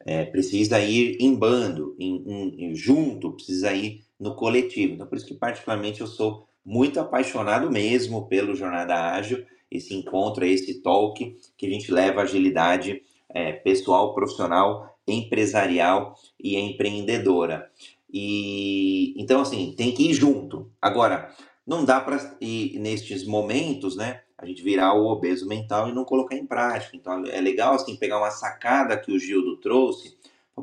É, 0.04 0.24
precisa 0.24 0.80
ir 0.80 1.16
em 1.20 1.34
bando, 1.34 1.94
em, 1.98 2.56
em, 2.58 2.74
junto, 2.74 3.32
precisa 3.32 3.72
ir 3.72 4.02
no 4.18 4.34
coletivo. 4.34 4.94
Então, 4.94 5.06
por 5.06 5.16
isso 5.16 5.26
que, 5.26 5.34
particularmente, 5.34 6.00
eu 6.00 6.08
sou 6.08 6.48
muito 6.64 6.98
apaixonado 6.98 7.70
mesmo 7.70 8.26
pelo 8.26 8.54
Jornada 8.54 8.94
Ágil, 9.12 9.44
esse 9.72 9.94
encontro, 9.94 10.44
esse 10.44 10.82
talk 10.82 11.36
que 11.56 11.66
a 11.66 11.70
gente 11.70 11.90
leva 11.90 12.22
agilidade 12.22 13.02
é, 13.28 13.52
pessoal, 13.52 14.14
profissional, 14.14 14.94
empresarial 15.06 16.14
e 16.38 16.56
empreendedora. 16.56 17.70
E 18.12 19.14
então 19.16 19.40
assim 19.40 19.74
tem 19.76 19.92
que 19.92 20.10
ir 20.10 20.14
junto. 20.14 20.70
Agora 20.80 21.34
não 21.66 21.84
dá 21.84 22.00
para 22.00 22.36
ir 22.40 22.78
nestes 22.78 23.26
momentos, 23.26 23.96
né? 23.96 24.20
A 24.36 24.44
gente 24.44 24.62
virar 24.62 24.94
o 24.94 25.06
obeso 25.06 25.46
mental 25.46 25.88
e 25.88 25.94
não 25.94 26.04
colocar 26.04 26.36
em 26.36 26.46
prática. 26.46 26.96
Então 26.96 27.24
é 27.26 27.40
legal 27.40 27.74
assim 27.74 27.96
pegar 27.96 28.18
uma 28.18 28.30
sacada 28.30 28.98
que 28.98 29.12
o 29.12 29.18
Gildo 29.18 29.56
trouxe. 29.58 30.16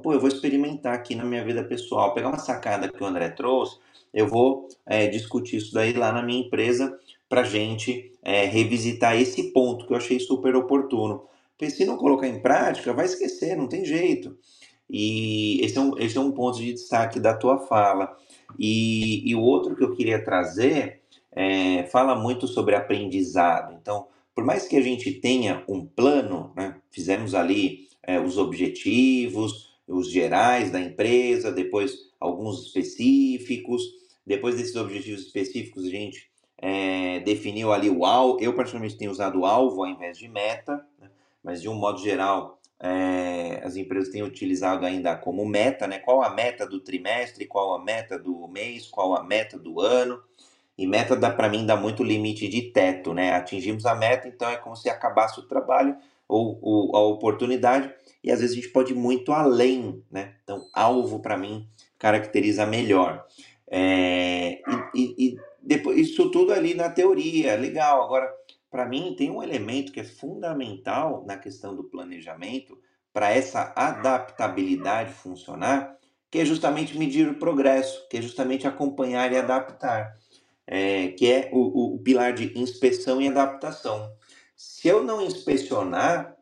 Pô, 0.04 0.14
eu 0.14 0.20
vou 0.20 0.30
experimentar 0.30 0.94
aqui 0.94 1.16
na 1.16 1.26
minha 1.26 1.44
vida 1.44 1.64
pessoal, 1.64 2.14
pegar 2.14 2.30
uma 2.30 2.38
sacada 2.38 2.88
que 2.88 3.04
o 3.04 3.06
André 3.06 3.30
trouxe, 3.30 3.80
eu 4.14 4.28
vou 4.28 4.68
é, 4.86 5.08
discutir 5.08 5.58
isso 5.58 5.74
daí 5.74 5.94
lá 5.94 6.12
na 6.12 6.22
minha 6.22 6.46
empresa 6.46 6.98
para 7.28 7.44
gente 7.44 8.09
é, 8.24 8.46
revisitar 8.46 9.20
esse 9.20 9.52
ponto 9.52 9.86
que 9.86 9.94
eu 9.94 9.98
achei 9.98 10.20
super 10.20 10.56
oportuno. 10.56 11.24
Porque 11.58 11.70
se 11.70 11.86
não 11.86 11.98
colocar 11.98 12.28
em 12.28 12.40
prática, 12.40 12.94
vai 12.94 13.06
esquecer, 13.06 13.56
não 13.56 13.68
tem 13.68 13.84
jeito. 13.84 14.38
E 14.90 15.60
esse 15.62 15.78
é 15.78 15.82
um, 15.82 15.98
esse 15.98 16.18
é 16.18 16.22
um 16.22 16.32
ponto 16.32 16.58
de 16.58 16.74
destaque 16.74 17.20
da 17.20 17.36
tua 17.36 17.60
fala. 17.60 18.16
E, 18.58 19.30
e 19.30 19.36
o 19.36 19.42
outro 19.42 19.76
que 19.76 19.84
eu 19.84 19.94
queria 19.94 20.24
trazer 20.24 21.02
é, 21.32 21.84
fala 21.84 22.16
muito 22.16 22.48
sobre 22.48 22.76
aprendizado. 22.76 23.78
Então, 23.80 24.08
por 24.34 24.44
mais 24.44 24.68
que 24.68 24.78
a 24.78 24.82
gente 24.82 25.12
tenha 25.12 25.64
um 25.68 25.86
plano, 25.86 26.52
né, 26.56 26.76
fizemos 26.90 27.36
ali 27.36 27.88
é, 28.02 28.20
os 28.20 28.38
objetivos, 28.38 29.70
os 29.88 30.10
gerais 30.10 30.72
da 30.72 30.80
empresa, 30.80 31.52
depois 31.52 31.94
alguns 32.20 32.68
específicos. 32.68 33.84
Depois 34.26 34.56
desses 34.56 34.76
objetivos 34.76 35.22
específicos, 35.22 35.86
a 35.86 35.90
gente 35.90 36.29
é, 36.62 37.20
definiu 37.22 37.72
ali 37.74 37.90
o 37.90 38.06
alvo. 38.06 38.40
Eu, 38.42 38.54
particularmente, 38.54 38.98
tenho 38.98 39.12
usado 39.12 39.46
alvo 39.46 39.84
ao 39.84 39.90
invés 39.90 40.18
de 40.18 40.28
meta 40.28 40.86
mas 41.44 41.62
de 41.62 41.70
um 41.70 41.74
modo 41.74 42.00
geral, 42.00 42.60
é, 42.80 43.62
as 43.64 43.76
empresas 43.76 44.10
têm 44.10 44.24
utilizado 44.24 44.86
ainda 44.86 45.16
como 45.16 45.46
meta, 45.46 45.88
né? 45.88 46.00
Qual 46.00 46.22
a 46.22 46.30
meta 46.30 46.66
do 46.66 46.80
trimestre, 46.80 47.46
qual 47.46 47.74
a 47.74 47.84
meta 47.84 48.18
do 48.18 48.48
mês, 48.48 48.88
qual 48.88 49.16
a 49.16 49.24
meta 49.24 49.58
do 49.58 49.80
ano. 49.82 50.22
E 50.78 50.88
meta 50.88 51.16
dá 51.16 51.30
para 51.30 51.50
mim 51.50 51.66
dá 51.66 51.76
muito 51.76 52.04
limite 52.04 52.48
de 52.48 52.62
teto, 52.72 53.14
né? 53.14 53.34
Atingimos 53.34 53.86
a 53.86 53.96
meta, 53.96 54.28
então 54.28 54.50
é 54.50 54.56
como 54.58 54.76
se 54.76 54.90
acabasse 54.90 55.40
o 55.40 55.48
trabalho 55.48 55.96
ou, 56.28 56.58
ou 56.62 56.96
a 56.96 57.02
oportunidade, 57.02 57.92
e 58.24 58.32
às 58.32 58.40
vezes 58.40 58.56
a 58.56 58.62
gente 58.62 58.72
pode 58.72 58.94
ir 58.94 58.96
muito 58.96 59.32
além, 59.32 60.04
né? 60.12 60.36
Então, 60.44 60.68
alvo 60.74 61.20
para 61.20 61.38
mim 61.38 61.68
caracteriza 61.98 62.66
melhor. 62.66 63.26
É, 63.68 64.62
e, 64.94 65.16
e 65.18 65.38
depois 65.62 65.98
isso 65.98 66.30
tudo 66.32 66.54
ali 66.54 66.74
na 66.74 66.90
teoria, 66.90 67.56
legal. 67.56 68.04
Agora, 68.04 68.32
para 68.70 68.86
mim, 68.86 69.16
tem 69.18 69.32
um 69.32 69.42
elemento 69.44 69.92
que 69.92 70.00
é 70.00 70.04
fundamental 70.04 71.24
na 71.26 71.38
questão 71.38 71.76
do 71.76 71.84
planejamento 71.84 72.78
para 73.12 73.32
essa 73.32 73.74
adaptabilidade 73.76 75.14
funcionar, 75.14 75.98
que 76.30 76.40
é 76.40 76.46
justamente 76.46 76.98
medir 76.98 77.28
o 77.28 77.36
progresso, 77.36 78.08
que 78.08 78.18
é 78.18 78.22
justamente 78.22 78.68
acompanhar 78.68 79.32
e 79.32 79.38
adaptar, 79.38 80.16
é, 80.68 81.10
que 81.10 81.32
é 81.32 81.50
o, 81.52 81.96
o 81.96 82.00
pilar 82.00 82.34
de 82.34 82.58
inspeção 82.58 83.22
e 83.22 83.28
adaptação. 83.28 84.12
Se 84.56 84.88
eu 84.88 85.04
não 85.04 85.22
inspecionar 85.22 86.36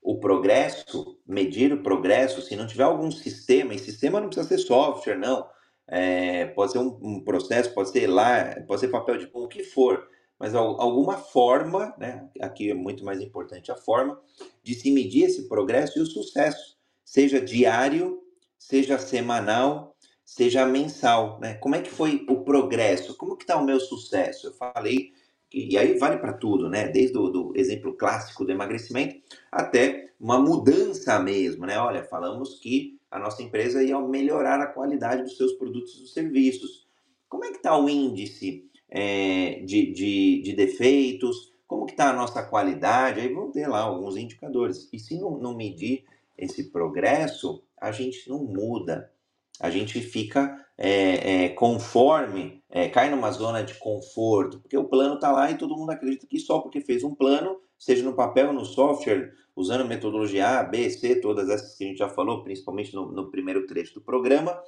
o 0.00 0.18
progresso, 0.18 1.18
medir 1.26 1.72
o 1.72 1.82
progresso, 1.82 2.42
se 2.42 2.56
não 2.56 2.66
tiver 2.66 2.84
algum 2.84 3.10
sistema, 3.10 3.74
e 3.74 3.78
sistema 3.78 4.20
não 4.20 4.28
precisa 4.28 4.48
ser 4.48 4.58
software, 4.58 5.18
não, 5.18 5.46
é, 5.94 6.46
pode 6.46 6.72
ser 6.72 6.78
um, 6.78 6.98
um, 7.02 7.20
processo, 7.20 7.74
pode 7.74 7.90
ser 7.90 8.06
lá, 8.06 8.56
pode 8.66 8.80
ser 8.80 8.88
papel 8.88 9.18
de 9.18 9.26
pão, 9.26 9.42
o 9.42 9.48
que 9.48 9.62
for, 9.62 10.08
mas 10.38 10.54
alguma 10.54 11.18
forma, 11.18 11.94
né, 11.98 12.26
aqui 12.40 12.70
é 12.70 12.74
muito 12.74 13.04
mais 13.04 13.20
importante 13.20 13.70
a 13.70 13.76
forma, 13.76 14.18
de 14.62 14.72
se 14.74 14.90
medir 14.90 15.24
esse 15.24 15.46
progresso 15.46 15.98
e 15.98 16.02
o 16.02 16.06
sucesso, 16.06 16.78
seja 17.04 17.38
diário, 17.38 18.22
seja 18.58 18.98
semanal, 18.98 19.94
seja 20.24 20.64
mensal. 20.64 21.38
Né? 21.38 21.54
Como 21.54 21.74
é 21.74 21.82
que 21.82 21.90
foi 21.90 22.24
o 22.26 22.42
progresso? 22.42 23.14
Como 23.14 23.36
que 23.36 23.44
está 23.44 23.58
o 23.58 23.64
meu 23.64 23.78
sucesso? 23.78 24.46
Eu 24.46 24.54
falei, 24.54 25.12
e 25.52 25.76
aí 25.76 25.98
vale 25.98 26.16
para 26.16 26.32
tudo, 26.32 26.70
né? 26.70 26.88
desde 26.88 27.18
o 27.18 27.52
exemplo 27.54 27.92
clássico 27.94 28.46
do 28.46 28.50
emagrecimento 28.50 29.20
até 29.50 30.08
uma 30.18 30.40
mudança 30.40 31.18
mesmo. 31.18 31.66
Né? 31.66 31.78
Olha, 31.78 32.02
falamos 32.02 32.58
que 32.60 32.98
a 33.12 33.18
nossa 33.18 33.42
empresa 33.42 33.84
ia 33.84 34.00
melhorar 34.00 34.58
a 34.58 34.66
qualidade 34.66 35.22
dos 35.22 35.36
seus 35.36 35.52
produtos 35.52 36.00
e 36.00 36.06
serviços. 36.08 36.86
Como 37.28 37.44
é 37.44 37.50
que 37.50 37.58
está 37.58 37.76
o 37.76 37.86
índice 37.86 38.64
é, 38.88 39.60
de, 39.60 39.92
de, 39.92 40.42
de, 40.42 40.52
defeitos, 40.54 41.52
como 41.66 41.84
que 41.84 41.92
está 41.92 42.08
a 42.08 42.14
nossa 42.14 42.42
qualidade, 42.42 43.20
aí 43.20 43.28
vão 43.28 43.50
ter 43.50 43.68
lá 43.68 43.80
alguns 43.80 44.16
indicadores. 44.16 44.88
E 44.90 44.98
se 44.98 45.20
não, 45.20 45.36
não 45.36 45.54
medir 45.54 46.04
esse 46.38 46.70
progresso, 46.70 47.62
a 47.78 47.92
gente 47.92 48.26
não 48.30 48.42
muda. 48.42 49.12
A 49.60 49.68
gente 49.68 50.00
fica 50.00 50.61
é, 50.76 51.44
é, 51.44 51.48
conforme, 51.50 52.62
é, 52.70 52.88
cai 52.88 53.10
numa 53.10 53.30
zona 53.30 53.62
de 53.62 53.74
conforto, 53.74 54.60
porque 54.60 54.76
o 54.76 54.84
plano 54.84 55.14
está 55.14 55.30
lá 55.30 55.50
e 55.50 55.58
todo 55.58 55.76
mundo 55.76 55.90
acredita 55.90 56.26
que 56.26 56.38
só 56.38 56.60
porque 56.60 56.80
fez 56.80 57.04
um 57.04 57.14
plano, 57.14 57.60
seja 57.78 58.02
no 58.02 58.14
papel 58.14 58.52
no 58.52 58.64
software, 58.64 59.32
usando 59.54 59.84
metodologia 59.84 60.60
A, 60.60 60.62
B, 60.62 60.88
C, 60.90 61.16
todas 61.16 61.48
essas 61.48 61.76
que 61.76 61.84
a 61.84 61.86
gente 61.88 61.98
já 61.98 62.08
falou, 62.08 62.42
principalmente 62.42 62.94
no, 62.94 63.12
no 63.12 63.30
primeiro 63.30 63.66
trecho 63.66 63.94
do 63.94 64.00
programa, 64.00 64.58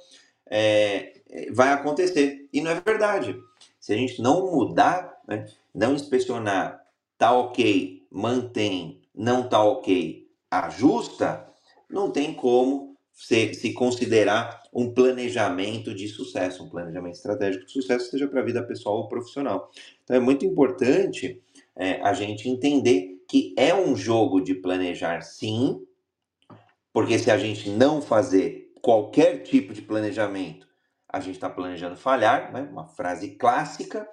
é, 0.47 1.21
é, 1.29 1.51
vai 1.51 1.69
acontecer. 1.69 2.47
E 2.53 2.61
não 2.61 2.71
é 2.71 2.79
verdade. 2.79 3.35
Se 3.79 3.93
a 3.93 3.97
gente 3.97 4.21
não 4.21 4.51
mudar, 4.51 5.19
né, 5.27 5.45
não 5.73 5.93
inspecionar, 5.93 6.81
tá 7.17 7.31
ok, 7.31 8.05
mantém, 8.11 9.01
não 9.13 9.47
tá 9.47 9.63
ok, 9.63 10.27
ajusta, 10.49 11.47
não 11.89 12.11
tem 12.11 12.33
como 12.33 12.94
se, 13.15 13.53
se 13.53 13.73
considerar 13.73 14.61
um 14.73 14.93
planejamento 14.93 15.95
de 15.95 16.09
sucesso, 16.09 16.63
um 16.63 16.69
planejamento 16.69 17.15
estratégico 17.15 17.65
de 17.65 17.71
sucesso, 17.71 18.11
seja 18.11 18.27
para 18.27 18.41
a 18.41 18.43
vida 18.43 18.61
pessoal 18.61 18.97
ou 18.97 19.07
profissional. 19.07 19.71
Então 20.03 20.17
é 20.17 20.19
muito 20.19 20.45
importante 20.45 21.41
é, 21.75 22.01
a 22.01 22.13
gente 22.13 22.49
entender 22.49 23.23
que 23.27 23.55
é 23.57 23.73
um 23.73 23.95
jogo 23.95 24.41
de 24.41 24.53
planejar 24.53 25.21
sim, 25.21 25.81
porque 26.91 27.17
se 27.17 27.31
a 27.31 27.37
gente 27.37 27.69
não 27.69 28.01
fazer 28.01 28.73
qualquer 28.81 29.39
tipo 29.43 29.73
de 29.73 29.81
planejamento, 29.81 30.67
a 31.07 31.19
gente 31.21 31.35
está 31.35 31.49
planejando 31.49 31.95
falhar, 31.95 32.51
né? 32.51 32.67
uma 32.69 32.85
frase 32.85 33.31
clássica. 33.31 34.07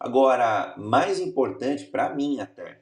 Agora, 0.00 0.74
mais 0.78 1.20
importante 1.20 1.84
para 1.86 2.14
mim 2.14 2.40
até, 2.40 2.80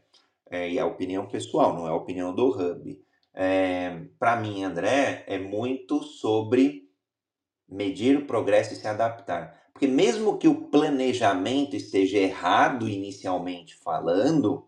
é, 0.48 0.70
e 0.70 0.78
a 0.78 0.86
opinião 0.86 1.26
pessoal, 1.26 1.74
não 1.74 1.86
é 1.86 1.90
a 1.90 1.94
opinião 1.94 2.32
do 2.34 2.48
Hub, 2.48 3.03
é, 3.34 4.02
para 4.18 4.36
mim, 4.36 4.62
André, 4.62 5.24
é 5.26 5.38
muito 5.38 6.02
sobre 6.02 6.88
medir 7.68 8.16
o 8.16 8.26
progresso 8.26 8.72
e 8.72 8.76
se 8.76 8.86
adaptar. 8.86 9.62
Porque 9.72 9.88
mesmo 9.88 10.38
que 10.38 10.46
o 10.46 10.68
planejamento 10.68 11.74
esteja 11.74 12.18
errado 12.18 12.88
inicialmente 12.88 13.74
falando, 13.74 14.64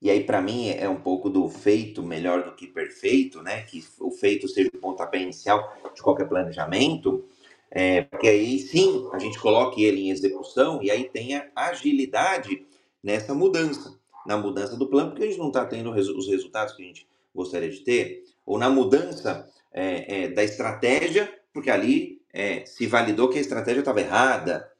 e 0.00 0.10
aí 0.10 0.24
para 0.24 0.42
mim 0.42 0.68
é 0.68 0.86
um 0.88 1.00
pouco 1.00 1.30
do 1.30 1.48
feito 1.48 2.02
melhor 2.02 2.44
do 2.44 2.54
que 2.54 2.66
perfeito, 2.66 3.40
né? 3.40 3.62
Que 3.62 3.82
o 3.98 4.10
feito 4.10 4.46
seja 4.46 4.68
o 4.74 4.78
pontapé 4.78 5.18
inicial 5.22 5.72
de 5.94 6.02
qualquer 6.02 6.28
planejamento, 6.28 7.24
é, 7.70 8.02
porque 8.02 8.28
aí 8.28 8.58
sim 8.58 9.08
a 9.12 9.18
gente 9.18 9.38
coloque 9.38 9.82
ele 9.82 10.02
em 10.02 10.10
execução 10.10 10.82
e 10.82 10.90
aí 10.90 11.04
tenha 11.08 11.50
agilidade 11.56 12.66
nessa 13.02 13.32
mudança, 13.32 13.98
na 14.26 14.36
mudança 14.36 14.76
do 14.76 14.86
plano, 14.86 15.10
porque 15.10 15.22
a 15.22 15.26
gente 15.26 15.38
não 15.38 15.48
está 15.48 15.64
tendo 15.64 15.90
os 15.90 16.28
resultados 16.28 16.74
que 16.74 16.82
a 16.82 16.86
gente 16.86 17.06
gostaria 17.34 17.70
de 17.70 17.80
ter, 17.80 18.22
ou 18.44 18.58
na 18.58 18.68
mudança 18.68 19.48
é, 19.72 20.24
é, 20.24 20.28
da 20.28 20.44
estratégia, 20.44 21.32
porque 21.52 21.70
ali 21.70 22.20
é, 22.32 22.64
se 22.64 22.86
validou 22.86 23.28
que 23.28 23.38
a 23.38 23.40
estratégia 23.40 23.80
estava 23.80 24.00
errada. 24.00 24.70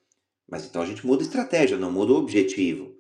Mas 0.49 0.65
então 0.65 0.83
a 0.83 0.87
gente 0.87 1.07
muda 1.07 1.23
a 1.23 1.27
estratégia, 1.27 1.77
não 1.77 1.91
muda 1.91 2.13
o 2.13 2.17
objetivo. 2.17 2.95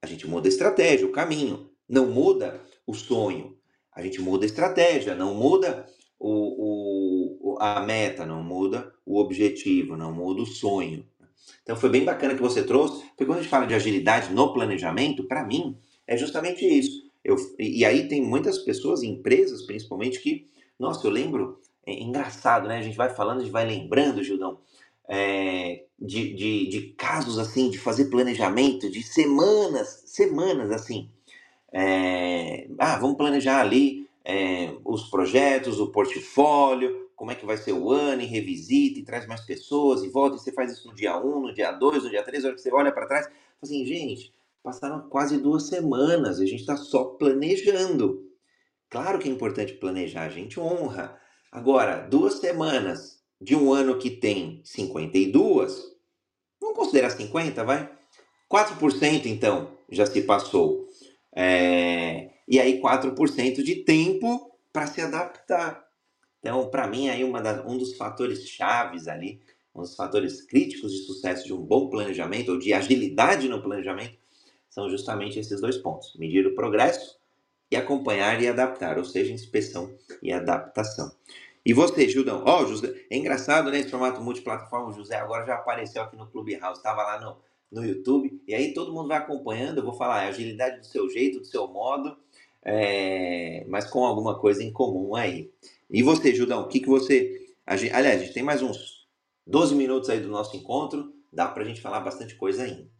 A 0.00 0.06
gente 0.06 0.26
muda 0.26 0.48
a 0.48 0.50
estratégia, 0.50 1.06
o 1.06 1.12
caminho. 1.12 1.70
Não 1.88 2.06
muda 2.06 2.60
o 2.86 2.94
sonho. 2.94 3.56
A 3.94 4.02
gente 4.02 4.20
muda 4.20 4.44
a 4.44 4.46
estratégia, 4.46 5.14
não 5.14 5.34
muda 5.34 5.86
o, 6.18 7.54
o, 7.54 7.58
a 7.60 7.80
meta, 7.80 8.24
não 8.24 8.42
muda 8.42 8.92
o 9.04 9.18
objetivo, 9.18 9.96
não 9.96 10.12
muda 10.12 10.42
o 10.42 10.46
sonho. 10.46 11.06
Então 11.62 11.76
foi 11.76 11.90
bem 11.90 12.04
bacana 12.04 12.34
que 12.34 12.40
você 12.40 12.62
trouxe, 12.62 13.04
porque 13.08 13.26
quando 13.26 13.38
a 13.38 13.42
gente 13.42 13.50
fala 13.50 13.66
de 13.66 13.74
agilidade 13.74 14.32
no 14.32 14.52
planejamento, 14.52 15.24
para 15.24 15.44
mim, 15.44 15.76
é 16.06 16.16
justamente 16.16 16.64
isso. 16.64 17.01
Eu, 17.24 17.36
e 17.58 17.84
aí 17.84 18.08
tem 18.08 18.20
muitas 18.20 18.58
pessoas, 18.58 19.02
empresas 19.02 19.62
principalmente, 19.62 20.20
que, 20.20 20.48
nossa, 20.78 21.06
eu 21.06 21.10
lembro, 21.10 21.60
é 21.86 21.92
engraçado, 21.92 22.68
né? 22.68 22.78
A 22.78 22.82
gente 22.82 22.96
vai 22.96 23.10
falando, 23.10 23.38
a 23.38 23.42
gente 23.42 23.52
vai 23.52 23.66
lembrando, 23.66 24.22
Gildão, 24.24 24.58
é, 25.08 25.84
de, 25.98 26.34
de, 26.34 26.68
de, 26.68 26.80
casos 26.96 27.38
assim, 27.38 27.70
de 27.70 27.78
fazer 27.78 28.06
planejamento 28.06 28.90
de 28.90 29.02
semanas, 29.02 30.02
semanas 30.06 30.70
assim. 30.70 31.10
É, 31.72 32.68
ah, 32.78 32.98
vamos 32.98 33.16
planejar 33.16 33.60
ali 33.60 34.08
é, 34.24 34.74
os 34.84 35.08
projetos, 35.10 35.80
o 35.80 35.90
portfólio, 35.90 37.10
como 37.14 37.30
é 37.30 37.34
que 37.34 37.46
vai 37.46 37.56
ser 37.56 37.72
o 37.72 37.90
ano, 37.90 38.22
e 38.22 38.26
revisita, 38.26 38.98
e 38.98 39.04
traz 39.04 39.26
mais 39.26 39.40
pessoas, 39.42 40.02
e 40.02 40.08
volta, 40.08 40.36
e 40.36 40.38
você 40.40 40.52
faz 40.52 40.72
isso 40.72 40.88
no 40.88 40.94
dia 40.94 41.16
1, 41.18 41.40
no 41.40 41.54
dia 41.54 41.72
2, 41.72 42.04
no 42.04 42.10
dia 42.10 42.22
3, 42.22 42.44
a 42.44 42.48
hora 42.48 42.56
que 42.56 42.62
você 42.62 42.72
olha 42.72 42.92
para 42.92 43.06
trás, 43.06 43.28
assim, 43.62 43.84
gente, 43.86 44.32
Passaram 44.62 45.08
quase 45.08 45.38
duas 45.38 45.64
semanas, 45.64 46.38
a 46.38 46.46
gente 46.46 46.60
está 46.60 46.76
só 46.76 47.04
planejando. 47.04 48.30
Claro 48.88 49.18
que 49.18 49.28
é 49.28 49.32
importante 49.32 49.72
planejar, 49.72 50.22
a 50.22 50.28
gente 50.28 50.60
honra. 50.60 51.18
Agora, 51.50 52.06
duas 52.08 52.34
semanas 52.34 53.20
de 53.40 53.56
um 53.56 53.72
ano 53.72 53.98
que 53.98 54.08
tem 54.08 54.60
52, 54.64 55.82
vamos 56.60 56.76
considerar 56.76 57.10
50, 57.10 57.64
vai? 57.64 57.90
4% 58.48 59.26
então 59.26 59.76
já 59.90 60.06
se 60.06 60.22
passou. 60.22 60.86
É... 61.34 62.30
E 62.46 62.60
aí 62.60 62.80
4% 62.80 63.62
de 63.62 63.76
tempo 63.76 64.52
para 64.72 64.86
se 64.86 65.00
adaptar. 65.00 65.84
Então, 66.38 66.70
para 66.70 66.86
mim, 66.86 67.08
aí 67.08 67.28
das, 67.42 67.66
um 67.66 67.78
dos 67.78 67.96
fatores 67.96 68.48
chaves 68.48 69.08
ali, 69.08 69.40
um 69.74 69.80
dos 69.80 69.96
fatores 69.96 70.42
críticos 70.42 70.92
de 70.92 70.98
sucesso 70.98 71.46
de 71.46 71.52
um 71.52 71.60
bom 71.60 71.88
planejamento 71.88 72.52
ou 72.52 72.58
de 72.58 72.72
agilidade 72.72 73.48
no 73.48 73.60
planejamento 73.62 74.21
são 74.72 74.88
justamente 74.88 75.38
esses 75.38 75.60
dois 75.60 75.76
pontos: 75.76 76.14
medir 76.16 76.46
o 76.46 76.54
progresso 76.54 77.18
e 77.70 77.76
acompanhar 77.76 78.42
e 78.42 78.48
adaptar, 78.48 78.98
ou 78.98 79.04
seja, 79.04 79.32
inspeção 79.32 79.94
e 80.22 80.32
adaptação. 80.32 81.12
E 81.64 81.72
você, 81.72 82.08
Judão? 82.08 82.42
Ó, 82.44 82.62
oh, 82.62 82.66
José, 82.66 82.92
é 83.08 83.16
engraçado, 83.16 83.70
né? 83.70 83.78
Esse 83.78 83.90
formato 83.90 84.20
multiplataforma. 84.20 84.88
O 84.88 84.92
José 84.92 85.14
agora 85.14 85.46
já 85.46 85.54
apareceu 85.54 86.02
aqui 86.02 86.16
no 86.16 86.26
Clubhouse, 86.26 86.78
estava 86.78 87.02
lá 87.02 87.20
no, 87.20 87.36
no 87.70 87.86
YouTube, 87.86 88.42
e 88.48 88.54
aí 88.54 88.74
todo 88.74 88.92
mundo 88.92 89.08
vai 89.08 89.18
acompanhando. 89.18 89.78
Eu 89.78 89.84
vou 89.84 89.94
falar, 89.94 90.24
é 90.24 90.28
agilidade 90.28 90.80
do 90.80 90.86
seu 90.86 91.08
jeito, 91.08 91.38
do 91.38 91.46
seu 91.46 91.68
modo, 91.68 92.16
é, 92.64 93.64
mas 93.68 93.88
com 93.88 94.04
alguma 94.04 94.38
coisa 94.40 94.62
em 94.64 94.72
comum 94.72 95.14
aí. 95.14 95.52
E 95.88 96.02
você, 96.02 96.34
Judão, 96.34 96.62
o 96.62 96.68
que, 96.68 96.80
que 96.80 96.88
você. 96.88 97.46
Aliás, 97.64 98.20
a 98.20 98.24
gente 98.24 98.34
tem 98.34 98.42
mais 98.42 98.60
uns 98.60 99.06
12 99.46 99.74
minutos 99.74 100.10
aí 100.10 100.18
do 100.18 100.28
nosso 100.28 100.56
encontro, 100.56 101.12
dá 101.32 101.46
para 101.46 101.62
a 101.62 101.66
gente 101.66 101.80
falar 101.80 102.00
bastante 102.00 102.34
coisa 102.34 102.64
ainda. 102.64 102.91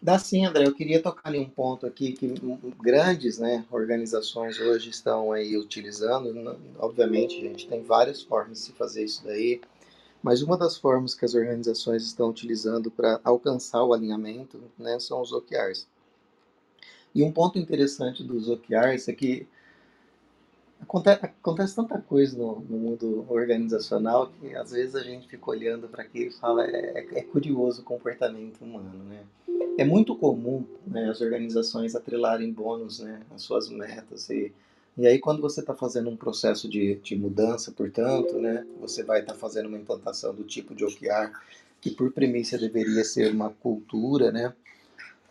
Dá 0.00 0.18
sim, 0.18 0.44
André. 0.44 0.66
Eu 0.66 0.74
queria 0.74 1.02
tocar 1.02 1.30
ali 1.30 1.38
um 1.38 1.48
ponto 1.48 1.86
aqui 1.86 2.12
que 2.12 2.34
grandes 2.80 3.38
né, 3.38 3.64
organizações 3.70 4.60
hoje 4.60 4.90
estão 4.90 5.32
aí 5.32 5.56
utilizando. 5.56 6.58
Obviamente, 6.78 7.38
a 7.38 7.48
gente 7.48 7.66
tem 7.66 7.82
várias 7.82 8.22
formas 8.22 8.58
de 8.58 8.64
se 8.64 8.72
fazer 8.72 9.04
isso 9.04 9.24
daí, 9.24 9.60
mas 10.22 10.42
uma 10.42 10.56
das 10.56 10.76
formas 10.76 11.14
que 11.14 11.24
as 11.24 11.34
organizações 11.34 12.04
estão 12.04 12.28
utilizando 12.28 12.90
para 12.90 13.20
alcançar 13.24 13.82
o 13.84 13.92
alinhamento 13.92 14.60
né, 14.78 14.98
são 15.00 15.20
os 15.20 15.32
OKRs. 15.32 15.86
E 17.14 17.22
um 17.22 17.32
ponto 17.32 17.58
interessante 17.58 18.22
dos 18.22 18.48
OKRs 18.48 19.08
é 19.08 19.12
que 19.12 19.48
Acontece, 20.80 21.24
acontece 21.24 21.74
tanta 21.74 21.98
coisa 21.98 22.36
no, 22.36 22.60
no, 22.60 22.76
mundo 22.76 23.26
organizacional 23.28 24.28
que 24.28 24.54
às 24.54 24.70
vezes 24.70 24.94
a 24.94 25.02
gente 25.02 25.26
fica 25.26 25.50
olhando 25.50 25.88
para 25.88 26.02
aquilo 26.02 26.28
e 26.28 26.32
fala 26.32 26.66
é, 26.66 26.98
é, 26.98 27.18
é, 27.18 27.22
curioso 27.22 27.80
o 27.80 27.84
comportamento 27.84 28.62
humano, 28.62 29.02
né? 29.04 29.24
É 29.78 29.84
muito 29.84 30.16
comum 30.16 30.64
né, 30.86 31.10
as 31.10 31.20
organizações 31.20 31.94
atrelarem 31.94 32.52
bônus 32.52 33.00
né, 33.00 33.22
às 33.34 33.42
suas 33.42 33.68
metas 33.68 34.30
e, 34.30 34.52
e 34.96 35.06
aí 35.06 35.18
quando 35.18 35.42
você 35.42 35.60
está 35.60 35.74
fazendo 35.74 36.08
um 36.08 36.16
processo 36.16 36.68
de, 36.68 36.96
de 36.96 37.14
mudança, 37.14 37.70
portanto, 37.72 38.38
né, 38.38 38.66
você 38.80 39.02
vai 39.02 39.20
estar 39.20 39.34
tá 39.34 39.38
fazendo 39.38 39.66
uma 39.66 39.78
implantação 39.78 40.34
do 40.34 40.44
tipo 40.44 40.74
de 40.74 40.84
OKR 40.84 41.30
que 41.80 41.90
por 41.90 42.10
premissa 42.12 42.58
deveria 42.58 43.04
ser 43.04 43.32
uma 43.32 43.50
cultura, 43.50 44.32
né? 44.32 44.52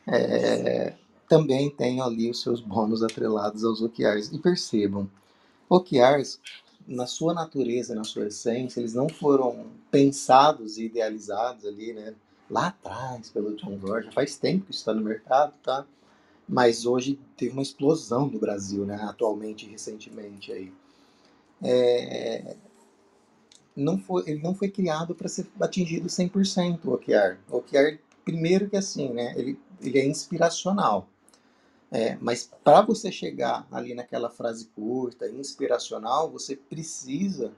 É, 0.07 0.93
também 1.27 1.69
tem 1.69 1.99
ali 2.01 2.29
os 2.29 2.41
seus 2.41 2.61
bônus 2.61 3.03
atrelados 3.03 3.63
aos 3.63 3.81
OKRs. 3.81 4.31
E 4.31 4.39
percebam, 4.39 5.09
OKRs, 5.67 6.39
na 6.87 7.07
sua 7.07 7.33
natureza, 7.33 7.95
na 7.95 8.03
sua 8.03 8.27
essência, 8.27 8.79
eles 8.79 8.93
não 8.93 9.09
foram 9.09 9.65
pensados 9.89 10.77
e 10.77 10.85
idealizados 10.85 11.65
ali, 11.65 11.93
né? 11.93 12.13
Lá 12.49 12.67
atrás, 12.67 13.29
pelo 13.29 13.55
John 13.55 13.77
Gordon, 13.77 14.11
faz 14.11 14.37
tempo 14.37 14.65
que 14.65 14.71
está 14.71 14.93
no 14.93 15.01
mercado, 15.01 15.53
tá? 15.63 15.85
Mas 16.47 16.85
hoje 16.85 17.19
teve 17.35 17.53
uma 17.53 17.63
explosão 17.63 18.27
no 18.27 18.39
Brasil, 18.39 18.85
né? 18.85 18.95
Atualmente, 19.03 19.67
recentemente 19.67 20.51
aí. 20.51 20.71
É... 21.63 22.55
Não 23.75 23.97
foi, 23.97 24.23
ele 24.27 24.41
não 24.41 24.53
foi 24.53 24.69
criado 24.69 25.15
para 25.15 25.27
ser 25.27 25.47
atingido 25.59 26.07
100% 26.07 26.85
o 26.85 26.93
OKR. 26.93 27.37
O 27.49 27.57
OKR, 27.57 27.99
primeiro 28.23 28.69
que 28.69 28.77
assim, 28.77 29.09
né? 29.11 29.33
Ele, 29.35 29.59
ele 29.81 29.99
é 29.99 30.05
inspiracional. 30.05 31.09
É, 31.91 32.17
mas 32.19 32.49
para 32.63 32.81
você 32.81 33.11
chegar 33.11 33.67
ali 33.71 33.93
naquela 33.93 34.29
frase 34.29 34.65
curta, 34.75 35.29
inspiracional, 35.29 36.29
você 36.29 36.55
precisa 36.55 37.53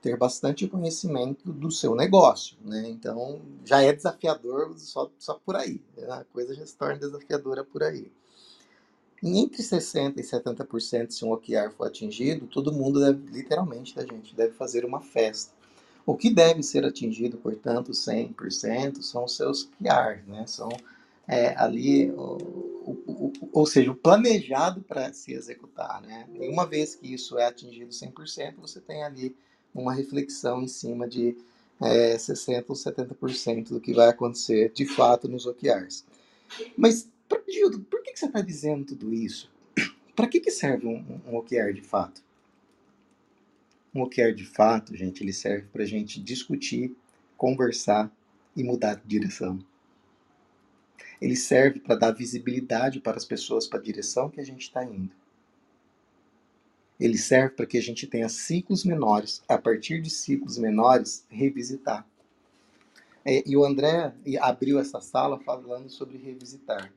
ter 0.00 0.16
bastante 0.16 0.66
conhecimento 0.66 1.52
do 1.52 1.70
seu 1.70 1.94
negócio, 1.94 2.56
né? 2.64 2.88
Então 2.88 3.40
já 3.64 3.82
é 3.82 3.92
desafiador 3.92 4.74
só, 4.78 5.10
só 5.18 5.34
por 5.34 5.56
aí, 5.56 5.80
né? 5.96 6.06
a 6.10 6.24
coisa 6.32 6.54
já 6.54 6.64
se 6.64 6.76
torna 6.76 6.98
desafiadora 6.98 7.64
por 7.64 7.82
aí. 7.82 8.10
E 9.22 9.38
entre 9.38 9.62
60% 9.62 10.18
e 10.18 10.22
70% 10.22 11.10
se 11.10 11.24
um 11.24 11.32
OKR 11.32 11.70
for 11.76 11.86
atingido, 11.86 12.46
todo 12.46 12.72
mundo 12.72 13.00
deve, 13.00 13.30
literalmente, 13.30 13.98
a 13.98 14.02
gente, 14.02 14.34
deve 14.34 14.54
fazer 14.54 14.84
uma 14.84 15.00
festa. 15.00 15.52
O 16.06 16.16
que 16.16 16.30
deve 16.30 16.62
ser 16.62 16.86
atingido, 16.86 17.36
portanto, 17.36 17.92
100% 17.92 19.02
são 19.02 19.24
os 19.24 19.36
seus 19.36 19.64
OKRs, 19.64 20.26
né? 20.26 20.46
São 20.46 20.70
é, 21.28 21.54
ali, 21.56 22.10
o, 22.10 22.38
o, 22.86 22.92
o, 23.06 23.32
ou 23.52 23.66
seja, 23.66 23.92
o 23.92 23.94
planejado 23.94 24.80
para 24.80 25.12
se 25.12 25.32
executar. 25.32 26.02
Né? 26.02 26.26
E 26.34 26.48
uma 26.48 26.66
vez 26.66 26.96
que 26.96 27.12
isso 27.12 27.38
é 27.38 27.46
atingido 27.46 27.90
100%, 27.90 28.54
você 28.56 28.80
tem 28.80 29.04
ali 29.04 29.36
uma 29.74 29.94
reflexão 29.94 30.62
em 30.62 30.68
cima 30.68 31.08
de 31.08 31.36
é, 31.80 32.16
60% 32.16 32.64
ou 32.68 32.76
70% 32.76 33.68
do 33.68 33.80
que 33.80 33.92
vai 33.92 34.08
acontecer 34.08 34.70
de 34.72 34.86
fato 34.86 35.28
nos 35.28 35.46
OKRs. 35.46 36.04
Mas, 36.76 37.08
Gildo, 37.48 37.80
por 37.80 38.02
que, 38.02 38.12
que 38.12 38.18
você 38.18 38.26
está 38.26 38.40
dizendo 38.40 38.84
tudo 38.84 39.12
isso? 39.12 39.50
Para 40.14 40.28
que, 40.28 40.40
que 40.40 40.50
serve 40.50 40.86
um, 40.86 41.20
um 41.26 41.36
OKR 41.36 41.72
de 41.72 41.82
fato? 41.82 42.22
Um 43.94 44.02
OKR 44.02 44.34
de 44.34 44.44
fato, 44.44 44.96
gente, 44.96 45.22
ele 45.22 45.32
serve 45.32 45.66
para 45.72 45.82
a 45.82 45.86
gente 45.86 46.20
discutir, 46.20 46.94
conversar 47.36 48.12
e 48.56 48.62
mudar 48.62 48.94
de 48.94 49.06
direção. 49.06 49.58
Ele 51.20 51.36
serve 51.36 51.80
para 51.80 51.96
dar 51.96 52.12
visibilidade 52.12 53.00
para 53.00 53.16
as 53.16 53.24
pessoas 53.24 53.66
para 53.66 53.78
a 53.78 53.82
direção 53.82 54.30
que 54.30 54.40
a 54.40 54.44
gente 54.44 54.62
está 54.62 54.84
indo. 54.84 55.10
Ele 57.00 57.16
serve 57.16 57.54
para 57.54 57.66
que 57.66 57.78
a 57.78 57.82
gente 57.82 58.06
tenha 58.06 58.28
ciclos 58.28 58.84
menores, 58.84 59.42
a 59.48 59.56
partir 59.56 60.02
de 60.02 60.10
ciclos 60.10 60.58
menores, 60.58 61.24
revisitar. 61.30 62.06
É, 63.24 63.42
e 63.48 63.56
o 63.56 63.64
André 63.64 64.12
abriu 64.40 64.78
essa 64.78 65.00
sala 65.00 65.38
falando 65.40 65.88
sobre 65.88 66.18
revisitar. 66.18 66.92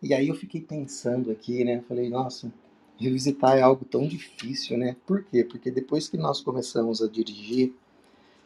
E 0.00 0.14
aí 0.14 0.28
eu 0.28 0.34
fiquei 0.34 0.60
pensando 0.60 1.30
aqui, 1.30 1.64
né? 1.64 1.82
Falei, 1.88 2.08
nossa, 2.08 2.52
revisitar 2.96 3.58
é 3.58 3.60
algo 3.60 3.84
tão 3.84 4.06
difícil, 4.06 4.78
né? 4.78 4.96
Por 5.04 5.24
quê? 5.24 5.44
Porque 5.44 5.70
depois 5.70 6.08
que 6.08 6.16
nós 6.16 6.40
começamos 6.40 7.02
a 7.02 7.08
dirigir, 7.08 7.74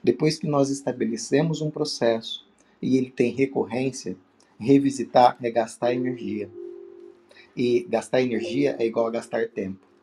depois 0.03 0.39
que 0.39 0.47
nós 0.47 0.71
estabelecemos 0.71 1.61
um 1.61 1.71
processo 1.71 2.47
e 2.81 2.97
ele 2.97 3.11
tem 3.11 3.33
recorrência, 3.33 4.17
revisitar 4.59 5.37
é 5.43 5.51
gastar 5.51 5.95
energia. 5.95 6.51
E 7.57 7.87
gastar 7.89 8.23
energia 8.23 8.77
é 8.79 8.87
igual 8.87 9.07
a 9.07 9.11
gastar 9.11 9.49
tempo. 9.49 9.94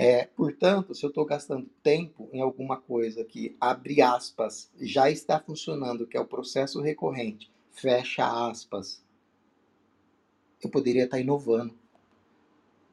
É, 0.00 0.26
portanto, 0.26 0.94
se 0.94 1.04
eu 1.04 1.08
estou 1.08 1.24
gastando 1.24 1.68
tempo 1.82 2.28
em 2.32 2.40
alguma 2.40 2.76
coisa 2.76 3.24
que, 3.24 3.56
abre 3.60 4.00
aspas, 4.00 4.70
já 4.80 5.10
está 5.10 5.40
funcionando, 5.40 6.06
que 6.06 6.16
é 6.16 6.20
o 6.20 6.24
processo 6.24 6.80
recorrente, 6.80 7.50
fecha 7.72 8.48
aspas, 8.48 9.02
eu 10.62 10.70
poderia 10.70 11.02
estar 11.02 11.18
inovando. 11.18 11.74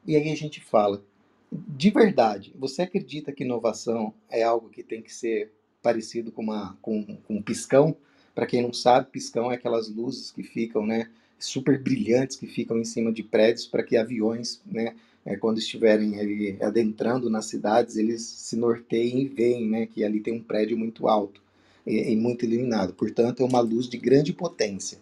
E 0.03 0.15
aí 0.15 0.31
a 0.31 0.35
gente 0.35 0.59
fala, 0.59 1.05
de 1.51 1.91
verdade, 1.91 2.51
você 2.57 2.81
acredita 2.81 3.31
que 3.31 3.43
inovação 3.43 4.11
é 4.27 4.41
algo 4.41 4.67
que 4.67 4.81
tem 4.81 5.03
que 5.03 5.13
ser 5.13 5.51
parecido 5.83 6.31
com, 6.31 6.41
uma, 6.41 6.75
com, 6.81 7.17
com 7.17 7.35
um 7.35 7.41
piscão? 7.43 7.95
Para 8.33 8.47
quem 8.47 8.63
não 8.63 8.73
sabe, 8.73 9.11
piscão 9.11 9.51
é 9.51 9.53
aquelas 9.53 9.87
luzes 9.89 10.31
que 10.31 10.41
ficam, 10.41 10.83
né, 10.83 11.11
super 11.37 11.79
brilhantes 11.79 12.35
que 12.35 12.47
ficam 12.47 12.79
em 12.79 12.83
cima 12.83 13.13
de 13.13 13.21
prédios 13.21 13.67
para 13.67 13.83
que 13.83 13.95
aviões, 13.95 14.59
né, 14.65 14.95
é, 15.25 15.35
quando 15.35 15.57
estiverem 15.57 16.19
ali 16.19 16.57
adentrando 16.61 17.29
nas 17.29 17.47
cidades, 17.47 17.95
eles 17.95 18.21
se 18.21 18.55
norteiem 18.55 19.21
e 19.21 19.27
veem, 19.27 19.67
né, 19.67 19.85
que 19.87 20.03
ali 20.03 20.19
tem 20.19 20.35
um 20.35 20.43
prédio 20.43 20.77
muito 20.77 21.07
alto 21.07 21.41
e, 21.85 22.11
e 22.11 22.15
muito 22.15 22.45
iluminado. 22.45 22.93
Portanto, 22.93 23.41
é 23.41 23.45
uma 23.45 23.59
luz 23.59 23.89
de 23.89 23.97
grande 23.97 24.31
potência. 24.31 24.99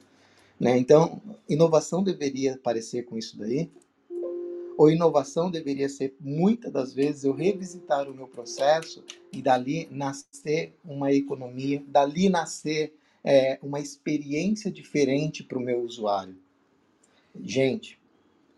Né? 0.58 0.78
Então, 0.78 1.22
inovação 1.50 2.02
deveria 2.02 2.58
parecer 2.64 3.04
com 3.04 3.18
isso 3.18 3.38
daí? 3.38 3.70
Ou 4.78 4.90
inovação 4.90 5.52
deveria 5.52 5.90
ser, 5.90 6.16
muitas 6.20 6.72
das 6.72 6.94
vezes, 6.94 7.26
eu 7.26 7.34
revisitar 7.34 8.10
o 8.10 8.14
meu 8.14 8.28
processo 8.28 9.04
e 9.32 9.42
dali 9.42 9.88
nascer 9.92 10.74
uma 10.84 11.12
economia, 11.12 11.84
dali 11.88 12.30
nascer 12.30 12.94
é, 13.24 13.60
uma 13.62 13.80
experiência 13.80 14.72
diferente 14.72 15.44
para 15.44 15.58
o 15.58 15.62
meu 15.62 15.82
usuário. 15.82 16.36
Gente, 17.40 18.00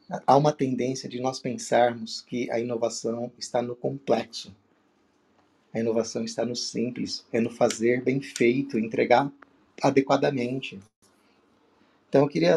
há 0.09 0.37
uma 0.37 0.51
tendência 0.51 1.09
de 1.09 1.19
nós 1.19 1.39
pensarmos 1.39 2.21
que 2.21 2.49
a 2.51 2.59
inovação 2.59 3.31
está 3.37 3.61
no 3.61 3.75
complexo. 3.75 4.53
A 5.73 5.79
inovação 5.79 6.23
está 6.23 6.45
no 6.45 6.55
simples, 6.55 7.25
é 7.31 7.39
no 7.39 7.49
fazer 7.49 8.03
bem 8.03 8.21
feito, 8.21 8.79
entregar 8.79 9.31
adequadamente. 9.81 10.79
Então, 12.07 12.21
eu 12.21 12.29
queria 12.29 12.55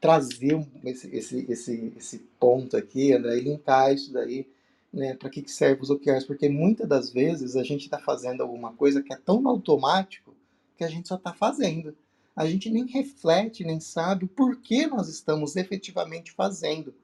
trazer 0.00 0.66
esse, 0.84 1.16
esse, 1.16 1.46
esse, 1.50 1.92
esse 1.96 2.18
ponto 2.38 2.76
aqui, 2.76 3.12
André, 3.12 3.38
e 3.38 3.40
linkar 3.40 3.94
isso 3.94 4.12
daí, 4.12 4.46
né, 4.92 5.14
para 5.14 5.30
que, 5.30 5.40
que 5.40 5.50
serve 5.50 5.80
os 5.80 5.88
OKRs, 5.88 6.26
porque 6.26 6.48
muitas 6.48 6.86
das 6.86 7.10
vezes 7.10 7.56
a 7.56 7.62
gente 7.62 7.84
está 7.84 7.98
fazendo 7.98 8.42
alguma 8.42 8.74
coisa 8.74 9.02
que 9.02 9.14
é 9.14 9.16
tão 9.16 9.48
automático 9.48 10.34
que 10.76 10.84
a 10.84 10.88
gente 10.88 11.08
só 11.08 11.14
está 11.14 11.32
fazendo. 11.32 11.96
A 12.34 12.46
gente 12.46 12.70
nem 12.70 12.86
reflete, 12.86 13.64
nem 13.64 13.78
sabe 13.78 14.24
o 14.24 14.28
porquê 14.28 14.86
nós 14.86 15.08
estamos 15.08 15.56
efetivamente 15.56 16.32
fazendo. 16.32 16.94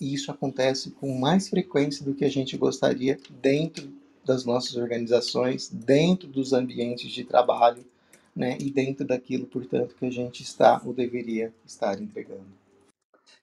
E 0.00 0.14
isso 0.14 0.30
acontece 0.30 0.90
com 0.92 1.16
mais 1.18 1.48
frequência 1.48 2.04
do 2.04 2.14
que 2.14 2.24
a 2.24 2.30
gente 2.30 2.56
gostaria 2.56 3.18
dentro 3.40 3.92
das 4.24 4.44
nossas 4.44 4.76
organizações, 4.76 5.68
dentro 5.68 6.26
dos 6.26 6.52
ambientes 6.52 7.10
de 7.10 7.24
trabalho, 7.24 7.84
né, 8.34 8.56
e 8.60 8.70
dentro 8.70 9.04
daquilo, 9.04 9.46
portanto, 9.46 9.94
que 9.98 10.06
a 10.06 10.10
gente 10.10 10.42
está 10.42 10.80
ou 10.84 10.92
deveria 10.92 11.52
estar 11.66 12.00
entregando. 12.00 12.46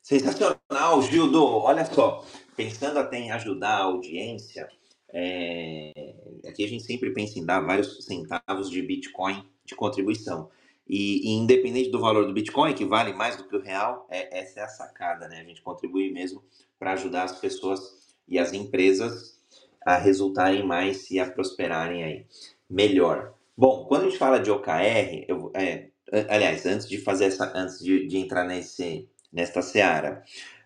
Sensacional, 0.02 1.02
Gildo. 1.02 1.44
Olha 1.44 1.86
só, 1.86 2.26
pensando 2.56 2.98
até 2.98 3.20
em 3.20 3.32
ajudar 3.32 3.78
a 3.78 3.84
audiência, 3.84 4.70
é... 5.10 6.16
aqui 6.48 6.64
a 6.64 6.68
gente 6.68 6.84
sempre 6.84 7.12
pensa 7.12 7.38
em 7.38 7.46
dar 7.46 7.60
vários 7.60 8.04
centavos 8.06 8.70
de 8.70 8.82
Bitcoin 8.82 9.46
de 9.68 9.76
contribuição. 9.76 10.50
E, 10.90 11.30
e, 11.30 11.34
independente 11.34 11.92
do 11.92 12.00
valor 12.00 12.26
do 12.26 12.34
Bitcoin, 12.34 12.74
que 12.74 12.86
vale 12.86 13.14
mais 13.14 13.36
do 13.36 13.44
que 13.44 13.56
o 13.56 13.62
real, 13.62 14.08
é, 14.10 14.40
essa 14.40 14.62
é 14.62 14.64
a 14.64 14.70
sacada, 14.70 15.28
né? 15.28 15.42
A 15.42 15.44
gente 15.44 15.62
contribui 15.62 16.12
mesmo 16.12 16.42
para 16.80 16.94
ajudar 16.94 17.24
as 17.24 17.38
pessoas 17.40 17.82
e 18.28 18.40
as 18.40 18.54
empresas 18.54 19.38
a 19.86 19.98
resultarem 19.98 20.66
mais 20.66 21.12
e 21.12 21.20
a 21.20 21.30
prosperarem 21.30 22.04
aí 22.04 22.26
melhor. 22.70 23.34
Bom, 23.56 23.86
quando 23.86 24.04
a 24.04 24.06
gente 24.06 24.18
fala 24.18 24.40
de 24.40 24.50
OKR, 24.50 25.26
eu, 25.28 25.52
é, 25.54 25.90
aliás, 26.30 26.66
antes 26.66 26.88
de 26.88 26.98
fazer 26.98 27.26
essa, 27.26 27.52
antes 27.56 27.80
de, 27.80 28.08
de 28.08 28.18
entrar 28.18 28.46
nesse, 28.46 29.10
nesta 29.32 29.62
seara, 29.62 30.24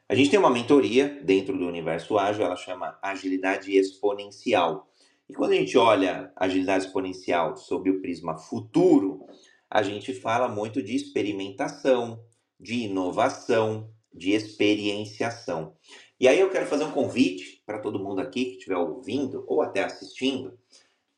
a 0.08 0.14
gente 0.14 0.30
tem 0.30 0.40
uma 0.40 0.50
mentoria 0.50 1.22
dentro 1.24 1.58
do 1.58 1.66
universo 1.66 2.18
ágil, 2.18 2.44
ela 2.44 2.58
chama 2.58 3.00
agilidade 3.02 3.76
exponencial. 3.76 4.91
E 5.32 5.34
quando 5.34 5.54
a 5.54 5.56
gente 5.56 5.78
olha 5.78 6.30
agilidade 6.36 6.86
exponencial 6.86 7.56
sob 7.56 7.90
o 7.90 8.02
prisma 8.02 8.38
futuro, 8.38 9.26
a 9.70 9.82
gente 9.82 10.14
fala 10.14 10.50
muito 10.50 10.84
de 10.84 10.94
experimentação, 10.94 12.22
de 12.60 12.84
inovação, 12.84 13.90
de 14.14 14.32
experienciação. 14.32 15.74
E 16.20 16.28
aí 16.28 16.40
eu 16.40 16.50
quero 16.50 16.68
fazer 16.68 16.84
um 16.84 16.92
convite 16.92 17.64
para 17.66 17.80
todo 17.80 17.98
mundo 17.98 18.20
aqui 18.20 18.46
que 18.46 18.58
estiver 18.58 18.78
ouvindo 18.78 19.44
ou 19.48 19.62
até 19.62 19.84
assistindo 19.84 20.60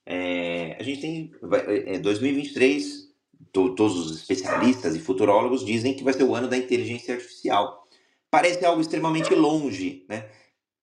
é, 0.06 0.76
a 0.80 0.84
gente 0.84 1.02
tem. 1.02 1.32
É, 1.68 2.00
2023, 2.00 3.10
to, 3.52 3.74
todos 3.76 3.98
os 3.98 4.20
especialistas 4.20 4.96
e 4.96 5.00
futurólogos 5.00 5.66
dizem 5.66 5.94
que 5.94 6.04
vai 6.04 6.14
ser 6.14 6.24
o 6.24 6.36
ano 6.36 6.48
da 6.48 6.58
inteligência 6.58 7.16
artificial. 7.16 7.88
Parece 8.30 8.66
algo 8.66 8.82
extremamente 8.82 9.34
longe, 9.34 10.06
né? 10.10 10.30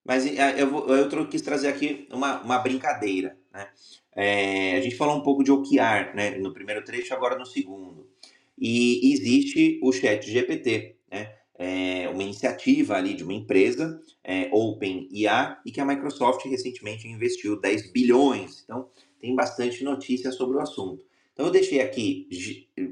Mas 0.03 0.25
é, 0.25 0.61
eu, 0.61 0.87
eu, 0.87 1.27
quis 1.27 1.41
trazer 1.41 1.67
aqui 1.67 2.07
uma, 2.11 2.41
uma 2.41 2.57
brincadeira, 2.59 3.37
né? 3.53 3.67
É, 4.13 4.75
a 4.75 4.81
gente 4.81 4.95
falou 4.95 5.15
um 5.15 5.23
pouco 5.23 5.43
de 5.43 5.51
OKR, 5.51 6.15
né? 6.15 6.31
No 6.37 6.53
primeiro 6.53 6.83
trecho, 6.83 7.13
agora 7.13 7.37
no 7.37 7.45
segundo. 7.45 8.09
E 8.57 9.13
existe 9.13 9.79
o 9.81 9.91
Chat 9.91 10.29
GPT, 10.29 10.95
né? 11.11 11.35
É 11.57 12.09
uma 12.09 12.23
iniciativa 12.23 12.95
ali 12.95 13.13
de 13.13 13.23
uma 13.23 13.33
empresa, 13.33 14.01
é, 14.23 14.49
OpenIA, 14.51 15.57
e 15.65 15.71
que 15.71 15.79
a 15.79 15.85
Microsoft 15.85 16.43
recentemente 16.45 17.07
investiu 17.07 17.59
10 17.59 17.91
bilhões. 17.91 18.63
Então, 18.63 18.89
tem 19.19 19.35
bastante 19.35 19.83
notícia 19.83 20.31
sobre 20.31 20.57
o 20.57 20.59
assunto. 20.59 21.05
Então 21.33 21.45
eu 21.45 21.51
deixei 21.51 21.79
aqui, 21.79 22.27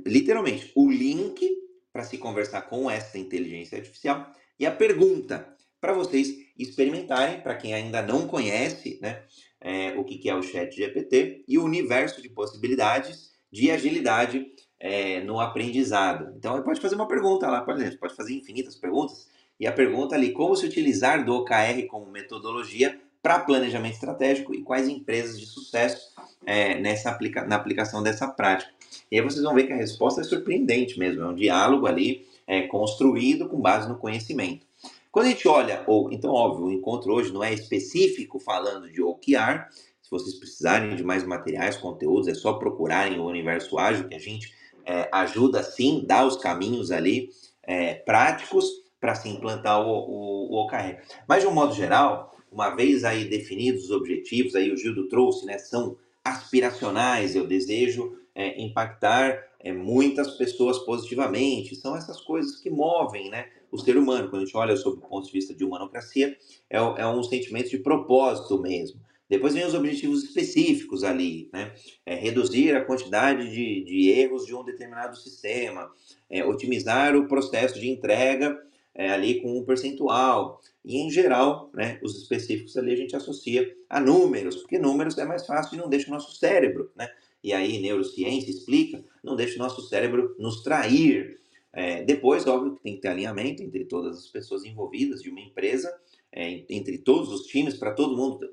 literalmente, 0.05 0.71
o 0.75 0.89
link 0.89 1.49
para 1.91 2.03
se 2.03 2.17
conversar 2.17 2.61
com 2.63 2.89
essa 2.89 3.17
inteligência 3.17 3.77
artificial 3.77 4.31
e 4.57 4.65
a 4.65 4.71
pergunta 4.71 5.55
para 5.79 5.93
vocês 5.93 6.29
experimentarem, 6.57 7.41
para 7.41 7.55
quem 7.55 7.73
ainda 7.73 8.01
não 8.01 8.27
conhece 8.27 8.99
né, 9.01 9.23
é, 9.61 9.93
o 9.97 10.03
que 10.03 10.29
é 10.29 10.35
o 10.35 10.43
Chat 10.43 10.75
GPT 10.75 11.43
e 11.47 11.57
o 11.57 11.63
universo 11.63 12.21
de 12.21 12.29
possibilidades 12.29 13.31
de 13.51 13.71
agilidade 13.71 14.45
é, 14.79 15.21
no 15.21 15.39
aprendizado. 15.39 16.33
Então, 16.37 16.61
pode 16.61 16.79
fazer 16.79 16.95
uma 16.95 17.07
pergunta 17.07 17.47
lá, 17.47 17.61
pode, 17.61 17.97
pode 17.97 18.15
fazer 18.15 18.33
infinitas 18.33 18.75
perguntas. 18.75 19.27
E 19.59 19.67
a 19.67 19.71
pergunta 19.71 20.15
ali, 20.15 20.31
como 20.31 20.55
se 20.55 20.65
utilizar 20.65 21.25
do 21.25 21.33
OKR 21.33 21.85
como 21.89 22.05
metodologia 22.09 22.97
para 23.21 23.39
planejamento 23.39 23.95
estratégico 23.95 24.55
e 24.55 24.61
quais 24.61 24.87
empresas 24.87 25.37
de 25.39 25.45
sucesso 25.45 26.13
é, 26.45 26.79
nessa 26.79 27.09
aplica 27.09 27.45
na 27.45 27.57
aplicação 27.57 28.01
dessa 28.01 28.27
prática. 28.27 28.71
E 29.11 29.17
aí 29.17 29.21
vocês 29.21 29.43
vão 29.43 29.53
ver 29.53 29.67
que 29.67 29.73
a 29.73 29.77
resposta 29.77 30.21
é 30.21 30.23
surpreendente 30.23 30.97
mesmo, 30.97 31.23
é 31.23 31.27
um 31.27 31.35
diálogo 31.35 31.85
ali 31.85 32.25
é, 32.47 32.61
construído 32.63 33.49
com 33.49 33.59
base 33.59 33.89
no 33.89 33.97
conhecimento. 33.97 34.65
Quando 35.11 35.25
a 35.25 35.29
gente 35.29 35.47
olha, 35.47 35.83
ou 35.87 36.11
então 36.11 36.31
óbvio, 36.31 36.65
o 36.65 36.71
encontro 36.71 37.13
hoje 37.13 37.33
não 37.33 37.43
é 37.43 37.53
específico 37.53 38.39
falando 38.39 38.91
de 38.91 39.01
OKR, 39.01 39.67
se 40.01 40.11
vocês 40.11 40.35
precisarem 40.35 40.95
de 40.95 41.03
mais 41.03 41.23
materiais, 41.23 41.77
conteúdos, 41.77 42.27
é 42.27 42.33
só 42.33 42.53
procurarem 42.53 43.19
o 43.19 43.25
Universo 43.25 43.77
Ágil, 43.77 44.07
que 44.07 44.15
a 44.15 44.19
gente 44.19 44.53
é, 44.85 45.09
ajuda 45.11 45.63
sim, 45.63 46.03
dá 46.05 46.25
os 46.25 46.37
caminhos 46.37 46.91
ali 46.91 47.29
é, 47.63 47.95
práticos 47.95 48.65
para 48.99 49.15
se 49.15 49.29
implantar 49.29 49.81
o, 49.81 49.91
o, 49.91 50.51
o 50.51 50.65
OKR. 50.65 51.01
Mas 51.27 51.41
de 51.41 51.47
um 51.47 51.53
modo 51.53 51.73
geral, 51.73 52.35
uma 52.51 52.69
vez 52.71 53.03
aí 53.03 53.25
definidos 53.25 53.85
os 53.85 53.91
objetivos, 53.91 54.55
aí 54.55 54.71
o 54.71 54.77
Gildo 54.77 55.07
trouxe, 55.07 55.45
né, 55.45 55.57
são 55.57 55.97
aspiracionais, 56.23 57.35
eu 57.35 57.47
desejo 57.47 58.17
é, 58.35 58.61
impactar 58.61 59.47
é, 59.59 59.71
muitas 59.71 60.31
pessoas 60.37 60.79
positivamente, 60.79 61.75
são 61.75 61.95
essas 61.95 62.19
coisas 62.21 62.57
que 62.57 62.69
movem 62.69 63.29
né, 63.29 63.47
o 63.71 63.77
ser 63.77 63.97
humano. 63.97 64.29
Quando 64.29 64.43
a 64.43 64.45
gente 64.45 64.57
olha 64.57 64.75
sob 64.75 64.97
o 64.97 65.01
ponto 65.01 65.27
de 65.27 65.31
vista 65.31 65.53
de 65.53 65.63
humanocracia, 65.63 66.37
é, 66.69 66.77
é 66.77 67.07
um 67.07 67.23
sentimento 67.23 67.69
de 67.69 67.79
propósito 67.79 68.59
mesmo. 68.61 68.99
Depois 69.29 69.53
vem 69.53 69.65
os 69.65 69.75
objetivos 69.75 70.23
específicos 70.23 71.03
ali, 71.03 71.49
né? 71.53 71.71
É, 72.03 72.15
reduzir 72.15 72.75
a 72.75 72.83
quantidade 72.83 73.51
de, 73.51 73.83
de 73.83 74.09
erros 74.09 74.45
de 74.45 74.55
um 74.55 74.65
determinado 74.65 75.15
sistema, 75.15 75.89
é, 76.27 76.43
otimizar 76.43 77.15
o 77.15 77.27
processo 77.27 77.79
de 77.79 77.87
entrega 77.87 78.57
é, 78.95 79.11
ali 79.11 79.39
com 79.39 79.55
um 79.57 79.63
percentual. 79.63 80.59
E, 80.83 80.97
em 80.97 81.11
geral, 81.11 81.69
né, 81.75 81.99
os 82.01 82.19
específicos 82.19 82.75
ali 82.75 82.93
a 82.93 82.95
gente 82.95 83.15
associa 83.15 83.71
a 83.87 83.99
números, 83.99 84.55
porque 84.55 84.79
números 84.79 85.17
é 85.19 85.25
mais 85.25 85.45
fácil 85.45 85.75
e 85.75 85.77
não 85.77 85.87
deixa 85.87 86.07
o 86.07 86.13
nosso 86.13 86.35
cérebro, 86.35 86.91
né? 86.95 87.09
E 87.43 87.53
aí, 87.53 87.79
neurociência 87.79 88.49
explica, 88.49 89.03
não 89.23 89.35
deixa 89.35 89.55
o 89.55 89.59
nosso 89.59 89.81
cérebro 89.87 90.35
nos 90.39 90.61
trair. 90.63 91.39
É, 91.73 92.03
depois, 92.03 92.47
óbvio 92.47 92.75
que 92.75 92.83
tem 92.83 92.95
que 92.95 93.01
ter 93.01 93.09
alinhamento 93.09 93.61
entre 93.61 93.85
todas 93.85 94.17
as 94.17 94.27
pessoas 94.27 94.65
envolvidas 94.65 95.21
de 95.21 95.29
uma 95.29 95.39
empresa, 95.39 95.93
é, 96.31 96.63
entre 96.69 96.97
todos 96.97 97.31
os 97.31 97.47
times, 97.47 97.75
para 97.75 97.93
todo 97.93 98.17
mundo 98.17 98.49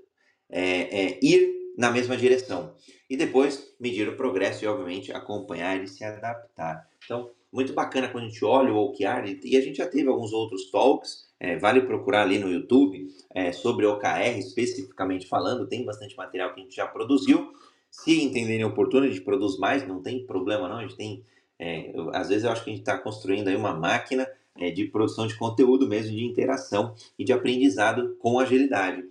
é, 0.51 1.05
é, 1.05 1.19
ir 1.23 1.57
na 1.77 1.91
mesma 1.91 2.17
direção. 2.17 2.75
E 3.09 3.17
depois 3.17 3.75
medir 3.79 4.09
o 4.09 4.17
progresso 4.17 4.65
e, 4.65 4.69
obviamente, 4.69 5.13
acompanhar 5.13 5.83
e 5.83 5.87
se 5.87 6.05
adaptar. 6.05 6.89
Então, 7.05 7.31
muito 7.53 7.73
bacana 7.73 8.09
quando 8.09 8.25
a 8.25 8.29
gente 8.29 8.45
olha 8.45 8.73
o 8.73 8.77
OKR, 8.77 9.39
e 9.45 9.57
a 9.57 9.61
gente 9.61 9.77
já 9.77 9.87
teve 9.87 10.09
alguns 10.09 10.33
outros 10.33 10.71
talks, 10.71 11.27
é, 11.39 11.57
vale 11.57 11.83
procurar 11.83 12.23
ali 12.23 12.39
no 12.39 12.51
YouTube 12.51 13.09
é, 13.35 13.53
sobre 13.53 13.87
OKR, 13.87 14.39
especificamente 14.39 15.27
falando, 15.27 15.67
tem 15.67 15.85
bastante 15.85 16.17
material 16.17 16.53
que 16.53 16.61
a 16.61 16.63
gente 16.63 16.77
já 16.77 16.87
produziu. 16.87 17.53
Se 17.91 18.23
entenderem 18.23 18.65
oportuno, 18.65 19.05
a 19.05 19.09
gente 19.09 19.21
produz 19.23 19.59
mais, 19.59 19.87
não 19.87 20.03
tem 20.03 20.27
problema 20.27 20.69
não, 20.69 20.79
a 20.79 20.83
gente 20.83 20.97
tem, 20.97 21.25
é, 21.59 21.91
eu, 21.95 22.11
às 22.15 22.29
vezes 22.29 22.45
eu 22.45 22.51
acho 22.51 22.65
que 22.65 22.71
a 22.71 22.73
gente 22.73 22.83
está 22.83 22.99
construindo 22.99 23.49
aí 23.49 23.57
uma 23.57 23.75
máquina 23.75 24.29
é, 24.59 24.71
de 24.71 24.85
produção 24.87 25.27
de 25.27 25.37
conteúdo 25.37 25.89
mesmo, 25.89 26.15
de 26.15 26.25
interação 26.25 26.95
e 27.19 27.25
de 27.25 27.33
aprendizado 27.33 28.17
com 28.19 28.39
agilidade. 28.39 29.05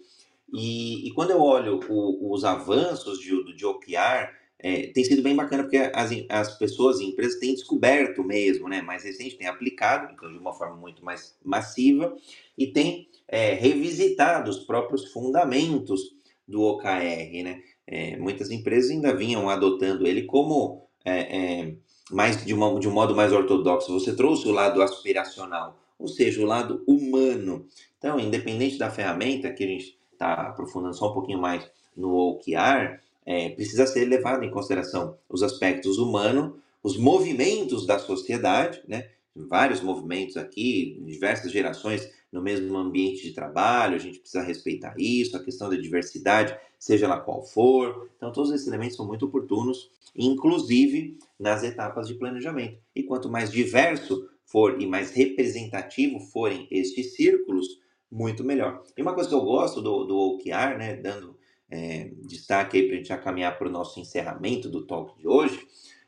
E, 0.54 1.08
e 1.08 1.12
quando 1.12 1.32
eu 1.32 1.42
olho 1.42 1.80
o, 1.90 2.34
os 2.34 2.46
avanços 2.46 3.20
de, 3.20 3.56
de 3.56 3.66
OKR, 3.66 4.34
é, 4.60 4.88
tem 4.88 5.04
sido 5.04 5.22
bem 5.22 5.36
bacana 5.36 5.64
porque 5.64 5.78
as, 5.78 6.12
as 6.30 6.58
pessoas 6.58 7.00
e 7.00 7.06
empresas 7.06 7.40
têm 7.40 7.54
descoberto 7.54 8.24
mesmo, 8.24 8.70
né? 8.70 8.82
Mais 8.82 9.04
recente, 9.04 9.38
têm 9.38 9.48
aplicado, 9.48 10.12
então 10.14 10.32
de 10.32 10.38
uma 10.38 10.54
forma 10.54 10.76
muito 10.76 11.04
mais 11.04 11.38
massiva, 11.44 12.16
e 12.58 12.68
têm 12.68 13.10
é, 13.28 13.54
revisitado 13.54 14.50
os 14.50 14.60
próprios 14.60 15.12
fundamentos 15.12 16.16
do 16.48 16.62
OKR, 16.62 17.44
né? 17.44 17.62
É, 17.86 18.18
muitas 18.18 18.50
empresas 18.50 18.92
ainda 18.92 19.16
vinham 19.16 19.50
adotando 19.50 20.08
ele 20.08 20.24
como 20.24 20.88
é, 21.04 21.20
é, 21.20 21.76
mais 22.12 22.44
de, 22.46 22.54
uma, 22.54 22.80
de 22.80 22.88
um 22.88 22.92
modo 22.92 23.16
mais 23.16 23.32
ortodoxo. 23.32 23.94
Você 23.94 24.16
trouxe 24.16 24.48
o 24.48 24.52
lado 24.52 24.82
aspiracional, 24.82 25.78
ou 25.98 26.08
seja, 26.08 26.42
o 26.42 26.46
lado 26.46 26.84
humano. 26.88 27.66
Então, 27.98 28.20
independente 28.20 28.78
da 28.78 28.90
ferramenta 28.90 29.52
que 29.52 29.64
a 29.64 29.68
gente 29.68 29.98
está 30.14 30.34
aprofundando 30.50 30.96
só 30.96 31.10
um 31.10 31.14
pouquinho 31.14 31.40
mais 31.40 31.70
no 31.96 32.14
OKR, 32.14 33.00
é, 33.26 33.50
precisa 33.50 33.88
ser 33.88 34.06
levado 34.06 34.44
em 34.44 34.52
consideração 34.52 35.18
os 35.30 35.42
aspectos 35.42 35.98
humanos, 35.98 36.54
os 36.84 36.98
movimentos 36.98 37.86
da 37.86 37.98
sociedade, 37.98 38.82
né? 38.88 39.10
vários 39.36 39.82
movimentos 39.82 40.38
aqui, 40.38 41.02
diversas 41.06 41.52
gerações 41.52 42.10
no 42.32 42.42
mesmo 42.42 42.78
ambiente 42.78 43.24
de 43.24 43.34
trabalho, 43.34 43.96
a 43.96 44.00
gente 44.00 44.20
precisa 44.20 44.44
respeitar 44.44 44.94
isso, 44.98 45.36
a 45.36 45.44
questão 45.44 45.70
da 45.70 45.76
diversidade, 45.76 46.58
seja 46.78 47.08
lá 47.08 47.20
qual 47.20 47.42
for. 47.44 48.10
Então, 48.18 48.32
todos 48.32 48.52
esses 48.52 48.68
elementos 48.68 48.96
são 48.96 49.06
muito 49.06 49.26
oportunos, 49.26 49.90
inclusive 50.16 51.18
nas 51.40 51.64
etapas 51.64 52.08
de 52.08 52.16
planejamento. 52.16 52.80
E 52.96 53.04
quanto 53.04 53.30
mais 53.30 53.52
diverso 53.52 54.30
for 54.46 54.82
e 54.82 54.88
mais 54.88 55.12
representativo 55.12 56.20
forem 56.20 56.68
estes 56.72 57.16
círculos, 57.16 57.68
muito 58.12 58.44
melhor. 58.44 58.84
E 58.98 59.02
uma 59.02 59.14
coisa 59.14 59.30
que 59.30 59.36
eu 59.36 59.42
gosto 59.42 59.82
do, 59.82 60.06
do 60.06 60.18
OKR, 60.18 60.78
né, 60.78 60.96
dando 60.96 61.38
é, 61.70 62.12
destaque 62.28 62.78
aí 62.78 62.84
para 62.84 62.94
a 62.94 62.98
gente 62.98 63.08
já 63.08 63.18
caminhar 63.18 63.58
para 63.58 63.68
o 63.68 63.72
nosso 63.72 64.00
encerramento 64.00 64.70
do 64.70 64.86
talk 64.86 65.18
de 65.20 65.28
hoje, 65.28 65.60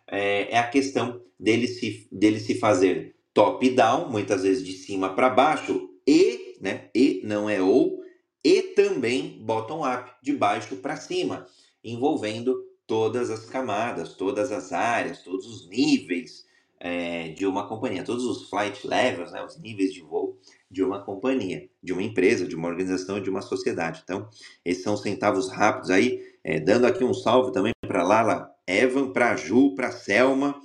é, 0.07 0.53
é, 0.53 0.57
a 0.57 0.67
questão 0.67 1.21
dele 1.39 1.67
se, 1.67 2.07
dele 2.11 2.39
se 2.39 2.55
fazer 2.55 3.15
top-down, 3.34 4.09
muitas 4.09 4.43
vezes 4.43 4.65
de 4.65 4.73
cima 4.73 5.13
para 5.13 5.30
baixo, 5.30 5.89
e, 6.07 6.57
né, 6.61 6.89
e 6.95 7.21
não 7.23 7.49
é 7.49 7.61
ou, 7.61 8.01
e 8.43 8.61
também 8.61 9.39
bottom-up, 9.43 10.11
de 10.23 10.34
baixo 10.34 10.78
para 10.78 10.95
cima, 10.95 11.45
envolvendo 11.84 12.66
todas 12.88 13.29
as 13.29 13.45
camadas, 13.45 14.13
todas 14.13 14.51
as 14.51 14.71
áreas, 14.71 15.21
todos 15.21 15.45
os 15.45 15.69
níveis 15.69 16.47
é, 16.79 17.29
de 17.29 17.45
uma 17.45 17.67
companhia, 17.67 18.03
todos 18.03 18.23
os 18.25 18.49
flight 18.49 18.88
levels, 18.88 19.31
né, 19.31 19.43
os 19.43 19.59
níveis 19.59 19.93
de 19.93 20.01
voo 20.01 20.38
de 20.69 20.83
uma 20.83 21.03
companhia, 21.03 21.69
de 21.81 21.93
uma 21.93 22.03
empresa, 22.03 22.47
de 22.47 22.55
uma 22.55 22.67
organização, 22.67 23.21
de 23.21 23.29
uma 23.29 23.41
sociedade. 23.41 24.01
Então, 24.03 24.29
esses 24.65 24.83
são 24.83 24.97
centavos 24.97 25.49
rápidos 25.49 25.89
aí, 25.89 26.21
é, 26.43 26.59
dando 26.59 26.85
aqui 26.85 27.03
um 27.03 27.13
salve 27.13 27.51
também 27.51 27.73
para 27.81 28.03
Lala 28.03 28.49
Evan, 28.65 29.11
para 29.11 29.35
Ju, 29.35 29.75
para 29.75 29.91
Selma, 29.91 30.59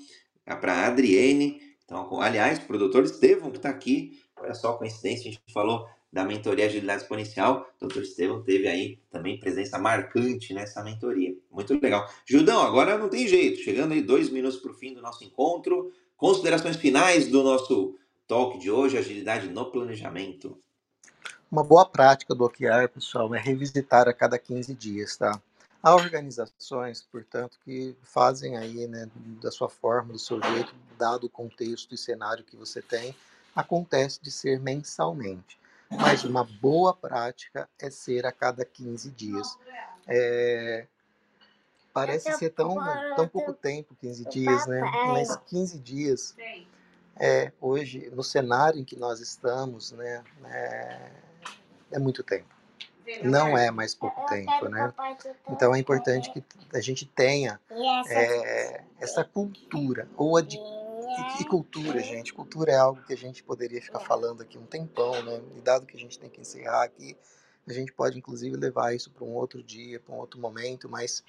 para 0.44 0.86
Adriene. 0.86 1.60
Então, 1.84 2.20
aliás, 2.20 2.58
o 2.58 2.66
produtor 2.66 3.04
Estevão 3.04 3.50
que 3.50 3.58
está 3.58 3.68
aqui, 3.68 4.20
olha 4.36 4.54
só 4.54 4.70
a 4.70 4.78
coincidência, 4.78 5.28
a 5.28 5.32
gente 5.32 5.52
falou 5.52 5.86
da 6.12 6.24
mentoria 6.24 6.66
Agilidade 6.66 7.02
Exponencial, 7.02 7.66
o 7.76 7.80
doutor 7.80 8.02
Estevão 8.02 8.42
teve 8.42 8.68
aí 8.68 8.98
também 9.10 9.38
presença 9.38 9.78
marcante 9.78 10.52
nessa 10.52 10.82
mentoria. 10.82 11.34
Muito 11.50 11.72
legal. 11.80 12.06
Judão, 12.26 12.60
agora 12.62 12.98
não 12.98 13.08
tem 13.08 13.26
jeito, 13.26 13.60
chegando 13.60 13.92
aí 13.92 14.02
dois 14.02 14.28
minutos 14.28 14.58
para 14.58 14.70
o 14.70 14.74
fim 14.74 14.92
do 14.92 15.00
nosso 15.00 15.24
encontro, 15.24 15.90
considerações 16.16 16.76
finais 16.76 17.28
do 17.28 17.42
nosso 17.42 17.96
talk 18.28 18.58
de 18.58 18.70
hoje, 18.70 18.98
agilidade 18.98 19.48
no 19.48 19.70
planejamento. 19.70 20.58
Uma 21.50 21.64
boa 21.64 21.86
prática 21.86 22.34
do 22.34 22.44
OKR, 22.44 22.88
pessoal, 22.92 23.34
é 23.34 23.38
revisitar 23.38 24.06
a 24.08 24.12
cada 24.12 24.38
15 24.38 24.74
dias, 24.74 25.16
tá? 25.16 25.40
Há 25.82 25.94
organizações, 25.94 27.02
portanto, 27.02 27.58
que 27.64 27.96
fazem 28.02 28.56
aí, 28.56 28.86
né, 28.86 29.10
da 29.42 29.50
sua 29.50 29.68
forma, 29.68 30.12
do 30.12 30.18
seu 30.18 30.40
jeito, 30.42 30.74
dado 30.96 31.24
o 31.24 31.30
contexto 31.30 31.94
e 31.94 31.98
cenário 31.98 32.44
que 32.44 32.56
você 32.56 32.80
tem, 32.80 33.14
acontece 33.54 34.22
de 34.22 34.30
ser 34.30 34.60
mensalmente. 34.60 35.58
Mas 35.97 36.24
uma 36.24 36.45
boa 36.45 36.95
prática 36.95 37.68
é 37.80 37.90
ser 37.90 38.26
a 38.26 38.32
cada 38.32 38.64
15 38.64 39.11
dias. 39.11 39.59
É, 40.07 40.86
parece 41.93 42.32
ser 42.34 42.51
tão, 42.51 42.76
tão 43.16 43.28
pouco 43.28 43.53
tempo, 43.53 43.95
15 44.01 44.24
dias, 44.28 44.66
né? 44.66 44.80
Mas 45.12 45.36
15 45.49 45.78
dias 45.78 46.34
é, 47.16 47.53
hoje, 47.61 48.11
no 48.12 48.22
cenário 48.22 48.80
em 48.80 48.84
que 48.84 48.97
nós 48.97 49.20
estamos, 49.20 49.93
né, 49.93 50.22
é, 50.45 51.11
é 51.93 51.99
muito 51.99 52.22
tempo. 52.22 52.49
Não 53.22 53.59
é 53.59 53.70
mais 53.70 53.95
pouco 53.95 54.24
tempo, 54.26 54.68
né? 54.68 54.93
Então 55.51 55.74
é 55.74 55.78
importante 55.78 56.32
que 56.32 56.43
a 56.72 56.80
gente 56.80 57.05
tenha 57.05 57.61
é, 58.09 58.82
essa 59.01 59.24
cultura, 59.24 60.09
ou 60.16 60.36
a 60.36 60.43
de 61.16 61.42
e, 61.42 61.44
cultura, 61.44 62.00
gente? 62.00 62.32
Cultura 62.32 62.72
é 62.72 62.76
algo 62.76 63.02
que 63.02 63.12
a 63.12 63.16
gente 63.16 63.42
poderia 63.42 63.80
ficar 63.80 64.00
falando 64.00 64.42
aqui 64.42 64.58
um 64.58 64.66
tempão, 64.66 65.22
né? 65.22 65.42
E 65.56 65.60
dado 65.60 65.86
que 65.86 65.96
a 65.96 66.00
gente 66.00 66.18
tem 66.18 66.30
que 66.30 66.40
encerrar 66.40 66.84
aqui, 66.84 67.16
a 67.66 67.72
gente 67.72 67.92
pode 67.92 68.18
inclusive 68.18 68.56
levar 68.56 68.94
isso 68.94 69.10
para 69.10 69.24
um 69.24 69.34
outro 69.34 69.62
dia, 69.62 70.00
para 70.00 70.14
um 70.14 70.18
outro 70.18 70.40
momento, 70.40 70.88
mas 70.88 71.22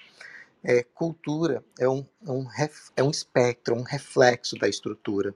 é, 0.63 0.83
cultura 0.83 1.63
é 1.79 1.87
um, 1.87 2.05
é 2.25 2.31
um, 2.31 2.47
é 2.95 3.03
um 3.03 3.11
espectro, 3.11 3.75
um 3.75 3.83
reflexo 3.83 4.57
da 4.57 4.67
estrutura. 4.67 5.35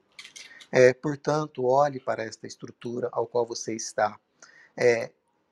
É, 0.71 0.93
portanto, 0.93 1.65
olhe 1.65 1.99
para 1.99 2.23
esta 2.23 2.47
estrutura 2.47 3.09
ao 3.11 3.27
qual 3.27 3.45
você 3.45 3.75
está. 3.75 4.19
É, 4.75 5.11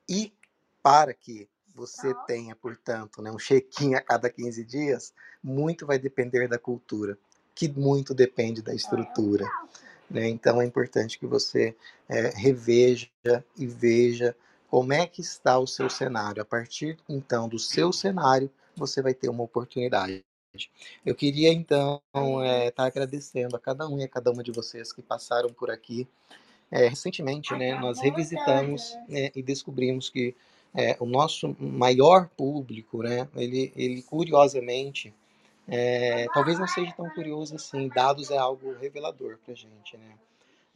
e 0.10 0.34
para 0.82 1.14
que 1.14 1.50
você 1.74 2.14
tenha, 2.26 2.56
portanto, 2.56 3.22
né, 3.22 3.30
um 3.30 3.38
check-in 3.38 3.96
a 3.96 4.02
cada 4.02 4.30
15 4.30 4.64
dias, 4.64 5.14
muito 5.44 5.86
vai 5.86 6.00
depender 6.00 6.48
da 6.48 6.58
cultura, 6.58 7.18
que 7.56 7.70
muito 7.70 8.14
depende 8.14 8.62
da 8.62 8.76
estrutura. 8.76 9.50
Né? 10.10 10.30
Então 10.30 10.62
é 10.62 10.66
importante 10.66 11.18
que 11.18 11.26
você 11.26 11.76
é, 12.08 12.30
reveja 12.36 13.10
e 13.58 13.66
veja 13.66 14.36
como 14.70 14.94
é 14.94 15.08
que 15.08 15.22
está 15.22 15.58
o 15.58 15.66
seu 15.66 15.90
cenário. 15.90 16.42
A 16.42 16.46
partir 16.46 16.98
então 17.08 17.48
do 17.48 17.58
seu 17.58 17.92
cenário, 17.94 18.52
você 18.76 19.02
vai 19.02 19.14
ter 19.14 19.30
uma 19.30 19.44
oportunidade. 19.44 20.24
Eu 21.06 21.16
queria 21.16 21.52
então 21.52 22.02
estar 22.14 22.46
é, 22.46 22.72
tá 22.72 22.86
agradecendo 22.86 23.56
a 23.56 23.60
cada 23.60 23.88
um 23.88 24.00
e 24.00 24.04
a 24.04 24.08
cada 24.08 24.32
uma 24.32 24.44
de 24.44 24.52
vocês 24.52 24.94
que 24.94 25.02
passaram 25.02 25.50
por 25.50 25.70
aqui. 25.70 26.08
É, 26.72 26.88
recentemente, 26.88 27.54
né, 27.56 27.80
nós 27.80 28.00
revisitamos 28.00 28.98
né, 29.08 29.32
e 29.36 29.44
descobrimos 29.44 30.10
que 30.10 30.36
é, 30.74 30.98
o 31.00 31.06
nosso 31.06 31.56
maior 31.60 32.28
público, 32.36 33.04
né, 33.04 33.28
ele, 33.36 33.72
ele 33.76 34.02
curiosamente, 34.02 35.14
é, 35.68 36.28
talvez 36.34 36.60
não 36.60 36.68
seja 36.68 36.94
tão 36.94 37.10
curioso 37.10 37.56
assim, 37.56 37.88
dados 37.90 38.30
é 38.30 38.38
algo 38.38 38.74
revelador 38.74 39.38
para 39.44 39.54
a 39.54 39.58
gente, 39.58 39.98
né? 39.98 40.18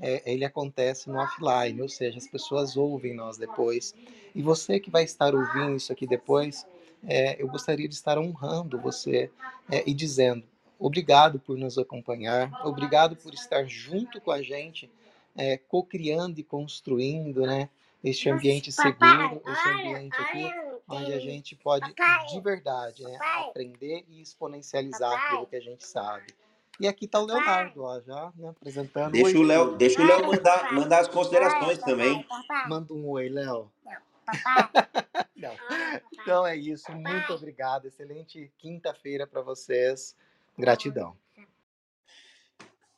É, 0.02 0.32
ele 0.32 0.46
acontece 0.46 1.10
no 1.10 1.20
offline, 1.20 1.82
ou 1.82 1.90
seja, 1.90 2.18
as 2.18 2.28
pessoas 2.28 2.78
ouvem 2.78 3.14
nós 3.14 3.38
depois. 3.38 3.94
E 4.34 4.42
você 4.42 4.80
que 4.80 4.90
vai 4.90 5.04
estar 5.04 5.36
ouvindo 5.36 5.76
isso 5.76 5.92
aqui 5.92 6.08
depois, 6.08 6.66
é, 7.06 7.42
eu 7.42 7.48
gostaria 7.48 7.88
de 7.88 7.96
estar 7.96 8.18
honrando 8.18 8.80
você 8.80 9.30
é, 9.70 9.84
e 9.86 9.94
dizendo 9.94 10.44
obrigado 10.80 11.40
por 11.40 11.58
nos 11.58 11.78
acompanhar, 11.78 12.50
obrigado 12.66 13.16
por 13.18 13.34
estar 13.34 13.66
junto 13.66 14.22
com 14.22 14.32
a 14.32 14.42
gente, 14.42 14.90
é, 15.36 15.58
co-criando 15.58 16.40
e 16.40 16.44
construindo, 16.44 17.42
né? 17.42 17.70
Este 18.02 18.30
ambiente 18.30 18.72
seguro, 18.72 19.42
este 19.46 19.70
ambiente 19.70 20.16
aqui, 20.16 20.50
onde 20.90 21.14
a 21.14 21.20
gente 21.20 21.56
pode, 21.56 21.94
de 22.30 22.42
verdade, 22.42 23.04
né, 23.04 23.18
aprender 23.22 24.06
e 24.08 24.22
exponencializar 24.22 25.12
aquilo 25.12 25.46
que 25.46 25.56
a 25.56 25.62
gente 25.62 25.86
sabe. 25.86 26.28
E 26.80 26.88
aqui 26.88 27.06
está 27.06 27.20
o 27.20 27.26
Leonardo, 27.26 27.84
ó, 27.84 28.00
já 28.00 28.32
né, 28.36 28.50
apresentando. 28.50 29.12
Deixa 29.12 29.38
o 29.38 29.44
Léo, 29.44 29.76
deixa 29.76 30.02
o 30.02 30.06
Léo 30.06 30.26
mandar, 30.26 30.74
mandar 30.74 31.00
as 31.02 31.08
considerações 31.10 31.78
também. 31.80 32.26
Manda 32.68 32.94
um 32.94 33.08
oi, 33.10 33.30
Léo. 33.30 33.70
Não. 35.36 35.54
Então 36.22 36.46
é 36.46 36.56
isso. 36.56 36.92
Muito 36.92 37.34
obrigado. 37.34 37.88
Excelente 37.88 38.52
quinta-feira 38.58 39.26
para 39.26 39.42
vocês. 39.42 40.16
Gratidão. 40.58 41.16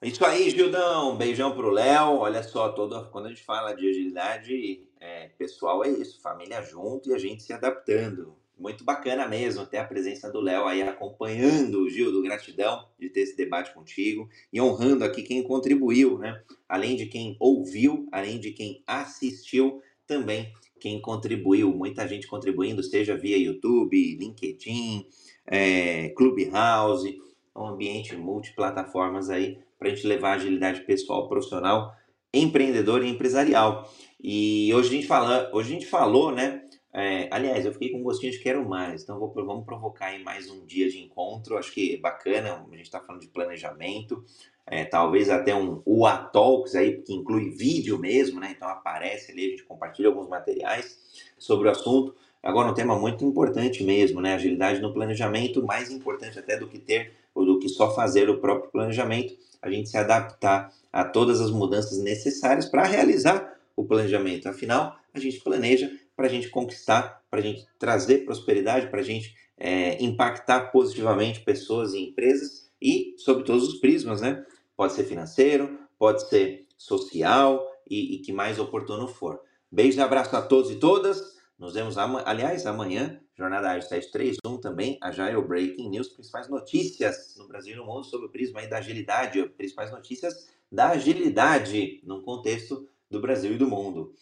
Isso 0.02 0.26
aí, 0.26 0.50
Gildão. 0.50 1.16
Beijão 1.16 1.54
pro 1.56 1.70
Léo. 1.70 2.18
Olha 2.18 2.42
só, 2.42 2.70
todo, 2.70 3.10
quando 3.12 3.28
a 3.28 3.30
gente 3.30 3.44
fala 3.44 3.74
de 3.74 3.88
agilidade, 3.88 4.90
é, 5.02 5.30
pessoal, 5.30 5.84
é 5.84 5.90
isso. 5.90 6.22
Família 6.22 6.62
junto 6.62 7.10
e 7.10 7.14
a 7.14 7.18
gente 7.18 7.42
se 7.42 7.52
adaptando. 7.52 8.36
Muito 8.58 8.84
bacana 8.84 9.28
mesmo 9.28 9.66
ter 9.66 9.80
a 9.80 9.84
presença 9.84 10.32
do 10.32 10.40
Léo 10.40 10.68
aí 10.68 10.84
acompanhando 10.84 11.90
Gildo. 11.90 12.22
Gratidão 12.22 12.88
de 13.00 13.10
ter 13.10 13.22
esse 13.22 13.36
debate 13.36 13.74
contigo 13.74 14.30
e 14.54 14.62
honrando 14.62 15.04
aqui 15.04 15.24
quem 15.24 15.42
contribuiu, 15.42 16.20
né? 16.20 16.40
Além 16.70 16.96
de 16.96 17.08
quem 17.08 17.36
ouviu, 17.40 18.08
além 18.12 18.40
de 18.40 18.52
quem 18.52 18.84
assistiu, 18.86 19.82
também 20.06 20.54
quem 20.80 21.02
contribuiu. 21.02 21.74
Muita 21.74 22.08
gente 22.08 22.28
contribuindo, 22.28 22.84
seja 22.84 23.18
via 23.18 23.38
YouTube, 23.38 24.18
LinkedIn, 24.18 25.08
é, 25.48 26.10
Clubhouse, 26.10 27.20
um 27.56 27.66
ambiente 27.66 28.16
multiplataformas 28.16 29.32
aí 29.32 29.58
para 29.80 29.88
a 29.88 29.96
gente 29.96 30.06
levar 30.06 30.34
agilidade 30.34 30.82
pessoal, 30.82 31.28
profissional, 31.28 31.96
empreendedor 32.32 33.04
e 33.04 33.10
empresarial. 33.10 33.92
E 34.24 34.72
hoje 34.76 34.90
a 34.90 34.92
gente, 34.92 35.08
fala, 35.08 35.50
hoje 35.52 35.72
a 35.72 35.74
gente 35.74 35.88
falou, 35.88 36.32
né? 36.32 36.64
É, 36.94 37.28
aliás, 37.32 37.66
eu 37.66 37.74
fiquei 37.74 37.90
com 37.90 38.00
um 38.00 38.04
gostinho 38.04 38.32
de 38.32 38.38
quero 38.38 38.68
mais, 38.68 39.02
então 39.02 39.18
vou, 39.18 39.34
vamos 39.34 39.66
provocar 39.66 40.08
aí 40.08 40.24
mais 40.24 40.48
um 40.52 40.64
dia 40.64 40.88
de 40.90 41.00
encontro. 41.00 41.58
Acho 41.58 41.74
que 41.74 41.96
é 41.96 41.98
bacana, 41.98 42.64
a 42.72 42.76
gente 42.76 42.86
está 42.86 43.00
falando 43.00 43.22
de 43.22 43.30
planejamento, 43.30 44.24
é, 44.68 44.86
talvez 44.86 45.28
até 45.30 45.56
um 45.56 45.82
UA 45.86 46.18
Talks 46.32 46.76
aí, 46.76 47.02
que 47.02 47.14
inclui 47.14 47.50
vídeo 47.50 47.98
mesmo, 47.98 48.40
né? 48.40 48.54
Então 48.56 48.68
aparece 48.68 49.32
ali, 49.32 49.48
a 49.48 49.50
gente 49.50 49.64
compartilha 49.64 50.10
alguns 50.10 50.28
materiais 50.30 51.00
sobre 51.40 51.68
o 51.68 51.72
assunto. 51.72 52.14
Agora, 52.44 52.70
um 52.70 52.76
tema 52.76 53.00
muito 53.00 53.26
importante 53.26 53.84
mesmo, 53.84 54.22
né? 54.22 54.36
Agilidade 54.36 54.82
no 54.82 54.94
planejamento, 54.94 55.66
mais 55.66 55.90
importante 55.90 56.38
até 56.38 56.58
do 56.58 56.68
que 56.68 56.78
ter 56.78 57.14
ou 57.34 57.44
do 57.44 57.58
que 57.58 57.70
só 57.70 57.96
fazer 57.96 58.30
o 58.30 58.40
próprio 58.40 58.70
planejamento, 58.70 59.34
a 59.62 59.72
gente 59.72 59.90
se 59.90 59.98
adaptar 59.98 60.72
a 60.94 61.04
todas 61.06 61.42
as 61.42 61.50
mudanças 61.50 61.98
necessárias 61.98 62.66
para 62.66 62.84
realizar 62.84 63.61
o 63.82 63.88
planejamento. 63.88 64.48
Afinal, 64.48 64.96
a 65.14 65.20
gente 65.20 65.40
planeja 65.40 65.92
para 66.16 66.28
a 66.28 66.30
gente 66.30 66.50
conquistar, 66.50 67.24
para 67.30 67.40
a 67.40 67.44
gente 67.44 67.66
trazer 67.80 68.26
prosperidade, 68.26 68.88
para 68.88 69.00
a 69.00 69.04
gente 69.04 69.36
é, 69.58 70.02
impactar 70.04 70.72
positivamente 70.72 71.42
pessoas 71.42 71.94
e 71.94 72.00
empresas 72.00 72.72
e 72.82 73.16
sobre 73.18 73.44
todos 73.44 73.68
os 73.68 73.80
prismas, 73.80 74.22
né? 74.22 74.44
Pode 74.76 74.94
ser 74.94 75.04
financeiro, 75.04 75.80
pode 75.98 76.28
ser 76.28 76.66
social 76.78 77.64
e, 77.90 78.16
e 78.16 78.20
que 78.20 78.34
mais 78.34 78.58
oportuno 78.60 79.08
for. 79.08 79.40
Beijo 79.72 80.00
e 80.00 80.02
abraço 80.02 80.36
a 80.36 80.42
todos 80.42 80.72
e 80.72 80.76
todas. 80.76 81.40
Nos 81.58 81.76
vemos, 81.76 81.96
aliás, 81.98 82.66
amanhã, 82.66 83.20
Jornada 83.36 83.70
Ágil 83.70 83.88
731 83.88 84.60
também, 84.60 84.98
a 85.00 85.10
Agile 85.10 85.42
Breaking 85.42 85.90
News, 85.90 86.10
principais 86.10 86.50
notícias 86.50 87.36
no 87.38 87.48
Brasil 87.48 87.74
e 87.74 87.78
no 87.78 87.86
mundo 87.86 88.04
sobre 88.04 88.28
o 88.28 88.32
prisma 88.32 88.66
da 88.68 88.80
agilidade, 88.80 89.44
principais 89.50 89.92
notícias 89.92 90.50
da 90.72 90.90
agilidade 90.90 92.02
no 92.04 92.24
contexto 92.24 92.88
do 93.12 93.22
Brasil 93.22 93.54
e 93.54 93.58
do 93.58 93.68
mundo. 93.68 94.14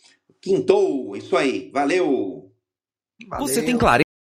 Quintou, 0.41 1.15
isso 1.15 1.37
aí, 1.37 1.69
valeu! 1.71 2.51
valeu. 3.27 3.47
Você 3.47 3.61
tem 3.61 3.77
clareza? 3.77 4.08